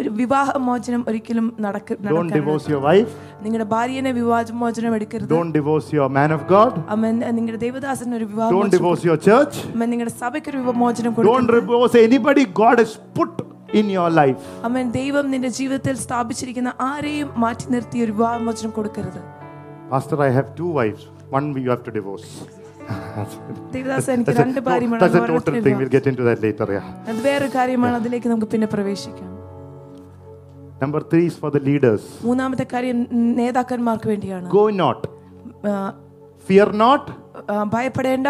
ഒരു 0.00 0.10
വിവാഹമോചനം 0.20 1.02
ഒരിക്കലും 1.10 1.46
നടക്ക 1.64 1.96
ഡോണ്ട് 2.10 2.32
ഡിവോഴ്സ് 2.36 2.68
യുവർ 2.72 2.82
വൈഫ് 2.88 3.12
നിങ്ങളുടെ 3.44 3.66
ഭാര്യനെ 3.74 4.12
വിവാഹമോചനം 4.18 4.92
എടുക്കരുത്. 4.98 5.30
Don't 5.32 5.54
divorce 5.58 5.90
your 5.96 6.10
man 6.18 6.32
of 6.36 6.46
God 6.52 6.80
amen 6.94 7.16
നിങ്ങളുടെ 7.38 7.60
ദൈവദാസൻ 7.66 8.14
ഒരു 8.18 8.26
വിവാഹ 8.32 8.48
don't 8.56 8.74
divorce 8.76 9.04
your 9.08 9.20
church 9.28 9.60
amen 9.74 9.90
നിങ്ങളുടെ 9.94 10.14
സഭയ്ക്ക് 10.22 10.50
ഒരു 10.52 10.58
വിവാഹ 10.58 10.76
കൊടുക്കരുത്. 11.16 11.30
Don't 11.30 11.52
divorce 11.56 11.98
anybody 12.06 12.44
God 12.60 12.82
has 12.84 12.98
put 13.18 13.42
in 13.80 13.86
your 13.96 14.12
life 14.20 14.42
amen 14.68 14.86
ദൈവം 15.00 15.24
നിന്റെ 15.34 15.50
ജീവിതത്തിൽ 15.58 15.96
സ്ഥാപിച്ചിരിക്കുന്ന 16.06 16.72
ആരെയും 16.90 17.30
മാറ്റി 17.44 17.66
നിർത്തി 17.74 17.98
ഒരു 18.06 18.12
വിവാഹമോചനം 18.18 18.72
കൊടുക്കരുത്. 18.78 19.20
Pastor 19.94 20.22
I 20.28 20.30
have 20.38 20.52
two 20.62 20.68
wives 20.78 21.08
one 21.36 21.52
we 21.58 21.64
have 21.72 21.84
to 21.88 21.94
divorce 21.98 22.30
That's 22.86 24.08
രണ്ട് 24.08 24.28
that's 24.28 25.16
a 25.20 25.26
total 25.30 25.54
thing. 25.64 25.76
We'll 25.78 25.94
get 25.94 26.06
into 26.10 26.24
that 26.28 26.40
later. 26.44 26.66
Yeah. 26.76 26.84
Number 30.81 31.01
three 31.11 31.25
is 31.25 31.35
for 31.41 31.51
the 31.51 31.59
leaders. 31.59 32.01
മൂന്നാമത്തെ 32.23 32.65
കാര്യം 32.73 32.99
നേതാക്കന്മാർക്ക് 33.35 34.07
വേണ്ടിയാണ് 34.07 34.49
Go 34.49 34.69
not. 34.83 35.01
ആ, 35.67 35.93
Fear 36.49 36.67
not. 36.83 37.03
ആ, 37.49 37.63
ഭയപ്പെടേണ്ട 37.73 38.27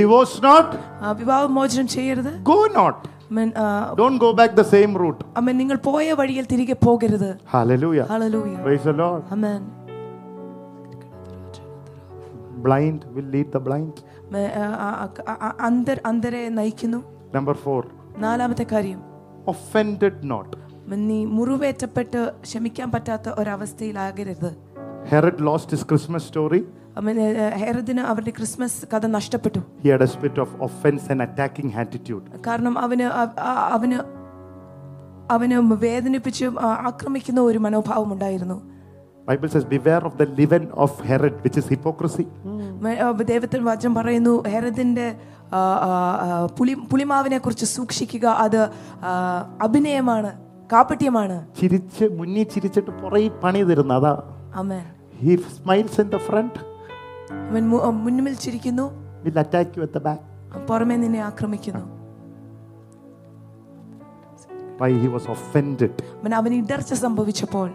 Divorce 0.00 0.40
not. 0.42 0.68
ആ, 1.02 1.12
വിവാഹ 1.12 1.44
മോചനം 1.44 1.88
ചെയ്യരുത് 1.88 2.42
Go 2.42 2.58
not. 2.78 2.96
അമ്മൻ, 3.30 3.52
ആ, 3.56 3.94
Don't 3.94 4.18
go 4.18 4.30
back 4.32 4.56
the 4.56 4.64
same 4.64 4.92
route. 4.96 5.20
അമ്മൻ 5.36 5.56
നിങ്ങൾ 5.56 5.76
പോയ 5.76 6.12
വഴിയിൽ 6.12 6.44
തിരികെ 6.52 6.76
പോകരുത് 6.86 7.30
Hallelujah. 7.54 8.06
Hallelujah 8.12 8.54
Praise 8.66 8.84
the 8.84 8.92
Lord. 8.92 9.22
Amman 9.30 9.62
Blind 12.62 13.04
will 13.14 13.28
lead 13.34 13.52
the 13.52 13.60
blind. 13.60 13.94
മ- 14.30 14.52
ആ, 14.60 14.66
ആ, 14.86 14.88
ആ, 15.28 15.34
ആ, 15.46 15.48
അന്തർ 15.60 16.00
അന്തരെ 16.06 16.48
നയിക്കുന്നു 16.48 17.00
Number 17.34 17.54
four. 17.54 17.80
നാലാമത്തെ 18.18 18.66
കാര്യം 18.72 19.00
Offended 19.46 20.16
not. 20.24 20.50
നീ 20.95 21.25
മുറിവേറ്റപ്പെട്ട് 21.25 22.31
ക്ഷമിക്കാൻ 22.43 22.91
പറ്റാത്ത 22.91 23.29
ഒരവസ്ഥയിലാകരുത്. 23.29 24.55
Herod 25.09 25.45
lost 25.45 25.71
his 25.71 25.85
Christmas 25.89 26.27
story 26.27 26.65
ഹെറദിന് 27.55 27.99
അവരുടെ 27.99 28.29
ക്രിസ്മസ് 28.29 28.85
കഥ 28.93 29.05
നഷ്ടപ്പെട്ടു. 29.05 29.59
He 29.83 29.89
had 29.89 30.03
a 30.03 30.05
spirit 30.05 30.39
of 30.39 30.55
offence 30.61 31.11
and 31.11 31.21
attacking 31.21 31.75
attitude 31.75 32.41
കാരണം 32.47 32.79
അവന് 32.79 33.03
അവന് 33.75 33.99
അവനെ 35.31 35.59
വേദനിപ്പിച്ച് 35.59 36.45
ആക്രമിക്കുന്ന 36.89 37.41
ഒരു 37.41 37.57
മനോഭാവം 37.57 38.13
ഉണ്ടായിരുന്നു. 38.13 38.61
Bible 39.27 39.47
says 39.47 39.65
beware 39.65 40.05
of 40.05 40.17
the 40.17 40.23
leaven 40.23 40.67
of 40.73 41.07
Herod 41.07 41.33
which 41.33 41.59
is 41.59 41.67
hypocrisy 41.67 42.27
ദൈവത്തിൽ 43.23 43.63
വചനം 43.63 43.95
പറയുന്നു 43.95 44.43
ഹെറദിന്റെ 44.47 45.19
പുലി 46.57 46.73
പുളിമാവിനെ 46.73 47.37
കുറിച്ച് 47.37 47.65
സൂക്ഷിക്കുക 47.65 48.25
അത് 48.25 48.69
അഭിനയമാണ്. 49.61 50.48
കാപ്പട്യമാണ് 50.71 51.35
ചിരിച്ച് 51.59 52.05
മുന്നി 52.17 52.43
ചിരിച്ചിട്ട് 52.53 52.91
പുറകിൽ 53.01 53.31
പണി 53.43 53.61
തരുന്ന 53.69 53.93
അതാ. 53.99 54.13
Amen. 54.55 54.85
He 55.21 55.35
smiles 55.55 55.99
in 56.01 56.09
the 56.15 56.17
front 56.27 56.59
അവൻ 57.49 57.63
മുന്നിൽ 58.03 58.35
ചിരിക്കുന്നു. 58.43 58.85
Will 59.25 59.39
attack 59.43 59.77
you 59.77 59.83
at 59.83 59.97
the 59.97 60.01
back 60.07 60.23
പുറമേ 60.67 60.95
നിന്നെ 61.03 61.21
ആക്രമിക്കുന്നു. 61.29 61.83
Why 64.81 64.91
why 64.93 65.09
was 65.13 65.29
offended 65.35 65.89
offended. 65.89 66.35
അവൻ 66.39 66.51
ഇടർച്ച 66.53 66.93
സംഭവിച്ചപ്പോൾ. 67.03 67.69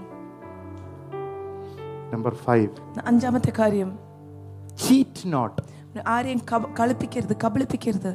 നമ്പർ 2.15 2.35
5 2.47 3.01
അഞ്ചാമത്തെ 3.07 3.53
കാര്യം. 3.59 3.91
ചീറ്റ് 4.85 5.33
നോട്ട് 5.33 5.61
ആരെയും 6.15 6.41
കളിപ്പിക്കരുത് 6.81 7.35
കബളിപ്പിക്കരുത്. 7.45 8.13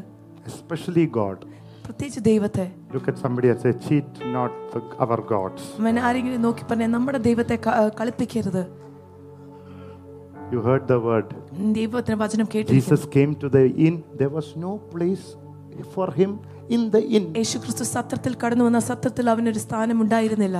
എസ്പെഷ്യലി 0.47 1.06
ഗോഡ് 1.19 1.43
പ്രത്യേകിച്ച് 1.89 2.21
ദൈവത്തെ 2.27 2.65
look 2.95 3.07
at 3.11 3.17
somebody 3.23 3.47
and 3.51 3.59
say 3.63 3.71
cheat 3.85 4.09
not 4.35 4.53
our 5.03 5.17
gods 5.31 5.61
അവൻ 5.83 5.95
ആരെങ്കിലും 6.07 6.41
നോക്കി 6.47 6.63
പറഞ്ഞ 6.69 6.87
നമ്മുടെ 6.95 7.19
ദൈവത്തെ 7.29 7.55
കളിപ്പിക്കരുത് 7.99 8.63
you 10.53 10.59
heard 10.67 10.83
the 10.91 10.99
word 11.07 11.27
jesus 12.75 13.01
came 13.15 13.31
to 13.41 13.47
the 13.55 13.63
inn 13.87 13.95
there 14.21 14.31
was 14.37 14.47
no 14.65 14.71
place 14.93 15.25
for 15.95 16.07
him 16.19 16.31
in 16.75 16.83
the 16.95 17.01
inn 17.17 17.25
യേശു 17.39 17.57
ക്രിസ്തു 17.63 17.85
സത്രത്തിൽ 17.95 18.35
കടന്നു 18.43 18.65
വന്ന 18.67 18.81
സത്രത്തിൽ 18.91 19.25
അവനൊരു 19.33 19.61
സ്ഥാനം 19.65 19.99
ഉണ്ടായിരുന്നില്ല 20.03 20.59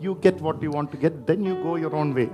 you 0.00 0.12
get 0.24 0.42
what 0.46 0.60
you 0.64 0.70
want 0.74 0.90
to 0.92 0.98
get 1.04 1.20
then 1.28 1.40
you 1.48 1.54
go 1.64 1.72
your 1.82 1.94
own 2.00 2.10
way 2.16 2.24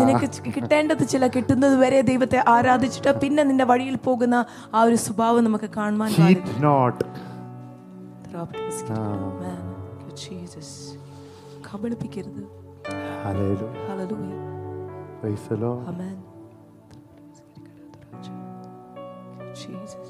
നിനക്ക് 0.00 0.28
കിട്ടേണ്ടത് 0.56 1.04
ചില 1.12 1.26
കിട്ടുന്നത് 1.36 1.76
വരെ 1.76 2.00
ദൈവത്തെ 2.10 2.40
ആരാധിച്ചിട്ട് 2.54 3.12
പിന്നെ 3.22 3.44
നിന്റെ 3.44 3.66
വഴിയിൽ 3.72 3.96
പോകുന്ന 4.08 4.38
ആ 4.74 4.82
ഒരു 4.88 4.98
സ്വഭാവം 5.06 5.44
നമുക്ക് 5.44 5.70
കാണുവാൻ 5.78 6.10
not 6.66 7.04
Jesus 10.18 10.74
oh, 10.86 11.00
കബളിപ്പിക്കരുത്. 11.66 12.42
Hallelujah 13.22 13.72
hallelujah 13.88 14.34
praise 15.20 15.48
the 15.50 15.58
Lord 15.64 15.88
amen 15.90 16.14
Jesus. 19.56 20.08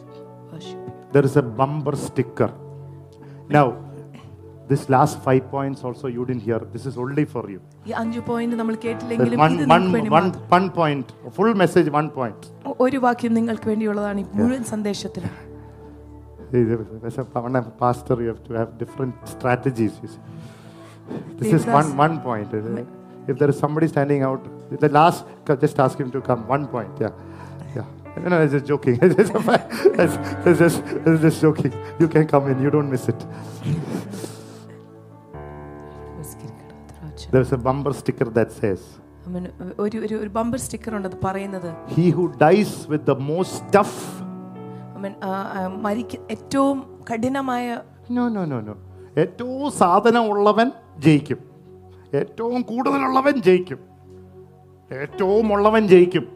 Worship. 0.50 1.12
There 1.12 1.24
is 1.24 1.36
a 1.36 1.42
bumper 1.42 1.96
sticker. 1.98 2.50
Now, 3.48 3.66
this 4.71 4.81
last 4.95 5.15
five 5.25 5.43
points 5.53 5.79
also 5.87 6.07
you 6.15 6.23
didn't 6.29 6.43
hear 6.47 6.59
this 6.73 6.85
is 6.89 6.95
only 7.03 7.25
for 7.33 7.43
you 7.53 7.59
ഈ 7.89 7.93
അഞ്ചു 8.01 8.21
പോയിന്റ് 8.29 8.55
നമ്മൾ 8.61 8.75
There's 8.75 8.85
കേട്ടില്ലെങ്കിലും 8.87 9.39
one, 9.45 9.55
ഇത് 9.55 9.63
one, 9.63 9.69
നിങ്ങൾക്ക് 9.69 9.95
വേണ്ടി 9.97 10.11
one, 10.17 10.27
മാത്രം. 10.27 10.43
one 10.57 10.67
point 10.79 11.07
full 11.37 11.53
message 11.63 11.87
one 11.99 12.09
point 12.17 12.41
O- 12.69 12.77
ഒരു 12.85 12.99
വാക്യം 13.07 13.33
നിങ്ങൾക്ക് 13.39 13.67
വേണ്ടിയുള്ളതാണ് 13.71 14.21
ഈ 14.23 14.27
മുഴുവൻ 14.39 14.65
സന്ദേശത്തിൽ 14.73 15.25
As 17.07 17.17
a 17.17 17.23
when 17.23 17.55
I'm 17.55 17.67
a 17.67 17.75
pastor, 17.81 18.15
you 18.21 18.27
have 18.27 18.43
to 18.43 18.53
have 18.53 18.77
different 18.77 19.15
strategies. 19.27 19.93
You 20.03 20.09
see. 20.13 20.21
This 21.39 21.53
is 21.57 21.65
Devdas- 21.65 21.73
one 21.79 21.89
one 21.97 22.15
point. 22.21 22.49
If 23.27 23.37
there 23.37 23.49
is 23.49 23.57
somebody 23.59 23.87
standing 23.87 24.23
out, 24.23 24.41
the 24.83 24.89
last, 24.89 25.25
just 25.61 25.79
ask 25.79 25.99
him 25.99 26.09
to 26.11 26.21
come. 26.21 26.47
One 26.47 26.65
point. 26.67 26.93
Yeah, 26.99 27.13
yeah. 27.75 27.85
No, 28.17 28.29
no, 28.29 28.37
I'm 28.37 28.49
just 28.49 28.65
joking. 28.65 28.97
It's 29.01 29.15
just, 29.15 29.35
it's, 30.03 30.15
it's 30.47 30.59
just, 30.59 30.79
it's 31.05 31.21
just 31.21 31.39
joking. 31.41 31.73
You 31.99 32.07
can 32.07 32.25
come 32.27 32.47
in. 32.47 32.61
You 32.61 32.71
don't 32.71 32.89
miss 32.89 33.07
it. 33.07 33.21
There 37.34 37.46
is 37.46 37.52
a 37.52 37.58
bumper 37.58 37.92
sticker 38.00 38.26
that 38.34 38.50
says 38.58 38.82
ഒരു 39.78 39.96
ഒരു 39.98 40.14
ഒരു 40.14 40.28
bumper 40.28 40.58
sticker 40.58 40.96
ഉണ്ട് 40.96 41.08
അത് 41.08 41.16
പറയുന്നത്. 41.24 41.94
He 41.94 42.10
who 42.10 42.32
dies 42.42 42.90
with 42.90 43.04
the 43.04 43.10
most 43.10 43.78
tough 43.78 44.22
I 44.98 45.00
mean 45.00 45.14
മരിക്ക 45.82 46.20
ഏറ്റവും 46.30 47.00
കഠിനമായ 47.12 47.80
no 48.10 48.28
no 48.28 48.44
no 48.44 48.60
no 48.60 48.74
ഏറ്റവും 49.18 49.72
സാധന 49.72 50.18
ഉള്ളവൻ 50.18 50.70
ജയിക്കും. 50.98 51.40
ഏറ്റവും 52.14 52.62
കൂടുതലുള്ളവൻ 52.62 53.42
ജയിക്കും. 53.42 53.80
ഏറ്റവും 54.92 55.52
ഉള്ളവൻ 55.52 55.88
ജയിക്കും. 55.88 56.28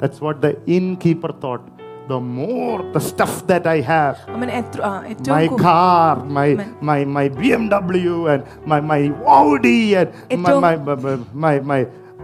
That's 0.00 0.24
what 0.24 0.40
the 0.46 0.54
innkeeper 1.06 1.34
thought 1.44 1.73
The 2.09 2.19
more 2.35 2.77
the 2.93 3.01
stuff 3.01 3.33
that 3.47 3.65
I 3.67 3.81
have, 3.87 4.15
അവൻ 4.35 4.49
എത്ര 4.51 4.79
ആ, 4.81 4.91
ഏറ്റവും 5.05 5.33
my 5.35 5.43
കൂ- 5.47 5.59
car, 5.61 6.13
my 6.37 6.47
Amen. 6.53 6.69
my 6.81 6.99
my 7.17 7.25
BMW 7.35 8.13
and 8.33 8.41
my 8.65 8.79
my 8.91 9.01
Audi 9.35 9.79
and 9.95 10.07
my 10.09 10.33
ഏറ്റവും- 10.35 10.63
my 10.63 10.73
my, 10.97 11.13
my, 11.45 11.55
my 11.71 11.79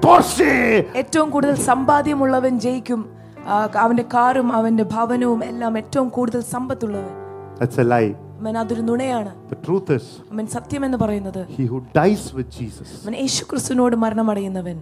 Porsche. 0.05 0.49
ഏറ്റവും 0.95 1.29
കൂടുതൽ 1.29 1.55
സമ്പാദ്യമുള്ളവൻ 1.69 2.59
ജയിക്കും 2.59 3.01
ആ, 3.47 3.55
അവന്റെ 3.79 4.05
കാറും 4.13 4.47
അവന്റെ 4.55 4.83
ഭവനവും 4.93 5.43
എല്ലാം 5.43 5.77
ഏറ്റവും 5.77 6.09
കൂടുതൽ 6.09 6.41
സമ്പത്തുള്ളവൻ 6.53 7.13
That's 7.59 7.77
a 7.77 7.87
lie. 7.93 8.11
അവൻ 8.41 8.57
അതൊരു 8.57 8.81
നുണയാണ് 8.81 9.31
The 9.49 9.59
truth 9.67 9.89
is, 9.89 10.05
അവൻ 10.33 10.45
സത്യം 10.47 10.85
എന്ന് 10.85 10.97
പറയുന്നത് 10.97 11.41
he 11.57 11.65
who 11.65 11.79
dies 11.99 12.33
with 12.33 12.49
Jesus, 12.59 12.89
അവൻ 13.03 13.15
യേശു 13.15 13.43
ക്രിസ്തുവിനോട് 13.45 13.95
മരണമടയുന്നവൻ 13.95 14.79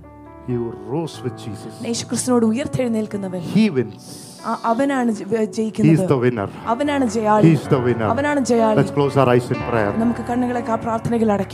he 0.48 0.56
who 0.56 0.68
rose 0.96 1.18
with 1.26 1.36
Jesus, 1.38 1.74
യേശു 1.86 2.06
ക്രിസ്തുവിനോട് 2.06 2.46
ഉയർത്തെഴുന്നേൽക്കുന്നവൻ 2.46 3.44
he 3.56 3.66
wins. 3.70 4.06
ആ- 4.46 4.60
അവനാണ് 4.64 5.12
ജ- 5.12 5.26
He 5.26 5.38
is 5.38 5.50
ജയിക്കുന്നത് 5.50 6.08
the 6.08 6.18
winner. 6.18 6.48
അവനാണ് 6.66 7.06
ജയാളി 7.08 7.44
He 7.48 7.54
is 7.58 7.66
the 7.68 7.80
winner. 7.80 8.08
അവനാണ് 8.08 8.40
ജയാളി 8.46 8.78
Let's 8.80 8.92
close 8.92 9.16
our 9.18 9.30
eyes 9.30 9.48
in 9.52 9.62
prayer. 9.70 9.92
നമുക്ക് 9.98 10.24
കണ്ണുകളെ 10.30 10.64
ആ 10.70 10.78
പ്രാർത്ഥനകൾ 10.78 11.32
അടയ്ക്കാം 11.32 11.52